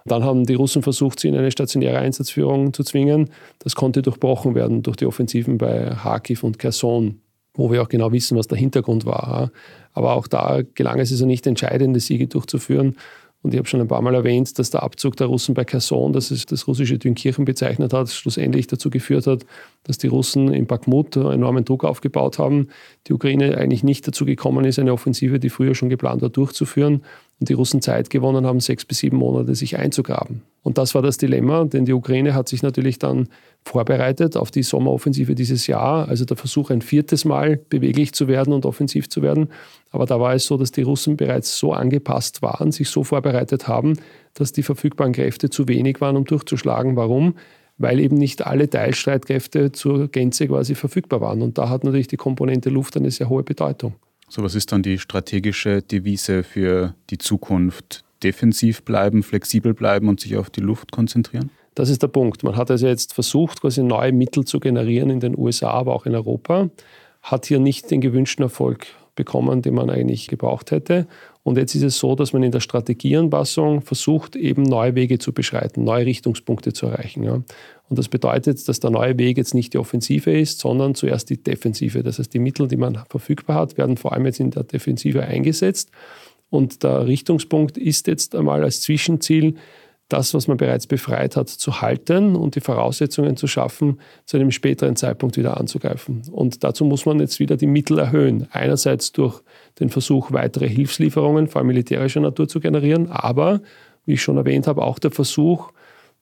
Dann 0.07 0.25
haben 0.25 0.45
die 0.45 0.55
Russen 0.55 0.83
versucht, 0.83 1.21
sie 1.21 1.29
in 1.29 1.37
eine 1.37 1.51
stationäre 1.51 1.99
Einsatzführung 1.99 2.73
zu 2.73 2.85
zwingen. 2.85 3.31
Das 3.59 3.75
konnte 3.75 4.03
durchbrochen 4.03 4.55
werden 4.55 4.83
durch 4.83 4.97
die 4.97 5.07
Offensiven 5.07 5.59
bei 5.59 5.95
Kharkiv 6.03 6.43
und 6.43 6.59
Kherson 6.59 7.21
wo 7.61 7.71
wir 7.71 7.83
auch 7.83 7.89
genau 7.89 8.11
wissen, 8.13 8.37
was 8.37 8.49
der 8.49 8.59
Hintergrund 8.59 9.07
war. 9.07 9.53
Aber 9.93 10.15
auch 10.15 10.27
da 10.27 10.63
gelang 10.75 10.99
es 10.99 11.13
also 11.13 11.27
nicht, 11.27 11.47
entscheidende 11.47 12.01
Siege 12.01 12.27
durchzuführen. 12.27 12.97
Und 13.43 13.55
ich 13.55 13.59
habe 13.59 13.69
schon 13.69 13.81
ein 13.81 13.89
paar 13.89 14.03
Mal 14.03 14.15
erwähnt, 14.15 14.59
dass 14.59 14.71
der 14.71 14.83
Abzug 14.83 15.17
der 15.17 15.29
Russen 15.29 15.55
bei 15.55 15.65
Kherson, 15.65 16.13
das 16.13 16.31
es 16.31 16.45
das 16.45 16.67
russische 16.67 16.99
Dünkirchen 16.99 17.47
bezeichnet 17.47 17.93
hat, 17.95 18.11
schlussendlich 18.11 18.67
dazu 18.67 18.91
geführt 18.91 19.27
hat, 19.27 19.47
dass 19.85 19.97
die 19.97 20.09
Russen 20.09 20.53
in 20.53 20.67
Bakhmut 20.67 21.17
enormen 21.17 21.65
Druck 21.65 21.85
aufgebaut 21.85 22.39
haben. 22.39 22.69
Die 23.07 23.15
Ukraine 23.15 23.57
eigentlich 23.57 23.83
nicht 23.83 24.07
dazu 24.07 24.27
gekommen 24.27 24.65
ist, 24.67 24.79
eine 24.79 24.93
Offensive, 24.93 25.39
die 25.39 25.49
früher 25.49 25.75
schon 25.75 25.89
geplant 25.89 26.21
war, 26.21 26.29
durchzuführen 26.29 27.03
und 27.41 27.49
die 27.49 27.55
Russen 27.55 27.81
Zeit 27.81 28.11
gewonnen 28.11 28.47
haben, 28.47 28.61
sechs 28.61 28.85
bis 28.85 28.99
sieben 28.99 29.17
Monate 29.17 29.55
sich 29.55 29.79
einzugraben. 29.79 30.43
Und 30.63 30.77
das 30.77 30.95
war 30.95 31.01
das 31.01 31.17
Dilemma, 31.17 31.65
denn 31.65 31.87
die 31.87 31.95
Ukraine 31.95 32.35
hat 32.35 32.49
sich 32.51 32.63
natürlich 32.63 32.99
dann 32.99 33.29
vorbereitet 33.65 34.37
auf 34.37 34.51
die 34.51 34.63
Sommeroffensive 34.63 35.35
dieses 35.35 35.67
Jahr, 35.67 36.07
also 36.07 36.27
der 36.27 36.37
Versuch, 36.37 36.71
ein 36.71 36.83
viertes 36.83 37.25
Mal 37.25 37.59
beweglich 37.71 38.13
zu 38.13 38.29
werden 38.29 38.53
und 38.53 38.67
offensiv 38.67 39.09
zu 39.09 39.23
werden. 39.23 39.49
Aber 39.91 40.05
da 40.05 40.21
war 40.21 40.35
es 40.35 40.45
so, 40.45 40.59
dass 40.59 40.71
die 40.71 40.83
Russen 40.83 41.17
bereits 41.17 41.59
so 41.59 41.73
angepasst 41.73 42.43
waren, 42.43 42.73
sich 42.73 42.91
so 42.91 43.05
vorbereitet 43.05 43.69
haben, 43.69 43.95
dass 44.35 44.53
die 44.53 44.63
verfügbaren 44.63 45.15
Kräfte 45.15 45.49
zu 45.49 45.67
wenig 45.67 46.03
waren, 46.03 46.19
um 46.19 46.27
durchzuschlagen. 46.27 46.95
Warum? 46.95 47.37
Weil 47.79 47.99
eben 47.99 48.17
nicht 48.17 48.47
alle 48.47 48.69
Teilstreitkräfte 48.69 49.73
zur 49.73 50.09
Gänze 50.09 50.47
quasi 50.47 50.75
verfügbar 50.75 51.23
waren. 51.23 51.41
Und 51.41 51.57
da 51.57 51.71
hat 51.71 51.85
natürlich 51.85 52.09
die 52.09 52.19
Komponente 52.19 52.69
Luft 52.69 52.99
eine 52.99 53.11
sehr 53.11 53.31
hohe 53.31 53.43
Bedeutung. 53.43 53.95
So, 54.31 54.45
was 54.45 54.55
ist 54.55 54.71
dann 54.71 54.85
die 54.85 55.01
strategische 55.01 55.83
Devise 55.83 56.45
für 56.45 56.95
die 57.11 57.19
Zukunft? 57.19 58.05
Defensiv 58.23 58.85
bleiben, 58.85 59.25
flexibel 59.25 59.75
bleiben 59.75 60.09
und 60.09 60.21
sich 60.21 60.37
auf 60.37 60.51
die 60.51 60.61
Luft 60.61 60.93
konzentrieren? 60.93 61.51
Das 61.75 61.89
ist 61.89 62.03
der 62.03 62.09
Punkt. 62.09 62.45
Man 62.45 62.57
hat 62.57 62.71
also 62.71 62.87
jetzt 62.87 63.13
versucht, 63.13 63.61
quasi 63.61 63.83
neue 63.83 64.13
Mittel 64.13 64.45
zu 64.45 64.61
generieren 64.61 65.11
in 65.11 65.19
den 65.19 65.37
USA, 65.37 65.71
aber 65.71 65.95
auch 65.95 66.07
in 66.07 66.15
Europa, 66.15 66.71
hat 67.23 67.47
hier 67.47 67.59
nicht 67.59 67.91
den 67.91 68.01
gewünschten 68.01 68.45
Erfolg 68.45 68.87
bekommen, 69.17 69.63
den 69.63 69.75
man 69.75 69.91
eigentlich 69.91 70.29
gebraucht 70.29 70.71
hätte. 70.71 71.09
Und 71.43 71.59
jetzt 71.59 71.75
ist 71.75 71.83
es 71.83 71.99
so, 71.99 72.15
dass 72.15 72.33
man 72.33 72.45
in 72.45 72.53
der 72.53 72.61
Strategieanpassung 72.61 73.83
versucht, 73.83 74.37
eben 74.37 74.63
neue 74.63 74.95
Wege 74.95 75.19
zu 75.19 75.33
beschreiten, 75.33 75.83
neue 75.83 76.07
Richtungspunkte 76.07 76.73
zu 76.73 76.87
erreichen. 76.87 77.25
Ja. 77.25 77.43
Und 77.91 77.99
das 77.99 78.09
bedeutet, 78.09 78.67
dass 78.69 78.79
der 78.79 78.91
neue 78.91 79.19
Weg 79.19 79.37
jetzt 79.37 79.53
nicht 79.53 79.75
die 79.75 79.79
Offensive 79.79 80.31
ist, 80.31 80.61
sondern 80.61 80.95
zuerst 80.95 81.29
die 81.29 81.43
Defensive. 81.43 82.05
Das 82.05 82.21
heißt, 82.21 82.33
die 82.33 82.39
Mittel, 82.39 82.69
die 82.69 82.77
man 82.77 83.03
verfügbar 83.11 83.57
hat, 83.57 83.77
werden 83.77 83.97
vor 83.97 84.13
allem 84.13 84.27
jetzt 84.27 84.39
in 84.39 84.53
der 84.53 84.63
Defensive 84.63 85.23
eingesetzt. 85.23 85.91
Und 86.51 86.85
der 86.85 87.09
Richtungspunkt 87.09 87.77
ist 87.77 88.07
jetzt 88.07 88.37
einmal 88.37 88.63
als 88.63 88.81
Zwischenziel, 88.81 89.57
das, 90.09 90.35
was 90.35 90.47
man 90.47 90.57
bereits 90.57 90.87
befreit 90.87 91.35
hat, 91.35 91.49
zu 91.49 91.81
halten 91.81 92.37
und 92.37 92.55
die 92.55 92.61
Voraussetzungen 92.61 93.37
zu 93.37 93.49
schaffen, 93.49 94.01
zu 94.25 94.37
einem 94.37 94.53
späteren 94.53 94.95
Zeitpunkt 94.95 95.37
wieder 95.37 95.59
anzugreifen. 95.59 96.23
Und 96.31 96.63
dazu 96.63 96.85
muss 96.85 97.07
man 97.07 97.19
jetzt 97.19 97.41
wieder 97.41 97.57
die 97.57 97.67
Mittel 97.67 97.99
erhöhen. 97.99 98.47
Einerseits 98.53 99.11
durch 99.11 99.43
den 99.81 99.89
Versuch, 99.89 100.31
weitere 100.33 100.69
Hilfslieferungen, 100.69 101.49
vor 101.49 101.61
allem 101.61 101.69
militärischer 101.69 102.21
Natur, 102.21 102.47
zu 102.47 102.61
generieren, 102.61 103.09
aber, 103.11 103.63
wie 104.07 104.15
ich 104.15 104.23
schon 104.23 104.37
erwähnt 104.37 104.69
habe, 104.69 104.83
auch 104.83 105.01
der 105.01 105.11
Versuch, 105.11 105.73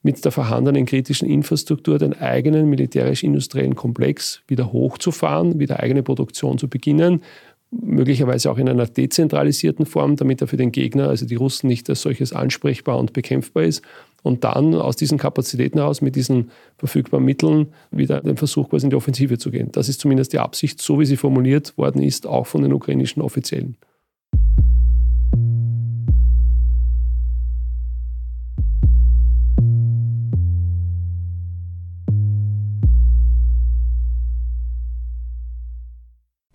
mit 0.02 0.24
der 0.24 0.32
vorhandenen 0.32 0.86
kritischen 0.86 1.28
Infrastruktur 1.28 1.98
den 1.98 2.14
eigenen 2.14 2.70
militärisch-industriellen 2.70 3.74
Komplex 3.74 4.42
wieder 4.46 4.72
hochzufahren, 4.72 5.58
wieder 5.58 5.80
eigene 5.80 6.02
Produktion 6.02 6.58
zu 6.58 6.68
beginnen, 6.68 7.22
möglicherweise 7.70 8.50
auch 8.50 8.58
in 8.58 8.68
einer 8.68 8.86
dezentralisierten 8.86 9.86
Form, 9.86 10.16
damit 10.16 10.40
er 10.40 10.46
für 10.46 10.56
den 10.56 10.72
Gegner, 10.72 11.08
also 11.08 11.26
die 11.26 11.34
Russen, 11.34 11.66
nicht 11.66 11.88
als 11.90 12.02
solches 12.02 12.32
ansprechbar 12.32 12.98
und 12.98 13.12
bekämpfbar 13.12 13.64
ist. 13.64 13.82
Und 14.22 14.42
dann 14.44 14.74
aus 14.74 14.96
diesen 14.96 15.18
Kapazitäten 15.18 15.78
heraus, 15.78 16.00
mit 16.00 16.16
diesen 16.16 16.50
verfügbaren 16.76 17.24
Mitteln, 17.24 17.68
wieder 17.90 18.20
den 18.20 18.36
Versuch 18.36 18.68
quasi 18.68 18.86
in 18.86 18.90
die 18.90 18.96
Offensive 18.96 19.38
zu 19.38 19.50
gehen. 19.50 19.70
Das 19.72 19.88
ist 19.88 20.00
zumindest 20.00 20.32
die 20.32 20.38
Absicht, 20.38 20.80
so 20.80 20.98
wie 20.98 21.06
sie 21.06 21.16
formuliert 21.16 21.76
worden 21.76 22.02
ist, 22.02 22.26
auch 22.26 22.46
von 22.46 22.62
den 22.62 22.72
ukrainischen 22.72 23.22
Offiziellen. 23.22 23.76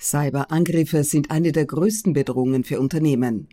Cyberangriffe 0.03 1.03
sind 1.05 1.31
eine 1.31 1.53
der 1.53 1.65
größten 1.65 2.11
Bedrohungen 2.11 2.65
für 2.65 2.81
Unternehmen. 2.81 3.47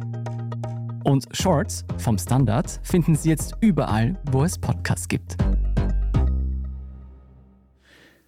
Und 1.03 1.25
Shorts 1.31 1.83
vom 1.97 2.17
Standard 2.17 2.79
finden 2.83 3.15
Sie 3.15 3.29
jetzt 3.29 3.55
überall, 3.61 4.19
wo 4.31 4.43
es 4.43 4.57
Podcasts 4.57 5.07
gibt. 5.07 5.35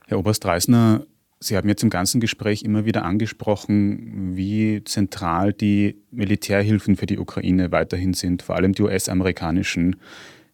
Herr 0.08 0.18
Oberst 0.18 0.46
Reisner, 0.46 1.06
Sie 1.40 1.58
haben 1.58 1.68
jetzt 1.68 1.84
im 1.84 1.90
ganzen 1.90 2.22
Gespräch 2.22 2.64
immer 2.64 2.86
wieder 2.86 3.04
angesprochen, 3.04 4.36
wie 4.36 4.82
zentral 4.86 5.52
die 5.52 6.02
Militärhilfen 6.10 6.96
für 6.96 7.06
die 7.06 7.20
Ukraine 7.20 7.72
weiterhin 7.72 8.14
sind, 8.14 8.42
vor 8.42 8.56
allem 8.56 8.74
die 8.74 8.82
US-amerikanischen. 8.82 9.98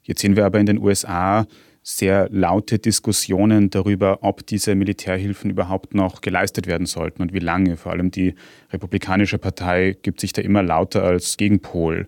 Jetzt 0.02 0.22
sehen 0.22 0.36
wir 0.36 0.46
aber 0.46 0.60
in 0.60 0.66
den 0.66 0.80
USA 0.80 1.46
sehr 1.82 2.30
laute 2.30 2.80
Diskussionen 2.80 3.70
darüber, 3.70 4.20
ob 4.22 4.46
diese 4.46 4.76
Militärhilfen 4.76 5.50
überhaupt 5.50 5.94
noch 5.94 6.22
geleistet 6.22 6.68
werden 6.68 6.86
sollten 6.86 7.22
und 7.22 7.34
wie 7.34 7.40
lange. 7.40 7.78
Vor 7.78 7.92
allem 7.92 8.12
die 8.12 8.36
Republikanische 8.72 9.38
Partei 9.38 9.98
gibt 10.02 10.20
sich 10.20 10.34
da 10.34 10.42
immer 10.42 10.64
lauter 10.64 11.04
als 11.04 11.38
Gegenpol. 11.38 12.08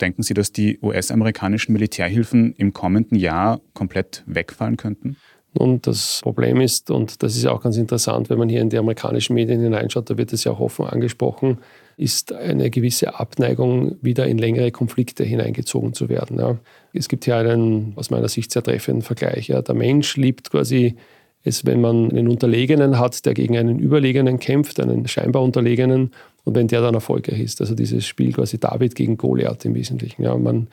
Denken 0.00 0.22
Sie, 0.22 0.34
dass 0.34 0.52
die 0.52 0.78
US-amerikanischen 0.80 1.72
Militärhilfen 1.72 2.54
im 2.54 2.72
kommenden 2.72 3.16
Jahr 3.16 3.60
komplett 3.74 4.22
wegfallen 4.26 4.76
könnten? 4.76 5.16
Und 5.54 5.86
das 5.86 6.20
Problem 6.22 6.60
ist, 6.60 6.90
und 6.90 7.22
das 7.22 7.36
ist 7.36 7.46
auch 7.46 7.62
ganz 7.62 7.76
interessant, 7.76 8.30
wenn 8.30 8.38
man 8.38 8.48
hier 8.48 8.60
in 8.60 8.70
die 8.70 8.78
amerikanischen 8.78 9.34
Medien 9.34 9.60
hineinschaut, 9.60 10.08
da 10.10 10.18
wird 10.18 10.32
es 10.32 10.44
ja 10.44 10.52
auch 10.52 10.60
offen 10.60 10.86
angesprochen, 10.86 11.58
ist 11.96 12.32
eine 12.32 12.70
gewisse 12.70 13.18
Abneigung, 13.18 13.96
wieder 14.02 14.26
in 14.26 14.38
längere 14.38 14.70
Konflikte 14.70 15.24
hineingezogen 15.24 15.94
zu 15.94 16.08
werden. 16.08 16.38
Ja. 16.38 16.56
Es 16.92 17.08
gibt 17.08 17.24
hier 17.24 17.36
einen 17.36 17.92
aus 17.96 18.10
meiner 18.10 18.28
Sicht 18.28 18.52
sehr 18.52 18.62
treffenden 18.62 19.02
Vergleich. 19.02 19.48
Ja. 19.48 19.62
Der 19.62 19.74
Mensch 19.74 20.16
liebt 20.16 20.50
quasi 20.50 20.94
es, 21.42 21.64
wenn 21.66 21.80
man 21.80 22.10
einen 22.10 22.28
Unterlegenen 22.28 22.98
hat, 22.98 23.24
der 23.26 23.34
gegen 23.34 23.56
einen 23.56 23.78
Überlegenen 23.80 24.38
kämpft, 24.38 24.80
einen 24.80 25.08
scheinbar 25.08 25.42
Unterlegenen, 25.42 26.12
und 26.44 26.54
wenn 26.54 26.68
der 26.68 26.80
dann 26.80 26.94
erfolgreich 26.94 27.40
ist. 27.40 27.60
Also 27.60 27.74
dieses 27.74 28.06
Spiel 28.06 28.32
quasi 28.32 28.58
David 28.58 28.94
gegen 28.94 29.18
Goliath 29.18 29.66
im 29.66 29.74
Wesentlichen. 29.74 30.22
Ja. 30.22 30.36
Man, 30.36 30.68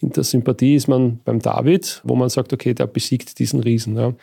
in 0.00 0.10
der 0.10 0.24
Sympathie 0.24 0.74
ist 0.74 0.88
man 0.88 1.20
beim 1.24 1.40
David, 1.40 2.00
wo 2.04 2.14
man 2.14 2.28
sagt, 2.28 2.52
okay, 2.52 2.74
der 2.74 2.86
besiegt 2.86 3.38
diesen 3.38 3.60
Riesen. 3.60 3.96
Ja. 3.96 4.14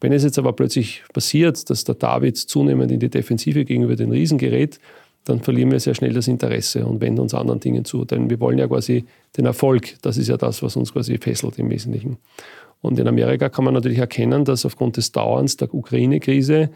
Wenn 0.00 0.12
es 0.12 0.22
jetzt 0.22 0.38
aber 0.38 0.52
plötzlich 0.52 1.02
passiert, 1.12 1.68
dass 1.70 1.84
der 1.84 1.94
David 1.94 2.36
zunehmend 2.36 2.92
in 2.92 3.00
die 3.00 3.08
Defensive 3.08 3.64
gegenüber 3.64 3.96
den 3.96 4.10
Riesen 4.10 4.38
gerät, 4.38 4.78
dann 5.24 5.40
verlieren 5.40 5.70
wir 5.70 5.80
sehr 5.80 5.94
schnell 5.94 6.12
das 6.12 6.28
Interesse 6.28 6.84
und 6.84 7.00
wenden 7.00 7.20
uns 7.20 7.34
anderen 7.34 7.60
Dingen 7.60 7.84
zu. 7.84 8.04
Denn 8.04 8.28
wir 8.28 8.38
wollen 8.40 8.58
ja 8.58 8.68
quasi 8.68 9.06
den 9.36 9.46
Erfolg. 9.46 9.96
Das 10.02 10.18
ist 10.18 10.28
ja 10.28 10.36
das, 10.36 10.62
was 10.62 10.76
uns 10.76 10.92
quasi 10.92 11.16
fesselt 11.18 11.58
im 11.58 11.70
Wesentlichen. 11.70 12.18
Und 12.82 12.98
in 12.98 13.08
Amerika 13.08 13.48
kann 13.48 13.64
man 13.64 13.72
natürlich 13.72 13.98
erkennen, 13.98 14.44
dass 14.44 14.66
aufgrund 14.66 14.98
des 14.98 15.12
Dauerns 15.12 15.56
der 15.56 15.72
Ukraine-Krise 15.72 16.68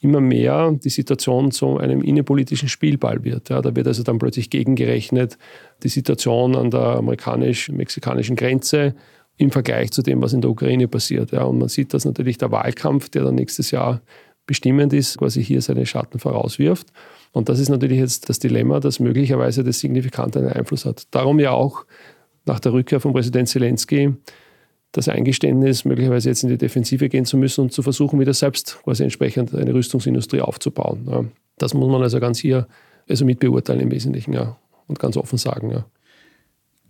immer 0.00 0.20
mehr 0.20 0.72
die 0.72 0.88
Situation 0.88 1.50
zu 1.50 1.78
einem 1.78 2.00
innenpolitischen 2.02 2.68
Spielball 2.68 3.22
wird. 3.22 3.50
Ja, 3.50 3.60
da 3.60 3.76
wird 3.76 3.86
also 3.86 4.02
dann 4.02 4.18
plötzlich 4.18 4.48
gegengerechnet, 4.48 5.36
die 5.82 5.88
Situation 5.88 6.56
an 6.56 6.70
der 6.70 6.80
amerikanisch-mexikanischen 6.80 8.36
Grenze 8.36 8.94
im 9.36 9.50
Vergleich 9.50 9.90
zu 9.90 10.02
dem, 10.02 10.22
was 10.22 10.32
in 10.32 10.40
der 10.40 10.50
Ukraine 10.50 10.88
passiert. 10.88 11.32
Ja, 11.32 11.44
und 11.44 11.58
man 11.58 11.68
sieht, 11.68 11.92
dass 11.92 12.04
natürlich 12.04 12.38
der 12.38 12.50
Wahlkampf, 12.50 13.10
der 13.10 13.24
dann 13.24 13.34
nächstes 13.34 13.70
Jahr 13.70 14.00
bestimmend 14.46 14.92
ist, 14.92 15.18
quasi 15.18 15.44
hier 15.44 15.62
seine 15.62 15.86
Schatten 15.86 16.18
vorauswirft. 16.18 16.88
Und 17.32 17.48
das 17.48 17.60
ist 17.60 17.68
natürlich 17.68 17.98
jetzt 17.98 18.28
das 18.28 18.38
Dilemma, 18.38 18.80
das 18.80 19.00
möglicherweise 19.00 19.62
das 19.64 19.78
signifikant 19.80 20.36
einen 20.36 20.48
Einfluss 20.48 20.84
hat. 20.84 21.04
Darum 21.10 21.38
ja 21.38 21.52
auch 21.52 21.84
nach 22.46 22.58
der 22.58 22.72
Rückkehr 22.72 23.00
von 23.00 23.12
Präsident 23.12 23.48
Zelensky 23.48 24.14
das 24.92 25.08
Eingeständnis, 25.08 25.84
möglicherweise 25.84 26.28
jetzt 26.28 26.42
in 26.42 26.48
die 26.48 26.58
Defensive 26.58 27.08
gehen 27.08 27.24
zu 27.24 27.36
müssen 27.36 27.62
und 27.62 27.72
zu 27.72 27.82
versuchen, 27.82 28.18
wieder 28.18 28.34
selbst 28.34 28.80
quasi 28.82 29.02
entsprechend 29.04 29.54
eine 29.54 29.72
Rüstungsindustrie 29.72 30.40
aufzubauen. 30.40 31.06
Ja. 31.08 31.24
Das 31.58 31.74
muss 31.74 31.88
man 31.90 32.02
also 32.02 32.18
ganz 32.20 32.38
hier 32.38 32.66
also 33.08 33.24
mit 33.24 33.40
beurteilen 33.40 33.80
im 33.80 33.90
Wesentlichen 33.90 34.32
ja, 34.32 34.56
und 34.86 34.98
ganz 34.98 35.16
offen 35.16 35.38
sagen. 35.38 35.70
Ja. 35.70 35.84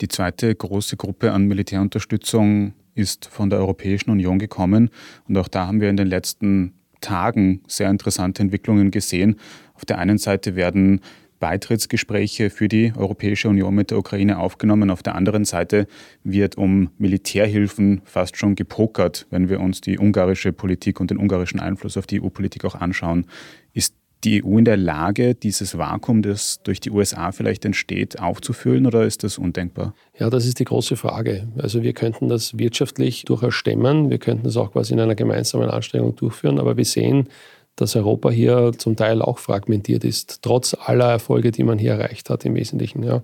Die 0.01 0.09
zweite 0.09 0.55
große 0.55 0.97
Gruppe 0.97 1.33
an 1.33 1.45
Militärunterstützung 1.45 2.73
ist 2.95 3.27
von 3.27 3.51
der 3.51 3.59
Europäischen 3.59 4.11
Union 4.11 4.39
gekommen 4.39 4.91
und 5.29 5.37
auch 5.37 5.49
da 5.49 5.67
haben 5.67 5.81
wir 5.81 5.91
in 5.91 5.97
den 5.97 6.09
letzten 6.09 6.75
Tagen 7.01 7.63
sehr 7.67 7.91
interessante 7.91 8.43
Entwicklungen 8.43 8.91
gesehen. 8.91 9.37
Auf 9.75 9.85
der 9.85 9.99
einen 9.99 10.19
Seite 10.19 10.55
werden 10.55 11.01
Beitrittsgespräche 11.41 12.51
für 12.51 12.69
die 12.69 12.93
Europäische 12.97 13.49
Union 13.49 13.75
mit 13.75 13.91
der 13.91 13.99
Ukraine 13.99 14.39
aufgenommen. 14.39 14.91
Auf 14.91 15.03
der 15.03 15.17
anderen 15.17 15.45
Seite 15.45 15.89
wird 16.23 16.57
um 16.57 16.91
Militärhilfen 16.99 18.03
fast 18.05 18.37
schon 18.37 18.55
gepokert, 18.55 19.27
wenn 19.31 19.49
wir 19.49 19.61
uns 19.61 19.81
die 19.81 19.99
ungarische 19.99 20.53
Politik 20.53 21.01
und 21.01 21.11
den 21.11 21.19
ungarischen 21.19 21.59
Einfluss 21.59 21.97
auf 21.97 22.07
die 22.07 22.23
EU-Politik 22.23 22.65
auch 22.65 22.75
anschauen. 22.77 23.27
Ist 23.73 23.95
die 24.25 24.45
EU 24.45 24.59
in 24.59 24.65
der 24.65 24.77
Lage, 24.77 25.35
dieses 25.35 25.79
Vakuum, 25.79 26.23
das 26.23 26.63
durch 26.63 26.81
die 26.81 26.91
USA 26.91 27.33
vielleicht 27.33 27.65
entsteht, 27.65 28.21
aufzufüllen 28.21 28.87
oder 28.87 29.05
ist 29.05 29.25
das 29.25 29.39
undenkbar? 29.39 29.95
Ja, 30.19 30.29
das 30.29 30.47
ist 30.47 30.59
die 30.59 30.65
große 30.65 30.97
Frage. 30.97 31.49
Also 31.57 31.83
wir 31.83 31.95
könnten 31.95 32.29
das 32.29 32.59
wirtschaftlich 32.59 33.25
durchaus 33.25 33.55
stemmen, 33.55 34.11
wir 34.11 34.19
könnten 34.19 34.45
das 34.45 34.57
auch 34.57 34.73
quasi 34.73 34.93
in 34.93 35.01
einer 35.01 35.15
gemeinsamen 35.15 35.71
Anstrengung 35.71 36.17
durchführen, 36.17 36.59
aber 36.59 36.77
wir 36.77 36.85
sehen, 36.85 37.29
dass 37.77 37.97
Europa 37.97 38.31
hier 38.31 38.73
zum 38.77 38.97
Teil 38.97 39.23
auch 39.23 39.39
fragmentiert 39.39 40.05
ist, 40.05 40.41
trotz 40.43 40.75
aller 40.75 41.11
Erfolge, 41.11 41.51
die 41.51 41.65
man 41.65 41.79
hier 41.79 41.93
erreicht 41.93 42.31
hat 42.31 42.45
im 42.45 42.55
Wesentlichen. 42.55 43.03
Ja. 43.03 43.23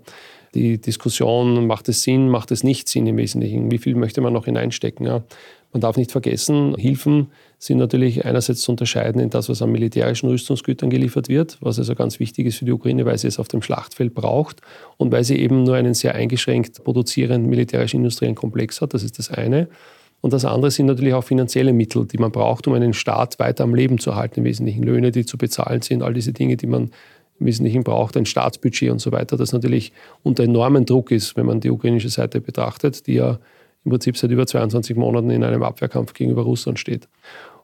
Die 0.54 0.80
Diskussion, 0.80 1.66
macht 1.66 1.88
es 1.88 2.02
Sinn, 2.02 2.28
macht 2.28 2.50
es 2.50 2.64
nicht 2.64 2.88
Sinn 2.88 3.06
im 3.06 3.18
Wesentlichen, 3.18 3.70
wie 3.70 3.78
viel 3.78 3.94
möchte 3.94 4.20
man 4.22 4.32
noch 4.32 4.46
hineinstecken. 4.46 5.06
Ja. 5.06 5.22
Man 5.72 5.82
darf 5.82 5.98
nicht 5.98 6.10
vergessen, 6.10 6.74
Hilfen 6.78 7.30
sind 7.58 7.76
natürlich 7.76 8.24
einerseits 8.24 8.62
zu 8.62 8.70
unterscheiden 8.70 9.20
in 9.20 9.28
das, 9.28 9.50
was 9.50 9.60
an 9.60 9.70
militärischen 9.72 10.28
Rüstungsgütern 10.30 10.88
geliefert 10.88 11.28
wird, 11.28 11.58
was 11.60 11.78
also 11.78 11.94
ganz 11.94 12.18
wichtig 12.18 12.46
ist 12.46 12.56
für 12.56 12.64
die 12.64 12.72
Ukraine, 12.72 13.04
weil 13.04 13.18
sie 13.18 13.28
es 13.28 13.38
auf 13.38 13.48
dem 13.48 13.60
Schlachtfeld 13.60 14.14
braucht 14.14 14.62
und 14.96 15.12
weil 15.12 15.24
sie 15.24 15.36
eben 15.36 15.64
nur 15.64 15.74
einen 15.74 15.92
sehr 15.92 16.14
eingeschränkt 16.14 16.82
produzierenden 16.84 17.50
militärischen 17.50 17.98
industriellen 17.98 18.34
Komplex 18.34 18.80
hat. 18.80 18.94
Das 18.94 19.02
ist 19.02 19.18
das 19.18 19.30
eine. 19.30 19.68
Und 20.20 20.32
das 20.32 20.44
andere 20.44 20.70
sind 20.70 20.86
natürlich 20.86 21.14
auch 21.14 21.24
finanzielle 21.24 21.72
Mittel, 21.72 22.06
die 22.06 22.18
man 22.18 22.32
braucht, 22.32 22.66
um 22.66 22.74
einen 22.74 22.94
Staat 22.94 23.38
weiter 23.38 23.64
am 23.64 23.74
Leben 23.74 23.98
zu 23.98 24.16
halten. 24.16 24.40
Im 24.40 24.44
Wesentlichen 24.44 24.82
Löhne, 24.82 25.10
die 25.10 25.24
zu 25.24 25.38
bezahlen 25.38 25.82
sind, 25.82 26.02
all 26.02 26.14
diese 26.14 26.32
Dinge, 26.32 26.56
die 26.56 26.66
man 26.66 26.90
im 27.38 27.46
Wesentlichen 27.46 27.84
braucht, 27.84 28.16
ein 28.16 28.26
Staatsbudget 28.26 28.90
und 28.90 28.98
so 28.98 29.12
weiter, 29.12 29.36
das 29.36 29.52
natürlich 29.52 29.92
unter 30.22 30.44
enormen 30.44 30.86
Druck 30.86 31.10
ist, 31.10 31.36
wenn 31.36 31.46
man 31.46 31.60
die 31.60 31.70
ukrainische 31.70 32.08
Seite 32.08 32.40
betrachtet, 32.40 33.06
die 33.06 33.14
ja 33.14 33.38
im 33.84 33.90
Prinzip 33.90 34.16
seit 34.16 34.30
über 34.30 34.46
22 34.46 34.96
Monaten 34.96 35.30
in 35.30 35.44
einem 35.44 35.62
Abwehrkampf 35.62 36.12
gegenüber 36.12 36.42
Russland 36.42 36.78
steht. 36.80 37.08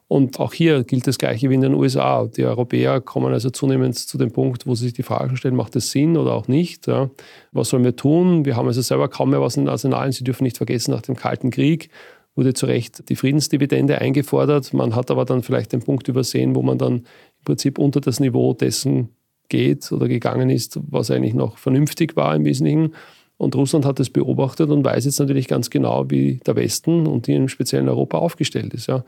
Und 0.07 0.39
auch 0.39 0.53
hier 0.53 0.83
gilt 0.83 1.07
das 1.07 1.17
Gleiche 1.17 1.49
wie 1.49 1.55
in 1.55 1.61
den 1.61 1.73
USA. 1.73 2.27
Die 2.27 2.45
Europäer 2.45 3.01
kommen 3.01 3.33
also 3.33 3.49
zunehmend 3.49 3.97
zu 3.97 4.17
dem 4.17 4.31
Punkt, 4.31 4.67
wo 4.67 4.75
sie 4.75 4.85
sich 4.85 4.93
die 4.93 5.03
Frage 5.03 5.35
stellen, 5.37 5.55
macht 5.55 5.75
das 5.75 5.91
Sinn 5.91 6.17
oder 6.17 6.33
auch 6.33 6.47
nicht? 6.47 6.87
Ja. 6.87 7.09
Was 7.51 7.69
sollen 7.69 7.83
wir 7.83 7.95
tun? 7.95 8.45
Wir 8.45 8.55
haben 8.55 8.67
also 8.67 8.81
selber 8.81 9.07
kaum 9.07 9.31
mehr 9.31 9.41
was 9.41 9.57
in 9.57 9.63
den 9.63 9.69
Arsenalen. 9.69 10.11
Sie 10.11 10.23
dürfen 10.23 10.43
nicht 10.43 10.57
vergessen, 10.57 10.91
nach 10.91 11.01
dem 11.01 11.15
Kalten 11.15 11.49
Krieg 11.49 11.89
wurde 12.35 12.53
zu 12.53 12.65
Recht 12.65 13.09
die 13.09 13.15
Friedensdividende 13.15 13.99
eingefordert. 13.99 14.73
Man 14.73 14.95
hat 14.95 15.11
aber 15.11 15.25
dann 15.25 15.43
vielleicht 15.43 15.73
den 15.73 15.81
Punkt 15.81 16.07
übersehen, 16.07 16.55
wo 16.55 16.61
man 16.61 16.77
dann 16.77 16.93
im 16.95 17.45
Prinzip 17.45 17.77
unter 17.77 18.01
das 18.01 18.19
Niveau 18.19 18.53
dessen 18.53 19.09
geht 19.49 19.91
oder 19.91 20.07
gegangen 20.07 20.49
ist, 20.49 20.79
was 20.89 21.11
eigentlich 21.11 21.33
noch 21.33 21.57
vernünftig 21.57 22.15
war 22.15 22.35
im 22.35 22.45
Wesentlichen. 22.45 22.95
Und 23.37 23.55
Russland 23.55 23.85
hat 23.85 23.99
das 23.99 24.09
beobachtet 24.09 24.69
und 24.69 24.85
weiß 24.85 25.05
jetzt 25.05 25.19
natürlich 25.19 25.47
ganz 25.47 25.69
genau, 25.69 26.09
wie 26.09 26.39
der 26.45 26.55
Westen 26.55 27.07
und 27.07 27.25
hier 27.25 27.37
im 27.37 27.49
speziellen 27.49 27.89
Europa 27.89 28.17
aufgestellt 28.17 28.73
ist. 28.73 28.87
Ja. 28.87 29.03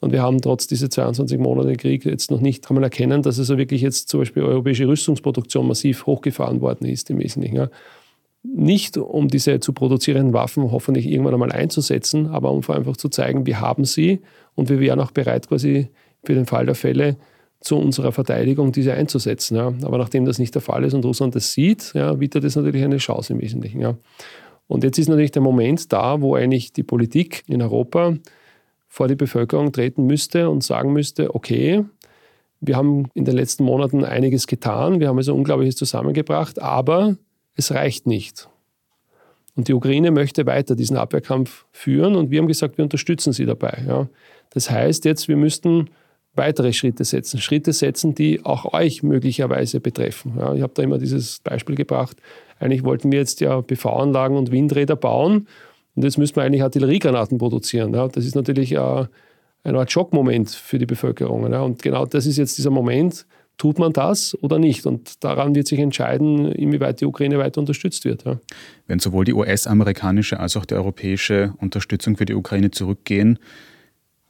Und 0.00 0.12
wir 0.12 0.22
haben 0.22 0.40
trotz 0.40 0.66
dieser 0.66 0.90
22 0.90 1.38
Monate 1.38 1.74
Krieg 1.74 2.04
jetzt 2.04 2.30
noch 2.30 2.40
nicht, 2.40 2.64
kann 2.64 2.74
man 2.74 2.84
erkennen, 2.84 3.22
dass 3.22 3.38
also 3.38 3.58
wirklich 3.58 3.80
jetzt 3.80 4.08
zum 4.08 4.20
Beispiel 4.20 4.42
europäische 4.44 4.86
Rüstungsproduktion 4.86 5.66
massiv 5.66 6.06
hochgefahren 6.06 6.60
worden 6.60 6.86
ist 6.86 7.10
im 7.10 7.18
Wesentlichen. 7.18 7.56
Ja 7.56 7.70
nicht 8.54 8.96
um 8.96 9.28
diese 9.28 9.60
zu 9.60 9.72
produzierenden 9.72 10.32
Waffen 10.32 10.70
hoffentlich 10.70 11.06
irgendwann 11.06 11.34
einmal 11.34 11.52
einzusetzen, 11.52 12.28
aber 12.28 12.50
um 12.50 12.62
einfach 12.68 12.96
zu 12.96 13.08
zeigen, 13.08 13.46
wir 13.46 13.60
haben 13.60 13.84
sie 13.84 14.20
und 14.54 14.68
wir 14.68 14.80
wären 14.80 15.00
auch 15.00 15.10
bereit, 15.10 15.48
quasi 15.48 15.88
für 16.24 16.34
den 16.34 16.46
Fall 16.46 16.66
der 16.66 16.74
Fälle 16.74 17.16
zu 17.60 17.76
unserer 17.76 18.12
Verteidigung 18.12 18.72
diese 18.72 18.94
einzusetzen. 18.94 19.56
Ja. 19.56 19.72
Aber 19.82 19.98
nachdem 19.98 20.24
das 20.24 20.38
nicht 20.38 20.54
der 20.54 20.62
Fall 20.62 20.84
ist 20.84 20.94
und 20.94 21.04
Russland 21.04 21.34
das 21.34 21.52
sieht, 21.52 21.92
ja, 21.94 22.14
bietet 22.14 22.44
das 22.44 22.56
natürlich 22.56 22.84
eine 22.84 22.98
Chance 22.98 23.32
im 23.32 23.40
Wesentlichen. 23.40 23.80
Ja. 23.80 23.96
Und 24.66 24.84
jetzt 24.84 24.98
ist 24.98 25.08
natürlich 25.08 25.32
der 25.32 25.42
Moment 25.42 25.92
da, 25.92 26.20
wo 26.20 26.34
eigentlich 26.34 26.72
die 26.72 26.82
Politik 26.82 27.42
in 27.46 27.62
Europa 27.62 28.14
vor 28.86 29.08
die 29.08 29.16
Bevölkerung 29.16 29.72
treten 29.72 30.06
müsste 30.06 30.50
und 30.50 30.62
sagen 30.62 30.92
müsste, 30.92 31.34
okay, 31.34 31.84
wir 32.60 32.76
haben 32.76 33.10
in 33.14 33.24
den 33.24 33.36
letzten 33.36 33.64
Monaten 33.64 34.04
einiges 34.04 34.46
getan, 34.46 35.00
wir 35.00 35.08
haben 35.08 35.18
also 35.18 35.34
Unglaubliches 35.34 35.76
zusammengebracht, 35.76 36.60
aber 36.60 37.16
es 37.58 37.72
reicht 37.72 38.06
nicht. 38.06 38.48
Und 39.56 39.66
die 39.68 39.74
Ukraine 39.74 40.12
möchte 40.12 40.46
weiter 40.46 40.76
diesen 40.76 40.96
Abwehrkampf 40.96 41.66
führen 41.72 42.14
und 42.14 42.30
wir 42.30 42.38
haben 42.38 42.46
gesagt, 42.46 42.78
wir 42.78 42.84
unterstützen 42.84 43.32
sie 43.32 43.44
dabei. 43.44 43.82
Ja. 43.86 44.08
Das 44.50 44.70
heißt 44.70 45.04
jetzt, 45.04 45.26
wir 45.26 45.36
müssten 45.36 45.90
weitere 46.34 46.72
Schritte 46.72 47.04
setzen, 47.04 47.40
Schritte 47.40 47.72
setzen, 47.72 48.14
die 48.14 48.44
auch 48.44 48.72
euch 48.72 49.02
möglicherweise 49.02 49.80
betreffen. 49.80 50.34
Ja, 50.38 50.54
ich 50.54 50.62
habe 50.62 50.72
da 50.74 50.84
immer 50.84 50.98
dieses 50.98 51.40
Beispiel 51.40 51.74
gebracht. 51.74 52.16
Eigentlich 52.60 52.84
wollten 52.84 53.10
wir 53.10 53.18
jetzt 53.18 53.40
ja 53.40 53.60
PV-Anlagen 53.60 54.36
und 54.36 54.52
Windräder 54.52 54.94
bauen 54.94 55.48
und 55.96 56.04
jetzt 56.04 56.16
müssen 56.16 56.36
wir 56.36 56.44
eigentlich 56.44 56.62
Artilleriegranaten 56.62 57.38
produzieren. 57.38 57.92
Ja. 57.92 58.06
Das 58.06 58.24
ist 58.24 58.36
natürlich 58.36 58.70
äh, 58.70 59.06
ein 59.64 59.74
Art 59.74 59.90
Schockmoment 59.90 60.50
für 60.50 60.78
die 60.78 60.86
Bevölkerung. 60.86 61.50
Ja. 61.50 61.62
Und 61.62 61.82
genau 61.82 62.06
das 62.06 62.26
ist 62.26 62.36
jetzt 62.36 62.56
dieser 62.56 62.70
Moment, 62.70 63.26
tut 63.58 63.78
man 63.78 63.92
das 63.92 64.36
oder 64.40 64.58
nicht? 64.58 64.86
Und 64.86 65.22
daran 65.22 65.54
wird 65.54 65.66
sich 65.68 65.80
entscheiden, 65.80 66.50
inwieweit 66.52 67.00
die 67.00 67.06
Ukraine 67.06 67.38
weiter 67.38 67.60
unterstützt 67.60 68.04
wird. 68.04 68.24
Ja. 68.24 68.38
Wenn 68.86 69.00
sowohl 69.00 69.24
die 69.24 69.34
US-amerikanische 69.34 70.40
als 70.40 70.56
auch 70.56 70.64
die 70.64 70.74
europäische 70.74 71.52
Unterstützung 71.58 72.16
für 72.16 72.24
die 72.24 72.34
Ukraine 72.34 72.70
zurückgehen, 72.70 73.38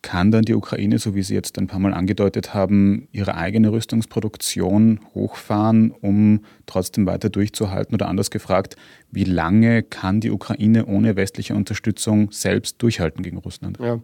kann 0.01 0.31
dann 0.31 0.45
die 0.45 0.55
Ukraine, 0.55 0.99
so 0.99 1.15
wie 1.15 1.23
Sie 1.23 1.35
jetzt 1.35 1.59
ein 1.59 1.67
paar 1.67 1.81
Mal 1.81 1.93
angedeutet 1.93 2.55
haben, 2.55 3.09
ihre 3.11 3.35
eigene 3.35 3.73
Rüstungsproduktion 3.73 5.01
hochfahren, 5.15 5.91
um 5.91 6.45
trotzdem 6.67 7.05
weiter 7.07 7.31
durchzuhalten? 7.31 7.95
Oder 7.95 8.09
anders 8.09 8.31
gefragt, 8.31 8.77
wie 9.11 9.25
lange 9.25 9.83
kann 9.83 10.21
die 10.21 10.31
Ukraine 10.31 10.87
ohne 10.87 11.17
westliche 11.17 11.55
Unterstützung 11.55 12.31
selbst 12.31 12.81
durchhalten 12.83 13.23
gegen 13.23 13.39
Russland? 13.39 13.79
Ja, 13.81 14.01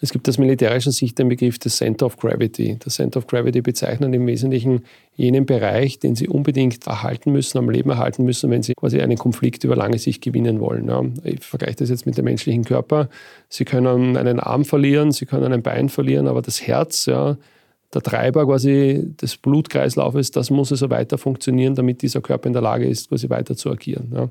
es 0.00 0.10
gibt 0.12 0.28
aus 0.28 0.38
militärischer 0.38 0.92
Sicht 0.92 1.18
den 1.18 1.28
Begriff 1.28 1.58
des 1.58 1.76
Center 1.76 2.06
of 2.06 2.16
Gravity. 2.16 2.76
Das 2.82 2.96
Center 2.96 3.18
of 3.18 3.26
Gravity 3.26 3.62
bezeichnet 3.62 4.14
im 4.14 4.26
Wesentlichen 4.26 4.82
jenen 5.14 5.46
Bereich, 5.46 5.98
den 5.98 6.14
sie 6.14 6.28
unbedingt 6.28 6.86
erhalten 6.86 7.32
müssen, 7.32 7.56
am 7.58 7.70
Leben 7.70 7.90
erhalten 7.90 8.24
müssen, 8.24 8.50
wenn 8.50 8.62
sie 8.62 8.74
quasi 8.74 9.00
einen 9.00 9.16
Konflikt 9.16 9.64
über 9.64 9.76
lange 9.76 9.98
Sicht 9.98 10.22
gewinnen 10.22 10.60
wollen. 10.60 10.88
Ja, 10.88 11.02
ich 11.24 11.44
vergleiche 11.44 11.76
das 11.76 11.90
jetzt 11.90 12.04
mit 12.04 12.18
dem 12.18 12.24
menschlichen 12.24 12.64
Körper. 12.64 13.08
Sie 13.48 13.64
können 13.64 14.16
einen 14.16 14.40
Arm 14.40 14.64
verlieren, 14.64 15.12
sie 15.12 15.24
können 15.24 15.36
können 15.36 15.52
ein 15.52 15.62
Bein 15.62 15.88
verlieren, 15.88 16.28
aber 16.28 16.42
das 16.42 16.66
Herz, 16.66 17.06
ja, 17.06 17.36
der 17.94 18.02
Treiber 18.02 18.46
quasi 18.46 19.14
des 19.20 19.36
Blutkreislaufes, 19.36 20.30
das 20.30 20.50
muss 20.50 20.72
also 20.72 20.90
weiter 20.90 21.18
funktionieren, 21.18 21.74
damit 21.74 22.02
dieser 22.02 22.20
Körper 22.20 22.48
in 22.48 22.52
der 22.52 22.62
Lage 22.62 22.86
ist, 22.86 23.08
quasi 23.08 23.30
weiter 23.30 23.56
zu 23.56 23.70
agieren. 23.70 24.12
Ja. 24.14 24.28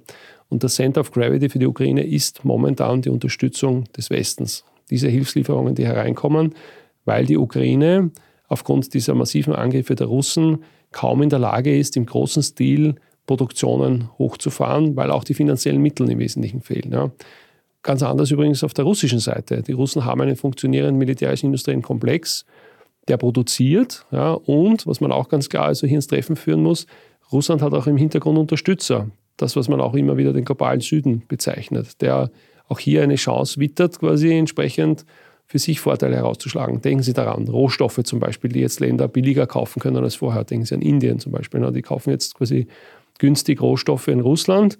Und 0.49 0.63
das 0.63 0.75
Center 0.75 1.01
of 1.01 1.11
Gravity 1.11 1.49
für 1.49 1.59
die 1.59 1.65
Ukraine 1.65 2.05
ist 2.05 2.45
momentan 2.45 3.01
die 3.01 3.09
Unterstützung 3.09 3.85
des 3.97 4.09
Westens. 4.09 4.63
Diese 4.89 5.07
Hilfslieferungen, 5.07 5.73
die 5.73 5.85
hereinkommen, 5.85 6.53
weil 7.05 7.25
die 7.25 7.37
Ukraine 7.37 8.11
aufgrund 8.47 8.93
dieser 8.93 9.15
massiven 9.15 9.55
Angriffe 9.55 9.95
der 9.95 10.07
Russen 10.07 10.63
kaum 10.91 11.23
in 11.23 11.29
der 11.29 11.39
Lage 11.39 11.75
ist, 11.75 11.97
im 11.97 12.05
großen 12.05 12.43
Stil 12.43 12.95
Produktionen 13.25 14.09
hochzufahren, 14.19 14.95
weil 14.95 15.09
auch 15.09 15.23
die 15.23 15.33
finanziellen 15.33 15.81
Mittel 15.81 16.09
im 16.09 16.19
Wesentlichen 16.19 16.61
fehlen. 16.61 16.91
Ja. 16.91 17.11
Ganz 17.81 18.03
anders 18.03 18.31
übrigens 18.31 18.63
auf 18.63 18.73
der 18.73 18.85
russischen 18.85 19.19
Seite. 19.19 19.61
Die 19.61 19.71
Russen 19.71 20.05
haben 20.05 20.21
einen 20.21 20.35
funktionierenden 20.35 20.97
militärischen 20.97 21.47
industriellen 21.47 21.81
Komplex, 21.81 22.45
der 23.07 23.17
produziert. 23.17 24.05
Ja, 24.11 24.33
und 24.33 24.87
was 24.87 25.01
man 25.01 25.11
auch 25.11 25.29
ganz 25.29 25.49
klar 25.49 25.65
also 25.65 25.87
hier 25.87 25.97
ins 25.97 26.07
Treffen 26.07 26.35
führen 26.35 26.63
muss, 26.63 26.87
Russland 27.31 27.61
hat 27.61 27.73
auch 27.73 27.87
im 27.87 27.97
Hintergrund 27.97 28.37
Unterstützer. 28.37 29.09
Das, 29.37 29.55
was 29.55 29.67
man 29.67 29.81
auch 29.81 29.93
immer 29.95 30.17
wieder 30.17 30.33
den 30.33 30.45
globalen 30.45 30.81
Süden 30.81 31.23
bezeichnet, 31.27 32.01
der 32.01 32.31
auch 32.67 32.79
hier 32.79 33.03
eine 33.03 33.15
Chance 33.15 33.59
wittert, 33.59 33.99
quasi 33.99 34.31
entsprechend 34.31 35.05
für 35.45 35.59
sich 35.59 35.79
Vorteile 35.79 36.15
herauszuschlagen. 36.15 36.81
Denken 36.81 37.03
Sie 37.03 37.13
daran, 37.13 37.47
Rohstoffe 37.47 38.01
zum 38.03 38.19
Beispiel, 38.19 38.51
die 38.51 38.61
jetzt 38.61 38.79
Länder 38.79 39.07
billiger 39.07 39.45
kaufen 39.45 39.79
können 39.79 39.97
als 39.97 40.15
vorher. 40.15 40.43
Denken 40.43 40.65
Sie 40.65 40.73
an 40.73 40.81
Indien 40.81 41.19
zum 41.19 41.31
Beispiel. 41.31 41.71
Die 41.71 41.81
kaufen 41.81 42.09
jetzt 42.09 42.35
quasi 42.35 42.67
günstig 43.19 43.61
Rohstoffe 43.61 44.07
in 44.07 44.21
Russland. 44.21 44.79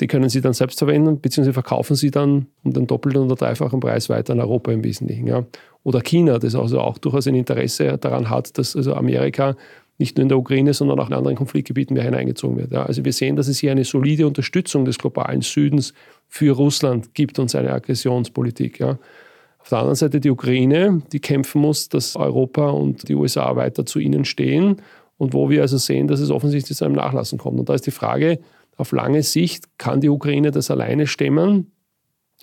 Die 0.00 0.06
können 0.06 0.28
sie 0.28 0.40
dann 0.40 0.52
selbst 0.52 0.78
verwenden, 0.78 1.20
beziehungsweise 1.20 1.54
verkaufen 1.54 1.96
sie 1.96 2.10
dann 2.10 2.46
um 2.62 2.72
den 2.72 2.86
doppelten 2.86 3.22
oder 3.22 3.34
dreifachen 3.34 3.80
Preis 3.80 4.08
weiter 4.08 4.32
in 4.32 4.40
Europa 4.40 4.70
im 4.70 4.84
Wesentlichen. 4.84 5.26
Ja. 5.26 5.44
Oder 5.82 6.00
China, 6.00 6.38
das 6.38 6.54
also 6.54 6.80
auch 6.80 6.98
durchaus 6.98 7.26
ein 7.26 7.34
Interesse 7.34 7.98
daran 7.98 8.30
hat, 8.30 8.58
dass 8.58 8.76
also 8.76 8.94
Amerika 8.94 9.56
nicht 9.98 10.16
nur 10.16 10.22
in 10.22 10.28
der 10.28 10.38
Ukraine, 10.38 10.72
sondern 10.74 11.00
auch 11.00 11.08
in 11.08 11.14
anderen 11.14 11.36
Konfliktgebieten 11.36 11.94
mehr 11.94 12.04
hineingezogen 12.04 12.56
wird. 12.56 12.70
Ja. 12.70 12.84
Also 12.84 13.04
wir 13.04 13.12
sehen, 13.12 13.34
dass 13.34 13.48
es 13.48 13.58
hier 13.58 13.72
eine 13.72 13.84
solide 13.84 14.26
Unterstützung 14.26 14.84
des 14.84 14.98
globalen 14.98 15.42
Südens 15.42 15.92
für 16.28 16.52
Russland 16.54 17.14
gibt 17.14 17.38
und 17.40 17.50
seine 17.50 17.72
Aggressionspolitik. 17.72 18.78
Ja. 18.78 18.98
Auf 19.58 19.68
der 19.70 19.78
anderen 19.78 19.96
Seite 19.96 20.20
die 20.20 20.30
Ukraine, 20.30 21.02
die 21.12 21.20
kämpfen 21.20 21.60
muss, 21.60 21.88
dass 21.88 22.14
Europa 22.14 22.70
und 22.70 23.08
die 23.08 23.16
USA 23.16 23.56
weiter 23.56 23.84
zu 23.84 23.98
ihnen 23.98 24.24
stehen 24.24 24.76
und 25.16 25.34
wo 25.34 25.50
wir 25.50 25.62
also 25.62 25.76
sehen, 25.78 26.06
dass 26.06 26.20
es 26.20 26.30
offensichtlich 26.30 26.78
zu 26.78 26.84
einem 26.84 26.94
Nachlassen 26.94 27.38
kommt. 27.38 27.58
Und 27.58 27.68
da 27.68 27.74
ist 27.74 27.86
die 27.86 27.90
Frage, 27.90 28.38
auf 28.78 28.92
lange 28.92 29.22
Sicht 29.22 29.76
kann 29.76 30.00
die 30.00 30.08
Ukraine 30.08 30.50
das 30.50 30.70
alleine 30.70 31.06
stemmen? 31.06 31.72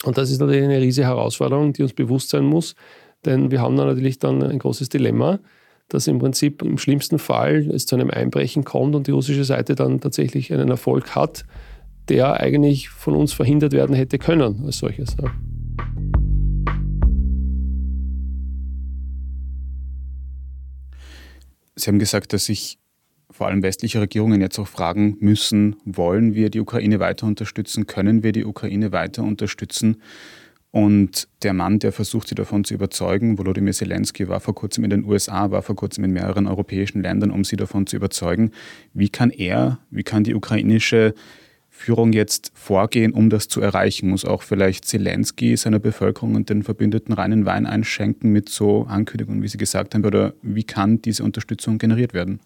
Und 0.04 0.17
das 0.17 0.30
ist 0.30 0.39
natürlich 0.39 0.65
eine 0.65 0.82
riesige 0.82 1.08
Herausforderung, 1.08 1.74
die 1.74 1.82
uns 1.82 1.93
bewusst 1.93 2.30
sein 2.30 2.43
muss, 2.43 2.76
denn 3.24 3.50
wir 3.50 3.62
haben 3.62 3.78
da 3.78 3.86
natürlich 3.86 4.19
dann 4.19 4.43
ein 4.43 4.60
großes 4.60 4.89
Dilemma, 4.89 5.39
dass 5.88 6.08
im 6.08 6.19
Prinzip 6.19 6.62
im 6.62 6.78
schlimmsten 6.78 7.17
Fall 7.17 7.69
es 7.71 7.86
zu 7.86 7.95
einem 7.95 8.12
Einbrechen 8.12 8.65
kommt 8.65 8.95
und 8.95 9.08
die 9.08 9.12
russische 9.12 9.45
Seite 9.45 9.76
dann 9.76 10.02
tatsächlich 10.02 10.52
einen 10.54 10.69
Erfolg 10.69 11.15
hat, 11.15 11.45
der 12.10 12.39
eigentlich 12.39 12.89
von 12.89 13.15
uns 13.15 13.34
verhindert 13.34 13.71
werden 13.71 13.95
hätte 13.95 14.19
können 14.19 14.63
als 14.65 14.80
solches. 14.80 15.15
Sie 21.78 21.88
haben 21.89 22.00
gesagt, 22.00 22.34
dass 22.34 22.45
sich 22.45 22.80
vor 23.36 23.48
allem 23.48 23.63
westliche 23.63 24.00
Regierungen 24.00 24.39
jetzt 24.39 24.58
auch 24.60 24.67
fragen 24.67 25.17
müssen, 25.19 25.76
wollen 25.84 26.36
wir 26.36 26.50
die 26.50 26.62
Ukraine 26.62 27.02
weiter 27.02 27.28
unterstützen, 27.28 27.86
können 27.86 28.24
wir 28.24 28.32
die 28.32 28.45
Ukraine 28.45 28.93
weiter 28.93 29.24
unterstützen? 29.24 29.98
Und 30.71 31.28
der 31.43 31.52
Mann, 31.52 31.80
der 31.80 31.91
versucht, 31.91 32.30
sie 32.30 32.36
davon 32.36 32.63
zu 32.63 32.74
überzeugen, 32.74 33.38
Volodymyr 33.38 33.74
Zelensky 33.74 34.30
war 34.30 34.39
vor 34.39 34.56
kurzem 34.56 34.86
in 34.86 34.89
den 34.89 35.04
USA, 35.04 35.52
war 35.52 35.63
vor 35.63 35.76
kurzem 35.76 36.06
in 36.06 36.12
mehreren 36.12 36.48
europäischen 36.48 37.02
Ländern, 37.02 37.30
um 37.30 37.43
sie 37.43 37.58
davon 37.58 37.88
zu 37.88 37.98
überzeugen. 37.98 38.52
Wie 38.93 39.10
kann 39.10 39.32
er, 39.32 39.80
wie 39.91 40.04
kann 40.04 40.24
die 40.24 40.34
ukrainische 40.34 41.13
Führung 41.69 42.13
jetzt 42.13 42.54
vorgehen, 42.56 43.12
um 43.12 43.30
das 43.30 43.50
zu 43.50 43.60
erreichen? 43.60 44.10
Muss 44.10 44.24
auch 44.24 44.43
vielleicht 44.43 44.86
Zelensky 44.86 45.58
seiner 45.58 45.80
Bevölkerung 45.80 46.36
und 46.36 46.50
den 46.50 46.63
Verbündeten 46.63 47.13
reinen 47.13 47.45
Wein 47.45 47.65
einschenken 47.65 48.32
mit 48.32 48.48
so 48.48 48.86
Ankündigungen, 48.86 49.43
wie 49.43 49.50
Sie 49.50 49.58
gesagt 49.58 49.93
haben? 49.93 50.06
Oder 50.06 50.34
wie 50.41 50.63
kann 50.63 51.02
diese 51.02 51.24
Unterstützung 51.24 51.80
generiert 51.80 52.13
werden? 52.13 52.39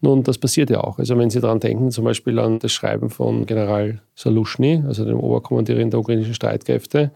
Nun, 0.00 0.22
das 0.22 0.38
passiert 0.38 0.70
ja 0.70 0.80
auch. 0.80 0.98
Also 0.98 1.18
wenn 1.18 1.30
Sie 1.30 1.40
daran 1.40 1.60
denken, 1.60 1.90
zum 1.90 2.04
Beispiel 2.04 2.38
an 2.38 2.60
das 2.60 2.72
Schreiben 2.72 3.10
von 3.10 3.46
General 3.46 4.00
Salushny, 4.14 4.84
also 4.86 5.04
dem 5.04 5.18
Oberkommandierin 5.18 5.90
der 5.90 5.98
ukrainischen 5.98 6.34
Streitkräfte, 6.34 7.10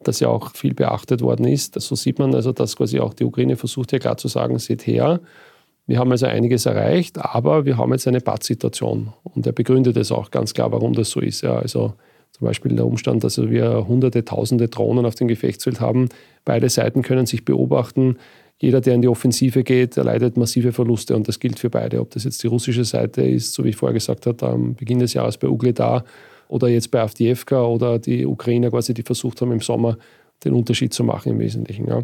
das 0.00 0.20
ja 0.20 0.28
auch 0.28 0.54
viel 0.54 0.74
beachtet 0.74 1.20
worden 1.20 1.46
ist. 1.46 1.80
So 1.80 1.96
sieht 1.96 2.20
man 2.20 2.34
also, 2.34 2.52
dass 2.52 2.76
quasi 2.76 3.00
auch 3.00 3.14
die 3.14 3.24
Ukraine 3.24 3.56
versucht 3.56 3.90
ja 3.92 3.98
klar 3.98 4.16
zu 4.16 4.28
sagen, 4.28 4.58
seht 4.58 4.86
her, 4.86 5.20
wir 5.88 5.98
haben 5.98 6.12
also 6.12 6.26
einiges 6.26 6.66
erreicht, 6.66 7.18
aber 7.18 7.64
wir 7.64 7.78
haben 7.78 7.92
jetzt 7.92 8.06
eine 8.06 8.20
Pattsituation. 8.20 9.14
Und 9.24 9.46
er 9.46 9.52
begründet 9.52 9.96
es 9.96 10.12
auch 10.12 10.30
ganz 10.30 10.52
klar, 10.52 10.70
warum 10.70 10.92
das 10.92 11.10
so 11.10 11.18
ist. 11.18 11.40
Ja, 11.40 11.56
also 11.56 11.94
zum 12.30 12.46
Beispiel 12.46 12.76
der 12.76 12.86
Umstand, 12.86 13.24
dass 13.24 13.38
wir 13.38 13.88
hunderte, 13.88 14.24
tausende 14.24 14.68
Drohnen 14.68 15.06
auf 15.06 15.14
dem 15.14 15.28
Gefechtsfeld 15.28 15.80
haben. 15.80 16.10
Beide 16.44 16.68
Seiten 16.68 17.02
können 17.02 17.24
sich 17.24 17.44
beobachten. 17.46 18.18
Jeder, 18.60 18.80
der 18.80 18.94
in 18.94 19.02
die 19.02 19.08
Offensive 19.08 19.62
geht, 19.62 19.96
erleidet 19.96 20.36
massive 20.36 20.72
Verluste 20.72 21.14
und 21.14 21.28
das 21.28 21.38
gilt 21.38 21.58
für 21.58 21.70
beide. 21.70 22.00
Ob 22.00 22.10
das 22.10 22.24
jetzt 22.24 22.42
die 22.42 22.48
russische 22.48 22.84
Seite 22.84 23.22
ist, 23.22 23.54
so 23.54 23.64
wie 23.64 23.68
ich 23.68 23.76
vorher 23.76 23.94
gesagt 23.94 24.26
habe, 24.26 24.46
am 24.46 24.74
Beginn 24.74 24.98
des 24.98 25.14
Jahres 25.14 25.38
bei 25.38 25.48
Ugledar 25.48 26.04
oder 26.48 26.68
jetzt 26.68 26.90
bei 26.90 27.00
Avdiivka 27.00 27.64
oder 27.64 27.98
die 27.98 28.26
Ukrainer 28.26 28.70
quasi, 28.70 28.94
die 28.94 29.02
versucht 29.02 29.40
haben 29.40 29.52
im 29.52 29.60
Sommer 29.60 29.96
den 30.44 30.54
Unterschied 30.54 30.92
zu 30.92 31.04
machen 31.04 31.32
im 31.32 31.38
Wesentlichen. 31.38 31.86
Ja. 31.86 32.02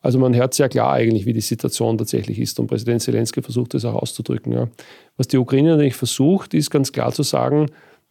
Also 0.00 0.18
man 0.18 0.34
hört 0.34 0.54
sehr 0.54 0.68
klar 0.68 0.92
eigentlich, 0.92 1.26
wie 1.26 1.32
die 1.32 1.40
Situation 1.40 1.96
tatsächlich 1.96 2.40
ist. 2.40 2.58
Und 2.58 2.66
Präsident 2.66 3.02
Zelensky 3.02 3.40
versucht 3.40 3.74
das 3.74 3.84
auch 3.84 3.94
auszudrücken. 3.94 4.52
Ja. 4.52 4.68
Was 5.16 5.28
die 5.28 5.38
Ukraine 5.38 5.70
natürlich 5.70 5.94
versucht, 5.94 6.54
ist 6.54 6.70
ganz 6.70 6.90
klar 6.90 7.12
zu 7.12 7.22
sagen, 7.22 7.66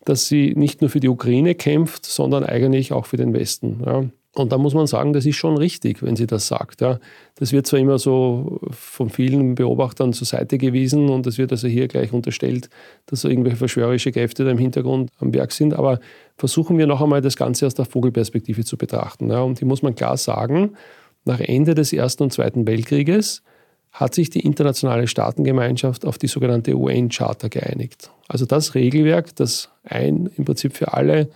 dass 0.05 0.27
sie 0.27 0.53
nicht 0.55 0.81
nur 0.81 0.89
für 0.89 1.01
die 1.01 1.09
Ukraine 1.09 1.55
kämpft, 1.55 2.05
sondern 2.05 2.45
eigentlich 2.45 2.93
auch 2.93 3.05
für 3.05 3.17
den 3.17 3.33
Westen. 3.33 3.81
Ja. 3.85 4.05
Und 4.33 4.53
da 4.53 4.57
muss 4.57 4.73
man 4.73 4.87
sagen, 4.87 5.11
das 5.11 5.25
ist 5.25 5.35
schon 5.35 5.57
richtig, 5.57 6.01
wenn 6.01 6.15
sie 6.15 6.25
das 6.25 6.47
sagt. 6.47 6.79
Ja. 6.79 6.99
Das 7.35 7.51
wird 7.51 7.67
zwar 7.67 7.79
immer 7.79 7.99
so 7.99 8.61
von 8.71 9.09
vielen 9.09 9.55
Beobachtern 9.55 10.13
zur 10.13 10.25
Seite 10.25 10.57
gewiesen 10.57 11.09
und 11.09 11.27
es 11.27 11.37
wird 11.37 11.51
also 11.51 11.67
hier 11.67 11.89
gleich 11.89 12.13
unterstellt, 12.13 12.69
dass 13.07 13.21
so 13.21 13.29
irgendwelche 13.29 13.57
verschwörerische 13.57 14.13
Kräfte 14.13 14.45
da 14.45 14.51
im 14.51 14.57
Hintergrund 14.57 15.11
am 15.19 15.33
Werk 15.33 15.51
sind, 15.51 15.73
aber 15.73 15.99
versuchen 16.37 16.77
wir 16.77 16.87
noch 16.87 17.01
einmal 17.01 17.21
das 17.21 17.35
Ganze 17.35 17.67
aus 17.67 17.73
der 17.73 17.83
Vogelperspektive 17.83 18.63
zu 18.63 18.77
betrachten. 18.77 19.29
Ja. 19.29 19.41
Und 19.41 19.59
die 19.59 19.65
muss 19.65 19.81
man 19.81 19.95
klar 19.95 20.15
sagen, 20.15 20.77
nach 21.25 21.41
Ende 21.41 21.75
des 21.75 21.91
Ersten 21.91 22.23
und 22.23 22.31
Zweiten 22.31 22.65
Weltkrieges 22.65 23.43
hat 23.91 24.15
sich 24.15 24.29
die 24.29 24.39
internationale 24.39 25.07
Staatengemeinschaft 25.07 26.05
auf 26.05 26.17
die 26.17 26.27
sogenannte 26.27 26.75
UN-Charta 26.75 27.49
geeinigt. 27.49 28.09
Also 28.29 28.45
das 28.45 28.75
Regelwerk, 28.75 29.35
das 29.35 29.69
ein 29.83 30.29
im 30.37 30.45
Prinzip 30.45 30.73
für 30.77 30.93
alle 30.93 31.29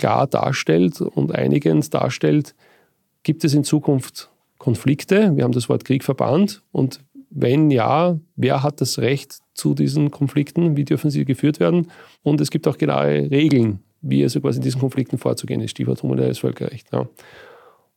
klar 0.00 0.26
darstellt 0.26 1.00
und 1.00 1.34
einigend 1.34 1.92
darstellt, 1.92 2.54
gibt 3.22 3.44
es 3.44 3.54
in 3.54 3.64
Zukunft 3.64 4.30
Konflikte. 4.58 5.36
Wir 5.36 5.44
haben 5.44 5.52
das 5.52 5.68
Wort 5.68 5.84
Krieg 5.84 6.04
verbannt 6.04 6.62
und 6.72 7.00
wenn 7.30 7.70
ja, 7.70 8.18
wer 8.34 8.62
hat 8.62 8.80
das 8.80 8.98
Recht 8.98 9.38
zu 9.54 9.74
diesen 9.74 10.10
Konflikten? 10.10 10.76
Wie 10.76 10.84
dürfen 10.84 11.10
sie 11.10 11.24
geführt 11.24 11.60
werden? 11.60 11.90
Und 12.22 12.40
es 12.40 12.50
gibt 12.50 12.66
auch 12.66 12.76
genaue 12.76 13.30
Regeln, 13.30 13.80
wie 14.00 14.22
also 14.22 14.40
quasi 14.40 14.58
in 14.58 14.64
diesen 14.64 14.80
Konflikten 14.80 15.16
vorzugehen 15.16 15.60
ist. 15.60 15.70
Stichwort 15.70 16.02
humanitäres 16.02 16.40
Völkerrecht. 16.40 16.88
Ja. 16.92 17.06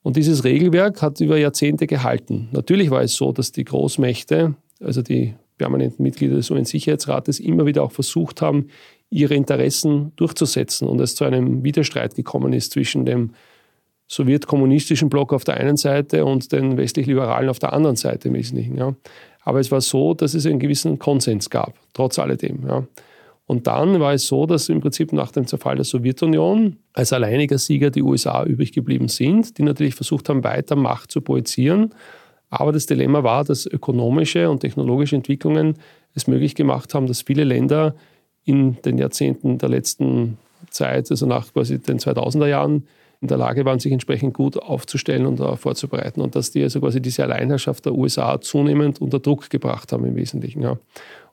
Und 0.04 0.18
dieses 0.18 0.44
Regelwerk 0.44 1.02
hat 1.02 1.20
über 1.20 1.38
Jahrzehnte 1.38 1.88
gehalten. 1.88 2.50
Natürlich 2.52 2.92
war 2.92 3.02
es 3.02 3.16
so, 3.16 3.32
dass 3.32 3.52
die 3.52 3.64
Großmächte, 3.64 4.56
also 4.80 5.02
die 5.02 5.34
permanenten 5.58 6.04
Mitglieder 6.04 6.36
des 6.36 6.52
UN-Sicherheitsrates, 6.52 7.40
immer 7.40 7.66
wieder 7.66 7.84
auch 7.84 7.92
versucht 7.92 8.42
haben, 8.42 8.68
ihre 9.14 9.36
Interessen 9.36 10.12
durchzusetzen 10.16 10.88
und 10.88 11.00
es 11.00 11.16
zu 11.16 11.24
einem 11.24 11.64
Widerstreit 11.64 12.16
gekommen 12.16 12.52
ist 12.52 12.72
zwischen 12.72 13.06
dem 13.06 13.32
sowjetkommunistischen 14.08 15.10
Block 15.10 15.34
auf 15.34 15.44
der 15.44 15.58
einen 15.58 15.78
Seite 15.78 16.26
und 16.26 16.52
den 16.52 16.78
westlich-liberalen 16.78 17.50
auf 17.50 17.60
der 17.60 17.74
anderen 17.74 17.96
Seite 17.96 18.28
im 18.28 18.34
Wesentlichen. 18.34 18.78
Ja. 18.78 18.96
Aber 19.42 19.60
es 19.60 19.72
war 19.72 19.82
so, 19.82 20.14
dass 20.14 20.34
es 20.34 20.46
einen 20.46 20.60
gewissen 20.60 21.00
Konsens 21.00 21.50
gab, 21.50 21.76
trotz 21.94 22.20
alledem. 22.20 22.68
Ja. 22.68 22.86
Und 23.46 23.68
dann 23.68 24.00
war 24.00 24.14
es 24.14 24.26
so, 24.26 24.46
dass 24.46 24.70
im 24.70 24.82
Prinzip 24.82 25.14
nach 25.14 25.32
dem 25.32 25.46
Zerfall 25.46 25.76
der 25.76 25.86
Sowjetunion 25.86 26.78
als 26.94 27.14
alleiniger 27.14 27.58
Sieger 27.58 27.92
die 27.92 28.02
USA 28.02 28.44
übrig 28.46 28.72
geblieben 28.72 29.10
sind, 29.10 29.58
die 29.58 29.64
natürlich 29.64 29.96
versucht 29.96 30.30
haben, 30.30 30.44
weiter 30.44 30.76
Macht 30.76 31.12
zu 31.12 31.22
projizieren. 31.22 31.94
Aber 32.50 32.72
das 32.72 32.86
Dilemma 32.86 33.24
war, 33.24 33.44
dass 33.44 33.66
ökonomische 33.66 34.50
und 34.50 34.62
technologische 34.62 35.16
Entwicklungen 35.16 35.76
es 36.16 36.28
möglich 36.28 36.56
gemacht 36.56 36.94
haben, 36.94 37.08
dass 37.08 37.22
viele 37.22 37.44
Länder 37.44 37.96
in 38.46 38.82
den 38.82 38.98
Jahrzehnten 38.98 39.58
der 39.58 39.70
letzten 39.70 40.38
Zeit, 40.70 41.10
also 41.12 41.26
nach 41.26 41.52
quasi 41.54 41.80
den 41.80 42.00
2000er 42.00 42.48
Jahren, 42.48 42.88
in 43.22 43.28
der 43.30 43.38
Lage 43.38 43.64
waren, 43.64 43.80
sich 43.80 43.94
entsprechend 43.94 44.34
gut 44.34 44.58
aufzustellen 44.58 45.26
und 45.26 45.38
vorzubereiten. 45.58 46.20
Und 46.20 46.36
dass 46.36 46.52
die 46.52 46.62
also 46.62 46.82
quasi 46.82 47.02
diese 47.02 47.24
Alleinherrschaft 47.24 47.86
der 47.86 47.94
USA 47.94 48.42
zunehmend 48.42 49.00
unter 49.00 49.20
Druck 49.20 49.50
gebracht 49.50 49.94
haben 49.94 50.04
im 50.04 50.18
Wesentlichen. 50.18 50.62
Ja. 50.62 50.78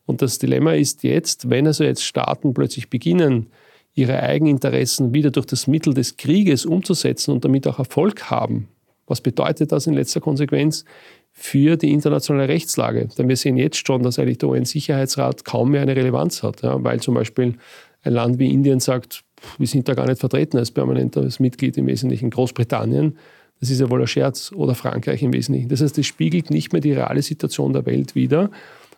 Und 0.06 0.22
das 0.22 0.38
Dilemma 0.38 0.74
ist 0.74 1.02
jetzt, 1.02 1.50
wenn 1.50 1.66
also 1.66 1.82
jetzt 1.82 2.04
Staaten 2.04 2.54
plötzlich 2.54 2.90
beginnen, 2.90 3.48
ihre 3.94 4.22
Eigeninteressen 4.22 5.12
wieder 5.14 5.32
durch 5.32 5.46
das 5.46 5.66
Mittel 5.66 5.92
des 5.92 6.16
Krieges 6.16 6.64
umzusetzen 6.64 7.32
und 7.32 7.44
damit 7.44 7.66
auch 7.66 7.80
Erfolg 7.80 8.30
haben, 8.30 8.68
Was 9.10 9.20
bedeutet 9.20 9.72
das 9.72 9.88
in 9.88 9.94
letzter 9.94 10.20
Konsequenz 10.20 10.84
für 11.32 11.76
die 11.76 11.92
internationale 11.92 12.48
Rechtslage? 12.48 13.08
Denn 13.18 13.28
wir 13.28 13.36
sehen 13.36 13.56
jetzt 13.56 13.86
schon, 13.86 14.02
dass 14.02 14.18
eigentlich 14.18 14.38
der 14.38 14.48
UN-Sicherheitsrat 14.48 15.44
kaum 15.44 15.70
mehr 15.70 15.82
eine 15.82 15.96
Relevanz 15.96 16.42
hat, 16.42 16.62
ja, 16.62 16.82
weil 16.82 17.00
zum 17.00 17.14
Beispiel 17.14 17.54
ein 18.02 18.12
Land 18.12 18.38
wie 18.38 18.52
Indien 18.52 18.80
sagt, 18.80 19.22
wir 19.58 19.66
sind 19.66 19.88
da 19.88 19.94
gar 19.94 20.06
nicht 20.06 20.20
vertreten 20.20 20.58
als 20.58 20.70
permanentes 20.70 21.40
Mitglied 21.40 21.76
im 21.76 21.86
Wesentlichen 21.86 22.30
Großbritannien. 22.30 23.16
Das 23.60 23.70
ist 23.70 23.80
ja 23.80 23.90
wohl 23.90 24.00
ein 24.00 24.06
Scherz 24.06 24.52
oder 24.52 24.74
Frankreich 24.74 25.22
im 25.22 25.32
Wesentlichen. 25.32 25.68
Das 25.68 25.80
heißt, 25.80 25.98
es 25.98 26.06
spiegelt 26.06 26.50
nicht 26.50 26.72
mehr 26.72 26.80
die 26.80 26.92
reale 26.92 27.22
Situation 27.22 27.72
der 27.72 27.86
Welt 27.86 28.14
wider. 28.14 28.50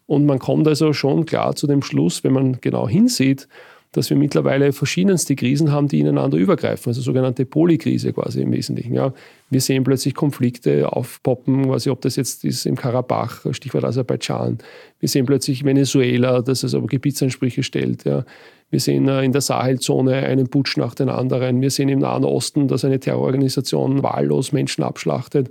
Und 0.06 0.26
man 0.26 0.38
kommt 0.38 0.66
also 0.68 0.92
schon 0.92 1.26
klar 1.26 1.54
zu 1.54 1.66
dem 1.66 1.82
Schluss, 1.82 2.24
wenn 2.24 2.32
man 2.32 2.60
genau 2.60 2.88
hinsieht, 2.88 3.48
dass 3.92 4.08
wir 4.08 4.16
mittlerweile 4.16 4.72
verschiedenste 4.72 5.36
Krisen 5.36 5.70
haben, 5.70 5.86
die 5.86 6.00
ineinander 6.00 6.38
übergreifen, 6.38 6.90
also 6.90 7.02
sogenannte 7.02 7.44
Polykrise 7.44 8.12
quasi 8.12 8.40
im 8.40 8.50
Wesentlichen. 8.50 8.94
Ja. 8.94 9.12
Wir 9.50 9.60
sehen 9.60 9.84
plötzlich 9.84 10.14
Konflikte 10.14 10.90
aufpoppen, 10.90 11.66
quasi 11.66 11.90
ob 11.90 12.00
das 12.00 12.16
jetzt 12.16 12.44
ist 12.44 12.64
im 12.64 12.74
Karabach, 12.74 13.44
Stichwort 13.52 13.84
Aserbaidschan. 13.84 14.58
Wir 14.98 15.08
sehen 15.08 15.26
plötzlich 15.26 15.64
Venezuela, 15.64 16.40
das 16.40 16.64
also 16.64 16.80
Gebietsansprüche 16.82 17.62
stellt. 17.62 18.04
Ja. 18.04 18.24
Wir 18.70 18.80
sehen 18.80 19.06
äh, 19.06 19.22
in 19.22 19.32
der 19.32 19.42
Sahelzone 19.42 20.14
einen 20.14 20.48
Putsch 20.48 20.78
nach 20.78 20.94
den 20.94 21.10
anderen. 21.10 21.60
Wir 21.60 21.70
sehen 21.70 21.90
im 21.90 21.98
Nahen 21.98 22.24
Osten, 22.24 22.68
dass 22.68 22.86
eine 22.86 22.98
Terrororganisation 22.98 24.02
wahllos 24.02 24.52
Menschen 24.52 24.82
abschlachtet. 24.82 25.50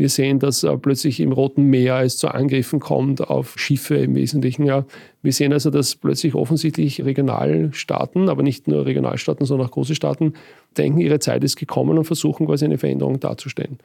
Wir 0.00 0.08
sehen, 0.08 0.38
dass 0.38 0.64
äh, 0.64 0.78
plötzlich 0.78 1.20
im 1.20 1.30
Roten 1.30 1.64
Meer 1.64 2.00
es 2.00 2.16
zu 2.16 2.28
Angriffen 2.28 2.80
kommt 2.80 3.20
auf 3.20 3.58
Schiffe 3.58 3.96
im 3.96 4.14
Wesentlichen. 4.14 4.64
Ja. 4.64 4.86
Wir 5.20 5.34
sehen 5.34 5.52
also, 5.52 5.68
dass 5.68 5.94
plötzlich 5.94 6.34
offensichtlich 6.34 7.04
Regionalstaaten, 7.04 8.30
aber 8.30 8.42
nicht 8.42 8.66
nur 8.66 8.86
Regionalstaaten, 8.86 9.44
sondern 9.44 9.68
auch 9.68 9.72
große 9.72 9.94
Staaten, 9.94 10.32
denken, 10.78 11.00
ihre 11.00 11.18
Zeit 11.18 11.44
ist 11.44 11.56
gekommen 11.56 11.98
und 11.98 12.04
versuchen 12.04 12.46
quasi 12.46 12.64
eine 12.64 12.78
Veränderung 12.78 13.20
darzustellen. 13.20 13.76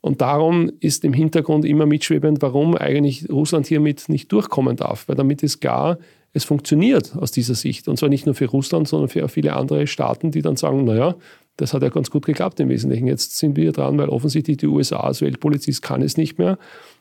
Und 0.00 0.22
darum 0.22 0.72
ist 0.80 1.04
im 1.04 1.12
Hintergrund 1.12 1.66
immer 1.66 1.84
mitschwebend, 1.84 2.40
warum 2.40 2.74
eigentlich 2.74 3.28
Russland 3.28 3.66
hiermit 3.66 4.08
nicht 4.08 4.32
durchkommen 4.32 4.76
darf. 4.76 5.08
Weil 5.08 5.16
damit 5.16 5.42
ist 5.42 5.60
klar, 5.60 5.98
es 6.32 6.44
funktioniert 6.44 7.14
aus 7.16 7.32
dieser 7.32 7.54
Sicht. 7.54 7.86
Und 7.86 7.98
zwar 7.98 8.08
nicht 8.08 8.24
nur 8.24 8.34
für 8.34 8.46
Russland, 8.46 8.88
sondern 8.88 9.10
für 9.10 9.28
viele 9.28 9.54
andere 9.54 9.86
Staaten, 9.86 10.30
die 10.30 10.40
dann 10.40 10.56
sagen, 10.56 10.84
naja, 10.84 11.16
das 11.56 11.74
hat 11.74 11.82
ja 11.82 11.88
ganz 11.90 12.10
gut 12.10 12.24
geklappt 12.24 12.58
im 12.60 12.68
Wesentlichen. 12.68 13.06
Jetzt 13.06 13.38
sind 13.38 13.56
wir 13.56 13.72
dran, 13.72 13.98
weil 13.98 14.08
offensichtlich 14.08 14.56
die 14.56 14.66
USA 14.66 15.00
als 15.00 15.20
Weltpolizist 15.20 15.82
kann 15.82 16.02
es 16.02 16.16
nicht 16.16 16.38
mehr. 16.38 16.58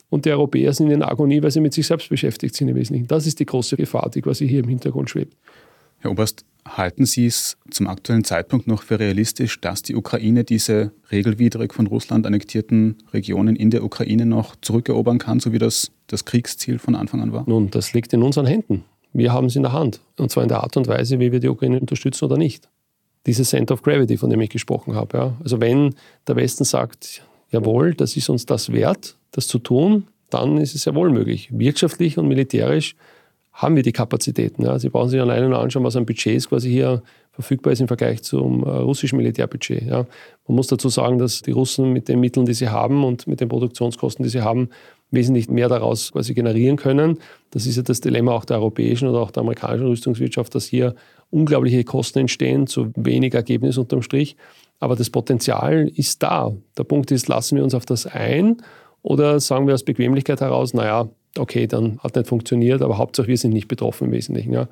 Und 0.09 0.25
die 0.25 0.31
Europäer 0.31 0.73
sind 0.73 0.89
in 0.89 1.03
Agonie, 1.03 1.41
weil 1.41 1.51
sie 1.51 1.61
mit 1.61 1.73
sich 1.73 1.87
selbst 1.87 2.09
beschäftigt 2.09 2.55
sind 2.55 2.67
im 2.67 2.75
Wesentlichen. 2.75 3.07
Das 3.07 3.27
ist 3.27 3.39
die 3.39 3.45
große 3.45 3.77
Gefahr, 3.77 4.09
die 4.13 4.21
quasi 4.21 4.47
hier 4.47 4.59
im 4.59 4.69
Hintergrund 4.69 5.09
schwebt. 5.09 5.37
Herr 5.99 6.11
Oberst, 6.11 6.45
halten 6.67 7.05
Sie 7.05 7.25
es 7.25 7.57
zum 7.69 7.87
aktuellen 7.87 8.23
Zeitpunkt 8.23 8.67
noch 8.67 8.83
für 8.83 8.99
realistisch, 8.99 9.59
dass 9.61 9.81
die 9.81 9.95
Ukraine 9.95 10.43
diese 10.43 10.91
regelwidrig 11.11 11.73
von 11.73 11.87
Russland 11.87 12.25
annektierten 12.25 12.97
Regionen 13.13 13.55
in 13.55 13.69
der 13.69 13.83
Ukraine 13.83 14.25
noch 14.25 14.55
zurückerobern 14.61 15.19
kann, 15.19 15.39
so 15.39 15.51
wie 15.51 15.59
das 15.59 15.91
das 16.07 16.25
Kriegsziel 16.25 16.79
von 16.79 16.95
Anfang 16.95 17.21
an 17.21 17.33
war? 17.33 17.43
Nun, 17.47 17.69
das 17.69 17.93
liegt 17.93 18.13
in 18.13 18.23
unseren 18.23 18.45
Händen. 18.45 18.83
Wir 19.13 19.33
haben 19.33 19.47
es 19.47 19.55
in 19.55 19.63
der 19.63 19.73
Hand. 19.73 20.01
Und 20.17 20.31
zwar 20.31 20.43
in 20.43 20.49
der 20.49 20.61
Art 20.63 20.75
und 20.77 20.87
Weise, 20.87 21.19
wie 21.19 21.31
wir 21.31 21.39
die 21.39 21.49
Ukraine 21.49 21.79
unterstützen 21.79 22.25
oder 22.25 22.37
nicht 22.37 22.69
dieses 23.25 23.49
Center 23.49 23.73
of 23.73 23.81
Gravity, 23.81 24.17
von 24.17 24.29
dem 24.29 24.41
ich 24.41 24.49
gesprochen 24.49 24.95
habe. 24.95 25.17
Ja. 25.17 25.33
Also 25.43 25.59
wenn 25.61 25.95
der 26.27 26.35
Westen 26.35 26.63
sagt, 26.63 27.23
jawohl, 27.51 27.93
das 27.93 28.15
ist 28.15 28.29
uns 28.29 28.45
das 28.45 28.71
wert, 28.71 29.17
das 29.31 29.47
zu 29.47 29.59
tun, 29.59 30.07
dann 30.29 30.57
ist 30.57 30.75
es 30.75 30.85
ja 30.85 30.95
wohl 30.95 31.11
möglich. 31.11 31.49
Wirtschaftlich 31.51 32.17
und 32.17 32.27
militärisch 32.27 32.95
haben 33.51 33.75
wir 33.75 33.83
die 33.83 33.91
Kapazitäten. 33.91 34.63
Ja. 34.63 34.79
Sie 34.79 34.89
brauchen 34.89 35.09
sich 35.09 35.19
alleine 35.19 35.49
nur 35.49 35.59
anschauen, 35.59 35.83
was 35.83 35.95
an 35.95 36.05
Budgets 36.05 36.49
quasi 36.49 36.69
hier 36.69 37.03
verfügbar 37.31 37.73
ist 37.73 37.81
im 37.81 37.87
Vergleich 37.87 38.21
zum 38.23 38.63
äh, 38.63 38.69
russischen 38.69 39.17
Militärbudget. 39.17 39.83
Ja. 39.83 40.05
Man 40.47 40.55
muss 40.55 40.67
dazu 40.67 40.89
sagen, 40.89 41.17
dass 41.17 41.41
die 41.41 41.51
Russen 41.51 41.91
mit 41.93 42.07
den 42.07 42.19
Mitteln, 42.19 42.45
die 42.45 42.53
sie 42.53 42.69
haben 42.69 43.03
und 43.03 43.27
mit 43.27 43.41
den 43.41 43.49
Produktionskosten, 43.49 44.23
die 44.23 44.29
sie 44.29 44.41
haben, 44.41 44.69
wesentlich 45.11 45.49
mehr 45.49 45.69
daraus 45.69 46.11
quasi 46.11 46.33
generieren 46.33 46.77
können. 46.77 47.17
Das 47.51 47.65
ist 47.65 47.77
ja 47.77 47.83
das 47.83 48.01
Dilemma 48.01 48.31
auch 48.33 48.45
der 48.45 48.57
europäischen 48.57 49.07
oder 49.07 49.19
auch 49.19 49.31
der 49.31 49.41
amerikanischen 49.41 49.87
Rüstungswirtschaft, 49.87 50.53
dass 50.53 50.65
hier 50.65 50.95
unglaubliche 51.31 51.83
Kosten 51.83 52.19
entstehen, 52.19 52.67
zu 52.67 52.91
wenig 52.95 53.33
Ergebnis 53.33 53.77
unterm 53.77 54.01
Strich. 54.01 54.35
Aber 54.79 54.95
das 54.95 55.09
Potenzial 55.09 55.89
ist 55.93 56.23
da. 56.23 56.51
Der 56.77 56.83
Punkt 56.83 57.11
ist, 57.11 57.27
lassen 57.27 57.57
wir 57.57 57.63
uns 57.63 57.73
auf 57.73 57.85
das 57.85 58.05
ein 58.05 58.57
oder 59.01 59.39
sagen 59.39 59.67
wir 59.67 59.73
aus 59.73 59.83
Bequemlichkeit 59.83 60.41
heraus, 60.41 60.73
naja, 60.73 61.09
okay, 61.37 61.67
dann 61.67 61.99
hat 61.99 62.15
nicht 62.15 62.27
funktioniert, 62.27 62.81
aber 62.81 62.97
Hauptsache 62.97 63.27
wir 63.27 63.37
sind 63.37 63.53
nicht 63.53 63.67
betroffen 63.67 64.05
im 64.05 64.11
Wesentlichen. 64.11 64.53
Ja. 64.53 64.67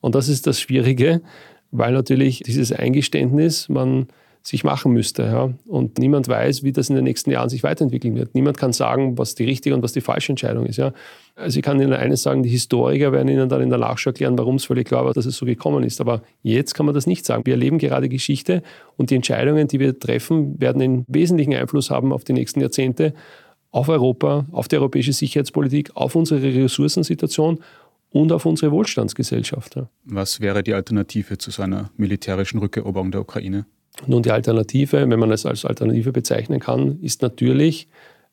Und 0.00 0.14
das 0.14 0.28
ist 0.28 0.46
das 0.46 0.60
Schwierige, 0.60 1.20
weil 1.70 1.92
natürlich 1.92 2.40
dieses 2.40 2.72
Eingeständnis, 2.72 3.68
man 3.68 4.08
sich 4.42 4.64
machen 4.64 4.92
müsste. 4.92 5.24
Ja. 5.24 5.52
Und 5.66 5.98
niemand 5.98 6.28
weiß, 6.28 6.62
wie 6.62 6.72
das 6.72 6.88
in 6.88 6.96
den 6.96 7.04
nächsten 7.04 7.30
Jahren 7.30 7.48
sich 7.48 7.62
weiterentwickeln 7.62 8.14
wird. 8.16 8.34
Niemand 8.34 8.56
kann 8.56 8.72
sagen, 8.72 9.18
was 9.18 9.34
die 9.34 9.44
richtige 9.44 9.74
und 9.74 9.82
was 9.82 9.92
die 9.92 10.00
falsche 10.00 10.32
Entscheidung 10.32 10.66
ist. 10.66 10.78
Ja. 10.78 10.92
Also 11.36 11.58
ich 11.58 11.64
kann 11.64 11.80
Ihnen 11.80 11.92
eines 11.92 12.22
sagen, 12.22 12.42
die 12.42 12.48
Historiker 12.48 13.12
werden 13.12 13.28
Ihnen 13.28 13.48
dann 13.48 13.60
in 13.60 13.68
der 13.68 13.78
Nachschau 13.78 14.10
erklären, 14.10 14.38
warum 14.38 14.56
es 14.56 14.64
völlig 14.64 14.86
klar 14.86 15.04
war, 15.04 15.12
dass 15.12 15.26
es 15.26 15.36
so 15.36 15.44
gekommen 15.44 15.84
ist. 15.84 16.00
Aber 16.00 16.22
jetzt 16.42 16.74
kann 16.74 16.86
man 16.86 16.94
das 16.94 17.06
nicht 17.06 17.26
sagen. 17.26 17.44
Wir 17.44 17.54
erleben 17.54 17.78
gerade 17.78 18.08
Geschichte 18.08 18.62
und 18.96 19.10
die 19.10 19.16
Entscheidungen, 19.16 19.68
die 19.68 19.78
wir 19.78 19.98
treffen, 19.98 20.60
werden 20.60 20.80
einen 20.80 21.04
wesentlichen 21.06 21.54
Einfluss 21.54 21.90
haben 21.90 22.12
auf 22.12 22.24
die 22.24 22.32
nächsten 22.32 22.60
Jahrzehnte, 22.60 23.14
auf 23.70 23.88
Europa, 23.88 24.46
auf 24.52 24.68
die 24.68 24.76
europäische 24.76 25.12
Sicherheitspolitik, 25.12 25.94
auf 25.94 26.14
unsere 26.14 26.42
Ressourcensituation 26.42 27.60
und 28.10 28.32
auf 28.32 28.46
unsere 28.46 28.72
Wohlstandsgesellschaft. 28.72 29.78
Was 30.04 30.40
wäre 30.40 30.62
die 30.62 30.74
Alternative 30.74 31.38
zu 31.38 31.50
so 31.50 31.62
einer 31.62 31.90
militärischen 31.96 32.58
Rückeroberung 32.58 33.12
der 33.12 33.20
Ukraine? 33.20 33.66
Nun, 34.06 34.22
die 34.22 34.30
Alternative, 34.30 35.08
wenn 35.08 35.18
man 35.18 35.30
es 35.30 35.46
als 35.46 35.64
Alternative 35.64 36.12
bezeichnen 36.12 36.60
kann, 36.60 36.98
ist 37.02 37.22
natürlich 37.22 37.88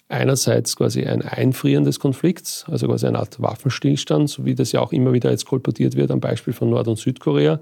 einerseits 0.10 0.76
quasi 0.76 1.06
ein 1.06 1.22
Einfrieren 1.22 1.84
des 1.84 2.00
Konflikts, 2.00 2.66
also 2.70 2.88
quasi 2.88 3.08
eine 3.08 3.20
Art 3.20 3.42
Waffenstillstand, 3.42 4.30
so 4.30 4.46
wie 4.46 4.56
das 4.56 4.72
ja 4.72 4.80
auch 4.80 4.94
immer 4.94 5.12
wieder 5.14 5.32
jetzt 5.32 5.46
kolportiert 5.46 5.96
wird 5.96 6.12
am 6.12 6.22
Beispiel 6.22 6.54
von 6.54 6.70
Nord- 6.70 6.88
und 6.88 6.98
Südkorea. 6.98 7.60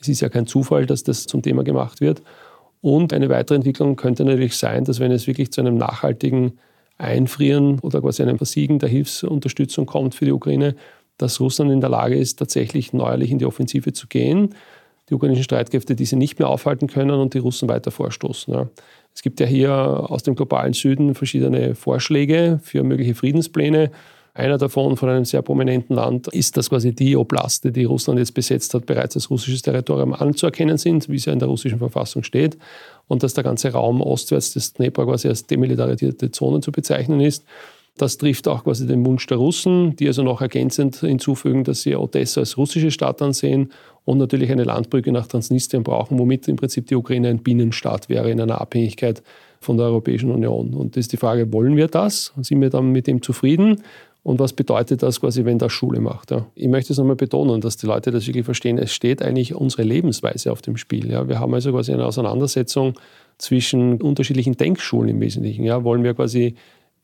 Es 0.00 0.08
ist 0.08 0.20
ja 0.20 0.28
kein 0.28 0.46
Zufall, 0.46 0.86
dass 0.86 1.02
das 1.02 1.26
zum 1.26 1.42
Thema 1.42 1.64
gemacht 1.64 2.00
wird. 2.00 2.22
Und 2.80 3.12
eine 3.12 3.28
weitere 3.28 3.56
Entwicklung 3.56 3.96
könnte 3.96 4.24
natürlich 4.24 4.56
sein, 4.56 4.84
dass 4.84 5.00
wenn 5.00 5.10
es 5.10 5.26
wirklich 5.26 5.50
zu 5.50 5.60
einem 5.60 5.76
nachhaltigen 5.76 6.58
Einfrieren 6.98 7.80
oder 7.80 8.00
quasi 8.00 8.22
einem 8.22 8.38
Versiegen 8.38 8.78
der 8.78 8.88
Hilfsunterstützung 8.88 9.86
kommt 9.86 10.14
für 10.14 10.24
die 10.24 10.32
Ukraine, 10.32 10.76
dass 11.16 11.40
Russland 11.40 11.72
in 11.72 11.80
der 11.80 11.90
Lage 11.90 12.16
ist, 12.16 12.38
tatsächlich 12.38 12.92
neuerlich 12.92 13.32
in 13.32 13.38
die 13.38 13.46
Offensive 13.46 13.92
zu 13.92 14.06
gehen 14.06 14.54
die 15.08 15.14
ukrainischen 15.14 15.44
Streitkräfte 15.44 15.94
diese 15.94 16.16
nicht 16.16 16.38
mehr 16.38 16.48
aufhalten 16.48 16.86
können 16.86 17.18
und 17.18 17.34
die 17.34 17.38
Russen 17.38 17.68
weiter 17.68 17.90
vorstoßen. 17.90 18.52
Ja. 18.52 18.68
Es 19.14 19.22
gibt 19.22 19.40
ja 19.40 19.46
hier 19.46 19.72
aus 19.72 20.22
dem 20.22 20.34
globalen 20.34 20.72
Süden 20.72 21.14
verschiedene 21.14 21.74
Vorschläge 21.74 22.60
für 22.62 22.82
mögliche 22.82 23.14
Friedenspläne. 23.14 23.90
Einer 24.34 24.58
davon 24.58 24.96
von 24.96 25.08
einem 25.08 25.24
sehr 25.24 25.42
prominenten 25.42 25.96
Land 25.96 26.28
ist, 26.28 26.56
dass 26.56 26.70
quasi 26.70 26.94
die 26.94 27.16
Oblaste, 27.16 27.72
die 27.72 27.82
Russland 27.82 28.20
jetzt 28.20 28.34
besetzt 28.34 28.72
hat, 28.72 28.86
bereits 28.86 29.16
als 29.16 29.30
russisches 29.30 29.62
Territorium 29.62 30.14
anzuerkennen 30.14 30.78
sind, 30.78 31.08
wie 31.08 31.16
es 31.16 31.24
ja 31.24 31.32
in 31.32 31.40
der 31.40 31.48
russischen 31.48 31.78
Verfassung 31.78 32.22
steht, 32.22 32.56
und 33.08 33.24
dass 33.24 33.34
der 33.34 33.42
ganze 33.42 33.72
Raum 33.72 34.00
ostwärts 34.00 34.52
des 34.52 34.74
Dnepr 34.74 35.06
quasi 35.06 35.26
als 35.26 35.46
demilitarisierte 35.46 36.30
Zone 36.30 36.60
zu 36.60 36.70
bezeichnen 36.70 37.20
ist. 37.20 37.44
Das 37.96 38.16
trifft 38.16 38.46
auch 38.46 38.62
quasi 38.62 38.86
den 38.86 39.04
Wunsch 39.04 39.26
der 39.26 39.38
Russen, 39.38 39.96
die 39.96 40.06
also 40.06 40.22
noch 40.22 40.40
ergänzend 40.40 40.94
hinzufügen, 40.96 41.64
dass 41.64 41.82
sie 41.82 41.96
Odessa 41.96 42.40
als 42.42 42.56
russische 42.56 42.92
Stadt 42.92 43.20
ansehen 43.20 43.72
und 44.08 44.16
natürlich 44.16 44.50
eine 44.50 44.64
Landbrücke 44.64 45.12
nach 45.12 45.26
Transnistrien 45.26 45.82
brauchen, 45.82 46.18
womit 46.18 46.48
im 46.48 46.56
Prinzip 46.56 46.86
die 46.86 46.94
Ukraine 46.94 47.28
ein 47.28 47.40
Binnenstaat 47.40 48.08
wäre 48.08 48.30
in 48.30 48.40
einer 48.40 48.58
Abhängigkeit 48.58 49.22
von 49.60 49.76
der 49.76 49.84
Europäischen 49.84 50.30
Union. 50.30 50.72
Und 50.72 50.96
das 50.96 51.02
ist 51.02 51.12
die 51.12 51.18
Frage, 51.18 51.52
wollen 51.52 51.76
wir 51.76 51.88
das? 51.88 52.32
Sind 52.40 52.62
wir 52.62 52.70
dann 52.70 52.90
mit 52.90 53.06
dem 53.06 53.20
zufrieden? 53.20 53.82
Und 54.22 54.38
was 54.40 54.54
bedeutet 54.54 55.02
das 55.02 55.20
quasi, 55.20 55.44
wenn 55.44 55.58
das 55.58 55.72
Schule 55.72 56.00
macht? 56.00 56.30
Ja? 56.30 56.46
Ich 56.54 56.68
möchte 56.68 56.94
es 56.94 56.98
nochmal 56.98 57.16
betonen, 57.16 57.60
dass 57.60 57.76
die 57.76 57.84
Leute 57.84 58.10
das 58.10 58.26
wirklich 58.26 58.46
verstehen. 58.46 58.78
Es 58.78 58.94
steht 58.94 59.20
eigentlich 59.20 59.54
unsere 59.54 59.82
Lebensweise 59.82 60.52
auf 60.52 60.62
dem 60.62 60.78
Spiel. 60.78 61.10
Ja? 61.10 61.28
Wir 61.28 61.38
haben 61.38 61.52
also 61.52 61.70
quasi 61.70 61.92
eine 61.92 62.06
Auseinandersetzung 62.06 62.94
zwischen 63.36 64.00
unterschiedlichen 64.00 64.56
Denkschulen 64.56 65.10
im 65.10 65.20
Wesentlichen. 65.20 65.64
Ja? 65.64 65.84
Wollen 65.84 66.02
wir 66.02 66.14
quasi 66.14 66.54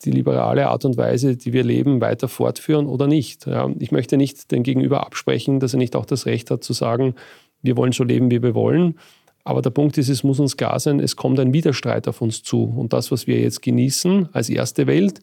die 0.05 0.11
liberale 0.11 0.69
Art 0.69 0.85
und 0.85 0.97
Weise, 0.97 1.37
die 1.37 1.53
wir 1.53 1.65
leben, 1.65 2.01
weiter 2.01 2.29
fortführen 2.29 2.87
oder 2.87 3.07
nicht. 3.07 3.47
Ich 3.79 3.93
möchte 3.93 4.17
nicht 4.17 4.51
dem 4.51 4.63
Gegenüber 4.63 5.07
absprechen, 5.07 5.61
dass 5.61 5.75
er 5.75 5.79
nicht 5.79 5.97
auch 5.97 6.07
das 6.07 6.27
Recht 6.27 6.51
hat 6.51 6.65
zu 6.65 6.73
sagen, 6.73 7.15
wir 7.63 7.77
wollen 7.77 7.93
so 7.93 8.05
leben, 8.05 8.31
wie 8.31 8.43
wir 8.43 8.55
wollen. 8.55 8.99
Aber 9.45 9.61
der 9.61 9.71
Punkt 9.71 9.99
ist, 9.99 10.09
es 10.09 10.25
muss 10.25 10.41
uns 10.41 10.57
klar 10.57 10.81
sein, 10.81 11.01
es 11.01 11.17
kommt 11.17 11.39
ein 11.39 11.53
Widerstreit 11.53 12.09
auf 12.09 12.23
uns 12.23 12.43
zu. 12.43 12.65
Und 12.65 12.93
das, 12.93 13.11
was 13.11 13.27
wir 13.27 13.39
jetzt 13.41 13.63
genießen 13.63 14.31
als 14.33 14.49
erste 14.49 14.87
Welt, 14.87 15.21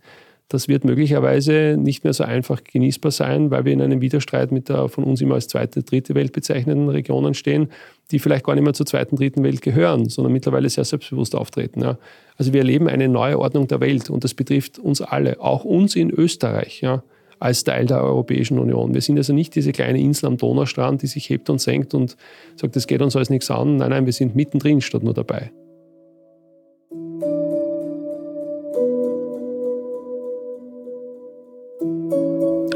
das 0.47 0.67
wird 0.67 0.83
möglicherweise 0.83 1.77
nicht 1.79 2.03
mehr 2.03 2.13
so 2.13 2.23
einfach 2.23 2.63
genießbar 2.63 3.11
sein, 3.11 3.51
weil 3.51 3.65
wir 3.65 3.73
in 3.73 3.81
einem 3.81 4.01
Widerstreit 4.01 4.51
mit 4.51 4.69
der 4.69 4.89
von 4.89 5.05
uns 5.05 5.21
immer 5.21 5.35
als 5.35 5.47
zweite, 5.47 5.81
dritte 5.81 6.13
Welt 6.13 6.33
bezeichneten 6.33 6.89
Regionen 6.89 7.33
stehen, 7.33 7.69
die 8.11 8.19
vielleicht 8.19 8.45
gar 8.45 8.55
nicht 8.55 8.63
mehr 8.63 8.73
zur 8.73 8.85
zweiten, 8.85 9.15
dritten 9.15 9.43
Welt 9.43 9.61
gehören, 9.61 10.09
sondern 10.09 10.33
mittlerweile 10.33 10.69
sehr 10.69 10.83
selbstbewusst 10.83 11.35
auftreten. 11.35 11.81
Ja. 11.81 11.97
Also 12.37 12.53
wir 12.53 12.61
erleben 12.61 12.87
eine 12.87 13.07
neue 13.07 13.39
Ordnung 13.39 13.67
der 13.67 13.79
Welt 13.79 14.09
und 14.09 14.23
das 14.23 14.33
betrifft 14.33 14.79
uns 14.79 15.01
alle, 15.01 15.39
auch 15.39 15.63
uns 15.63 15.95
in 15.95 16.11
Österreich. 16.11 16.81
Ja 16.81 17.03
als 17.41 17.63
Teil 17.63 17.87
der 17.87 18.03
Europäischen 18.03 18.59
Union. 18.59 18.93
Wir 18.93 19.01
sind 19.01 19.17
also 19.17 19.33
nicht 19.33 19.55
diese 19.55 19.71
kleine 19.71 19.99
Insel 19.99 20.27
am 20.27 20.37
Donaustrand, 20.37 21.01
die 21.01 21.07
sich 21.07 21.27
hebt 21.29 21.49
und 21.49 21.59
senkt 21.59 21.95
und 21.95 22.15
sagt, 22.55 22.75
das 22.75 22.85
geht 22.85 23.01
uns 23.01 23.15
alles 23.15 23.31
nichts 23.31 23.49
an. 23.49 23.77
Nein, 23.77 23.89
nein, 23.89 24.05
wir 24.05 24.13
sind 24.13 24.35
mittendrin 24.35 24.79
statt 24.79 25.01
nur 25.01 25.15
dabei. 25.15 25.51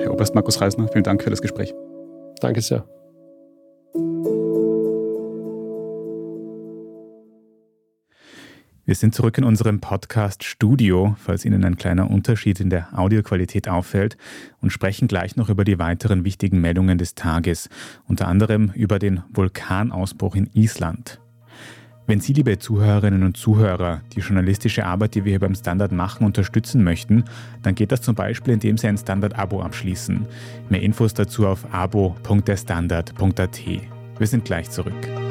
Herr 0.01 0.11
Oberst 0.11 0.33
Markus 0.33 0.59
Reisner, 0.59 0.87
vielen 0.87 1.03
Dank 1.03 1.21
für 1.21 1.29
das 1.29 1.43
Gespräch. 1.43 1.73
Danke 2.41 2.61
sehr. 2.61 2.85
Wir 8.87 8.93
sind 8.93 9.15
zurück 9.15 9.39
in 9.39 9.43
unserem 9.43 9.79
Podcast 9.79 10.43
Studio, 10.43 11.15
falls 11.17 11.43
Ihnen 11.43 11.65
ein 11.65 11.75
kleiner 11.75 12.11
Unterschied 12.11 12.59
in 12.59 12.69
der 12.69 12.87
Audioqualität 12.95 13.67
auffällt, 13.67 14.15
und 14.61 14.69
sprechen 14.69 15.07
gleich 15.07 15.35
noch 15.35 15.49
über 15.49 15.63
die 15.63 15.79
weiteren 15.79 16.23
wichtigen 16.23 16.61
Meldungen 16.61 16.99
des 16.99 17.15
Tages, 17.15 17.67
unter 18.07 18.27
anderem 18.27 18.71
über 18.75 18.99
den 18.99 19.23
Vulkanausbruch 19.33 20.35
in 20.35 20.51
Island. 20.53 21.19
Wenn 22.05 22.19
Sie, 22.19 22.33
liebe 22.33 22.59
Zuhörerinnen 22.59 23.23
und 23.23 23.37
Zuhörer, 23.37 24.01
die 24.13 24.19
journalistische 24.19 24.85
Arbeit, 24.85 25.15
die 25.15 25.25
wir 25.25 25.31
hier 25.31 25.39
beim 25.39 25.55
Standard 25.55 25.91
machen, 25.91 26.23
unterstützen 26.23 26.83
möchten, 26.83 27.23
dann 27.63 27.73
geht 27.73 27.91
das 27.91 28.03
zum 28.03 28.13
Beispiel, 28.13 28.53
indem 28.53 28.77
Sie 28.77 28.85
ein 28.85 28.99
Standard-Abo 28.99 29.63
abschließen. 29.63 30.27
Mehr 30.69 30.83
Infos 30.83 31.15
dazu 31.15 31.47
auf 31.47 31.65
abo.derstandard.at. 31.73 33.61
Wir 34.19 34.27
sind 34.27 34.45
gleich 34.45 34.69
zurück. 34.69 35.24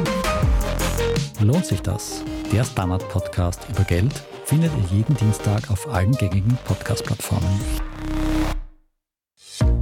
Lohnt 1.41 1.65
sich 1.65 1.81
das? 1.81 2.23
Der 2.53 2.63
Standard-Podcast 2.63 3.67
über 3.67 3.83
Geld 3.83 4.13
findet 4.45 4.71
ihr 4.77 4.97
jeden 4.97 5.15
Dienstag 5.15 5.71
auf 5.71 5.91
allen 5.91 6.11
gängigen 6.11 6.55
Podcast-Plattformen. 6.65 7.49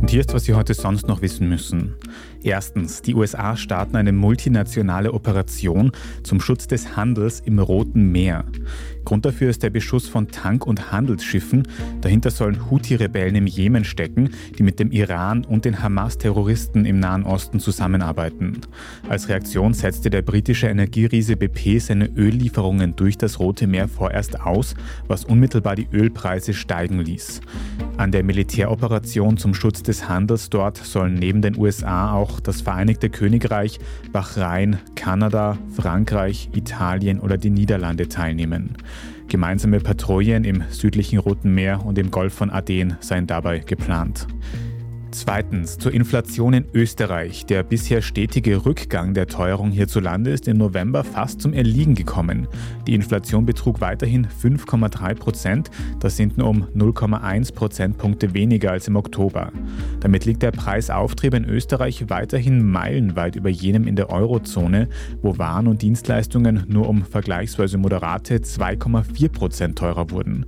Und 0.01 0.09
hier 0.09 0.21
ist, 0.21 0.33
was 0.33 0.45
Sie 0.45 0.53
heute 0.53 0.73
sonst 0.73 1.07
noch 1.07 1.21
wissen 1.21 1.49
müssen. 1.49 1.95
Erstens, 2.41 3.01
die 3.01 3.13
USA 3.13 3.57
starten 3.57 3.97
eine 3.97 4.13
multinationale 4.13 5.13
Operation 5.13 5.91
zum 6.23 6.39
Schutz 6.39 6.65
des 6.67 6.95
Handels 6.95 7.41
im 7.41 7.59
Roten 7.59 8.09
Meer. 8.09 8.45
Grund 9.09 9.25
dafür 9.25 9.49
ist 9.49 9.63
der 9.63 9.71
Beschuss 9.71 10.07
von 10.07 10.27
Tank- 10.27 10.67
und 10.67 10.91
Handelsschiffen. 10.91 11.67
Dahinter 12.01 12.29
sollen 12.29 12.69
Houthi-Rebellen 12.69 13.33
im 13.33 13.47
Jemen 13.47 13.83
stecken, 13.83 14.29
die 14.55 14.61
mit 14.61 14.79
dem 14.79 14.91
Iran 14.91 15.45
und 15.45 15.65
den 15.65 15.81
Hamas-Terroristen 15.81 16.85
im 16.85 16.99
Nahen 16.99 17.23
Osten 17.23 17.59
zusammenarbeiten. 17.59 18.61
Als 19.09 19.27
Reaktion 19.27 19.73
setzte 19.73 20.11
der 20.11 20.21
britische 20.21 20.67
Energieriese 20.67 21.37
BP 21.37 21.79
seine 21.79 22.05
Öllieferungen 22.15 22.95
durch 22.95 23.17
das 23.17 23.39
Rote 23.39 23.65
Meer 23.65 23.87
vorerst 23.87 24.41
aus, 24.41 24.75
was 25.07 25.25
unmittelbar 25.25 25.75
die 25.75 25.87
Ölpreise 25.91 26.53
steigen 26.53 26.99
ließ. 26.99 27.41
An 27.97 28.11
der 28.11 28.23
Militäroperation 28.23 29.37
zum 29.37 29.55
Schutz 29.55 29.81
des 29.81 30.07
Handels 30.07 30.51
dort 30.51 30.77
sollen 30.77 31.15
neben 31.15 31.41
den 31.41 31.57
USA 31.57 32.13
auch 32.13 32.39
das 32.39 32.61
Vereinigte 32.61 33.09
Königreich, 33.09 33.79
Bahrain, 34.11 34.77
Kanada, 34.93 35.57
Frankreich, 35.75 36.49
Italien 36.53 37.19
oder 37.19 37.39
die 37.39 37.49
Niederlande 37.49 38.07
teilnehmen. 38.07 38.75
Gemeinsame 39.29 39.79
Patrouillen 39.79 40.43
im 40.43 40.63
südlichen 40.69 41.19
Roten 41.19 41.53
Meer 41.53 41.85
und 41.85 41.97
im 41.97 42.11
Golf 42.11 42.33
von 42.33 42.49
Aden 42.49 42.97
seien 42.99 43.27
dabei 43.27 43.59
geplant. 43.59 44.27
Zweitens 45.11 45.79
zur 45.79 45.91
Inflation 45.91 46.53
in 46.53 46.65
Österreich. 46.71 47.47
Der 47.47 47.63
bisher 47.63 48.03
stetige 48.03 48.65
Rückgang 48.65 49.15
der 49.15 49.25
Teuerung 49.25 49.71
hierzulande 49.71 50.29
ist 50.29 50.47
im 50.47 50.57
November 50.57 51.03
fast 51.03 51.41
zum 51.41 51.51
Erliegen 51.51 51.95
gekommen. 51.95 52.47
Die 52.85 52.93
Inflation 52.93 53.45
betrug 53.45 53.81
weiterhin 53.81 54.27
5,3 54.27 55.15
Prozent. 55.15 55.71
Das 55.99 56.15
sind 56.15 56.37
nur 56.37 56.47
um 56.47 56.67
0,1 56.75 57.55
Prozentpunkte 57.55 58.35
weniger 58.35 58.71
als 58.71 58.87
im 58.87 58.97
Oktober. 58.97 59.51
Damit 59.99 60.25
liegt 60.25 60.43
der 60.43 60.51
Preisauftrieb 60.51 61.33
in 61.33 61.45
Österreich 61.45 62.09
weiterhin 62.09 62.69
meilenweit 62.69 63.35
über 63.35 63.49
jenem 63.49 63.87
in 63.87 63.95
der 63.95 64.11
Eurozone, 64.11 64.89
wo 65.23 65.39
Waren 65.39 65.67
und 65.67 65.81
Dienstleistungen 65.81 66.65
nur 66.67 66.87
um 66.87 67.03
vergleichsweise 67.03 67.79
moderate 67.79 68.37
2,4 68.37 69.29
Prozent 69.29 69.77
teurer 69.79 70.11
wurden. 70.11 70.45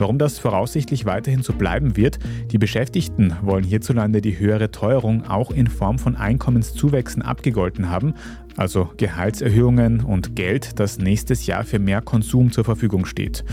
Warum 0.00 0.16
das 0.16 0.38
voraussichtlich 0.38 1.04
weiterhin 1.04 1.42
so 1.42 1.52
bleiben 1.52 1.94
wird, 1.94 2.18
die 2.50 2.56
Beschäftigten 2.56 3.36
wollen 3.42 3.64
hierzulande 3.64 4.22
die 4.22 4.38
höhere 4.38 4.70
Teuerung 4.70 5.26
auch 5.26 5.50
in 5.50 5.66
Form 5.66 5.98
von 5.98 6.16
Einkommenszuwächsen 6.16 7.20
abgegolten 7.20 7.90
haben, 7.90 8.14
also 8.56 8.88
Gehaltserhöhungen 8.96 10.00
und 10.00 10.36
Geld, 10.36 10.80
das 10.80 10.96
nächstes 10.96 11.44
Jahr 11.44 11.64
für 11.64 11.78
mehr 11.78 12.00
Konsum 12.00 12.50
zur 12.50 12.64
Verfügung 12.64 13.04
steht. 13.04 13.44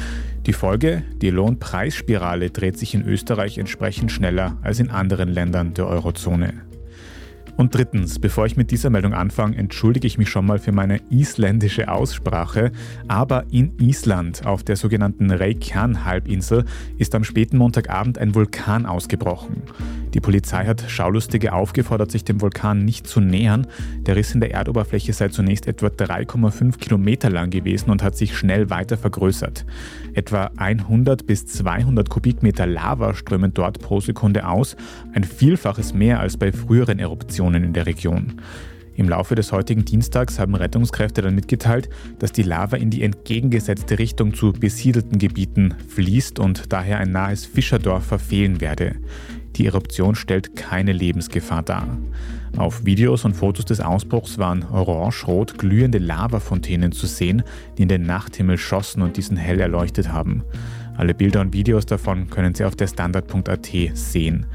Die 0.45 0.54
Folge, 0.54 1.04
die 1.22 1.32
Lohnpreisspirale 1.32 2.50
dreht 2.50 2.78
sich 2.78 2.95
in 2.95 3.06
Österreich 3.06 3.58
entsprechend 3.58 4.14
schneller 4.14 4.56
als 4.62 4.80
in 4.80 4.89
anderen 4.89 5.28
Ländern 5.28 5.74
der 5.74 5.88
Eurozone. 5.88 6.66
Und 7.58 7.74
drittens, 7.74 8.20
bevor 8.20 8.45
ich 8.45 8.55
mit 8.55 8.70
dieser 8.70 8.91
Meldung 8.91 9.16
anfange, 9.16 9.58
entschuldige 9.58 10.05
ich 10.05 10.20
mich 10.20 10.30
schon 10.30 10.45
mal 10.45 10.60
für 10.60 10.72
meine 10.72 11.01
isländische 11.10 11.89
Aussprache. 11.91 12.72
Aber 13.08 13.45
in 13.49 13.72
Island, 13.80 14.45
auf 14.45 14.64
der 14.64 14.76
sogenannten 14.76 15.32
Reykjan-Halbinsel, 15.32 16.66
ist 16.99 17.16
am 17.16 17.24
späten 17.24 17.58
Montagabend 17.58 18.20
ein 18.20 18.36
Vulkan 18.36 18.86
ausgebrochen. 18.86 19.64
Die 20.14 20.22
Polizei 20.22 20.66
hat 20.66 20.86
Schaulustige 20.88 21.53
aufgefordert, 21.53 22.12
sich 22.12 22.24
dem 22.24 22.41
Vulkan 22.41 22.86
nicht 22.86 23.08
zu 23.08 23.22
nähern. 23.22 23.66
Der 24.05 24.16
Riss 24.16 24.36
in 24.36 24.39
der 24.39 24.51
Erdoberfläche 24.51 25.12
sei 25.14 25.30
zunächst 25.30 25.68
etwa 25.68 25.88
3,5 25.88 26.78
Kilometer 26.78 27.32
lang 27.32 27.49
gewesen 27.49 27.89
und 27.89 28.03
hat 28.03 28.16
sich 28.16 28.38
schnell 28.38 28.70
weiter 28.70 28.97
vergrößert. 28.97 29.66
Etwa 30.14 30.51
100 30.58 31.26
bis 31.26 31.47
200 31.47 32.10
Kubikmeter 32.10 32.68
Lava 32.68 33.16
strömen 33.16 33.53
dort 33.53 33.80
pro 33.80 33.99
Sekunde 33.99 34.47
aus, 34.47 34.76
ein 35.14 35.24
Vielfaches 35.24 35.93
mehr 35.93 36.20
als 36.20 36.38
bei 36.38 36.51
früheren 36.51 36.99
Eruptionen. 36.99 37.47
Situationen 37.48 37.64
in 37.64 37.74
der 37.74 37.86
Region. 37.86 38.41
Im 38.95 39.10
Laufe 39.10 39.36
des 39.36 39.52
heutigen 39.52 39.86
Dienstags 39.86 40.39
haben 40.39 40.56
Rettungskräfte 40.56 41.22
dann 41.22 41.36
mitgeteilt, 41.36 41.88
dass 42.18 42.32
die 42.32 42.41
Lava 42.41 42.78
in 42.78 42.89
die 42.89 43.04
entgegengesetzte 43.04 44.00
Richtung 44.00 44.34
zu 44.34 44.54
besiedelten 44.54 45.20
Gebieten 45.20 45.76
fließt 45.88 46.39
und 46.39 46.74
daher 46.74 46.98
ein 46.98 47.12
nahes 47.12 47.45
Fischerdorf 47.45 48.06
verfehlen 48.06 48.60
werde. 48.60 48.95
Die 49.56 49.68
Eruption 49.68 50.16
stellt 50.16 50.56
keine 50.56 50.93
Lebensgefahr 50.93 51.62
dar. 51.62 51.98
Auf 52.58 52.86
Videos 52.86 53.24
und 53.24 53.36
Fotos 53.36 53.66
des 53.66 53.82
Ausbruchs 53.82 54.39
waren 54.39 54.64
orange-rot 54.64 55.60
glühende 55.60 56.00
Lavafontänen 56.00 56.91
zu 56.91 57.06
sehen, 57.06 57.43
die 57.78 57.84
in 57.84 57.89
den 57.89 58.04
Nachthimmel 58.04 58.58
schossen 58.58 59.04
und 59.04 59.18
diesen 59.18 59.38
hell 59.38 59.60
erleuchtet 59.60 60.12
haben. 60.12 60.43
Alle 60.98 61.14
Bilder 61.14 61.41
und 61.41 61.54
Videos 61.54 61.86
davon 61.86 62.32
können 62.32 62.56
Sie 62.56 62.66
auf 62.66 62.76
der 62.76 62.88
Standard.at 62.88 63.70
sehen. 63.93 64.48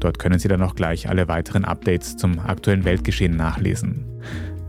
Dort 0.00 0.18
können 0.18 0.38
Sie 0.38 0.48
dann 0.48 0.62
auch 0.62 0.74
gleich 0.74 1.08
alle 1.08 1.28
weiteren 1.28 1.64
Updates 1.64 2.16
zum 2.16 2.38
aktuellen 2.38 2.84
Weltgeschehen 2.84 3.36
nachlesen. 3.36 4.06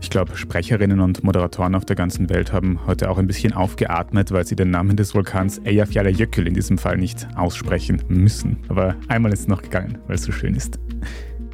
Ich 0.02 0.10
glaube, 0.10 0.36
Sprecherinnen 0.36 1.00
und 1.00 1.22
Moderatoren 1.22 1.76
auf 1.76 1.84
der 1.84 1.94
ganzen 1.94 2.28
Welt 2.28 2.52
haben 2.52 2.80
heute 2.86 3.08
auch 3.08 3.18
ein 3.18 3.28
bisschen 3.28 3.52
aufgeatmet, 3.52 4.32
weil 4.32 4.44
sie 4.44 4.56
den 4.56 4.70
Namen 4.70 4.96
des 4.96 5.14
Vulkans 5.14 5.58
Eyjafjallajökull 5.64 6.48
in 6.48 6.54
diesem 6.54 6.76
Fall 6.76 6.98
nicht 6.98 7.28
aussprechen 7.36 8.02
müssen. 8.08 8.58
Aber 8.68 8.96
einmal 9.06 9.32
ist 9.32 9.40
es 9.40 9.48
noch 9.48 9.62
gegangen, 9.62 9.98
weil 10.08 10.16
es 10.16 10.24
so 10.24 10.32
schön 10.32 10.56
ist. 10.56 10.80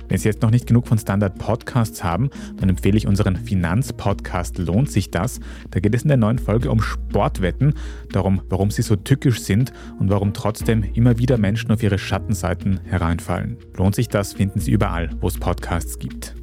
Wenn 0.09 0.19
Sie 0.19 0.29
jetzt 0.29 0.43
noch 0.43 0.51
nicht 0.51 0.67
genug 0.67 0.87
von 0.87 0.99
Standard 0.99 1.39
Podcasts 1.39 2.03
haben, 2.03 2.31
dann 2.57 2.69
empfehle 2.69 2.97
ich 2.97 3.07
unseren 3.07 3.37
Finanzpodcast 3.37 4.59
Lohnt 4.59 4.91
sich 4.91 5.11
das? 5.11 5.41
Da 5.71 5.81
geht 5.81 5.95
es 5.95 6.03
in 6.03 6.09
der 6.09 6.17
neuen 6.17 6.39
Folge 6.39 6.71
um 6.71 6.81
Sportwetten, 6.81 7.75
darum, 8.13 8.43
warum 8.49 8.71
sie 8.71 8.83
so 8.83 8.97
tückisch 8.97 9.41
sind 9.41 9.73
und 9.99 10.11
warum 10.11 10.33
trotzdem 10.33 10.85
immer 10.95 11.19
wieder 11.19 11.39
Menschen 11.39 11.71
auf 11.71 11.83
ihre 11.83 11.99
Schattenseiten 11.99 12.81
hereinfallen. 12.85 13.57
Lohnt 13.77 13.95
sich 13.95 14.09
das, 14.09 14.33
finden 14.33 14.61
Sie 14.61 14.73
überall, 14.73 15.11
wo 15.21 15.29
es 15.29 15.39
Podcasts 15.39 15.99
gibt. 15.99 16.35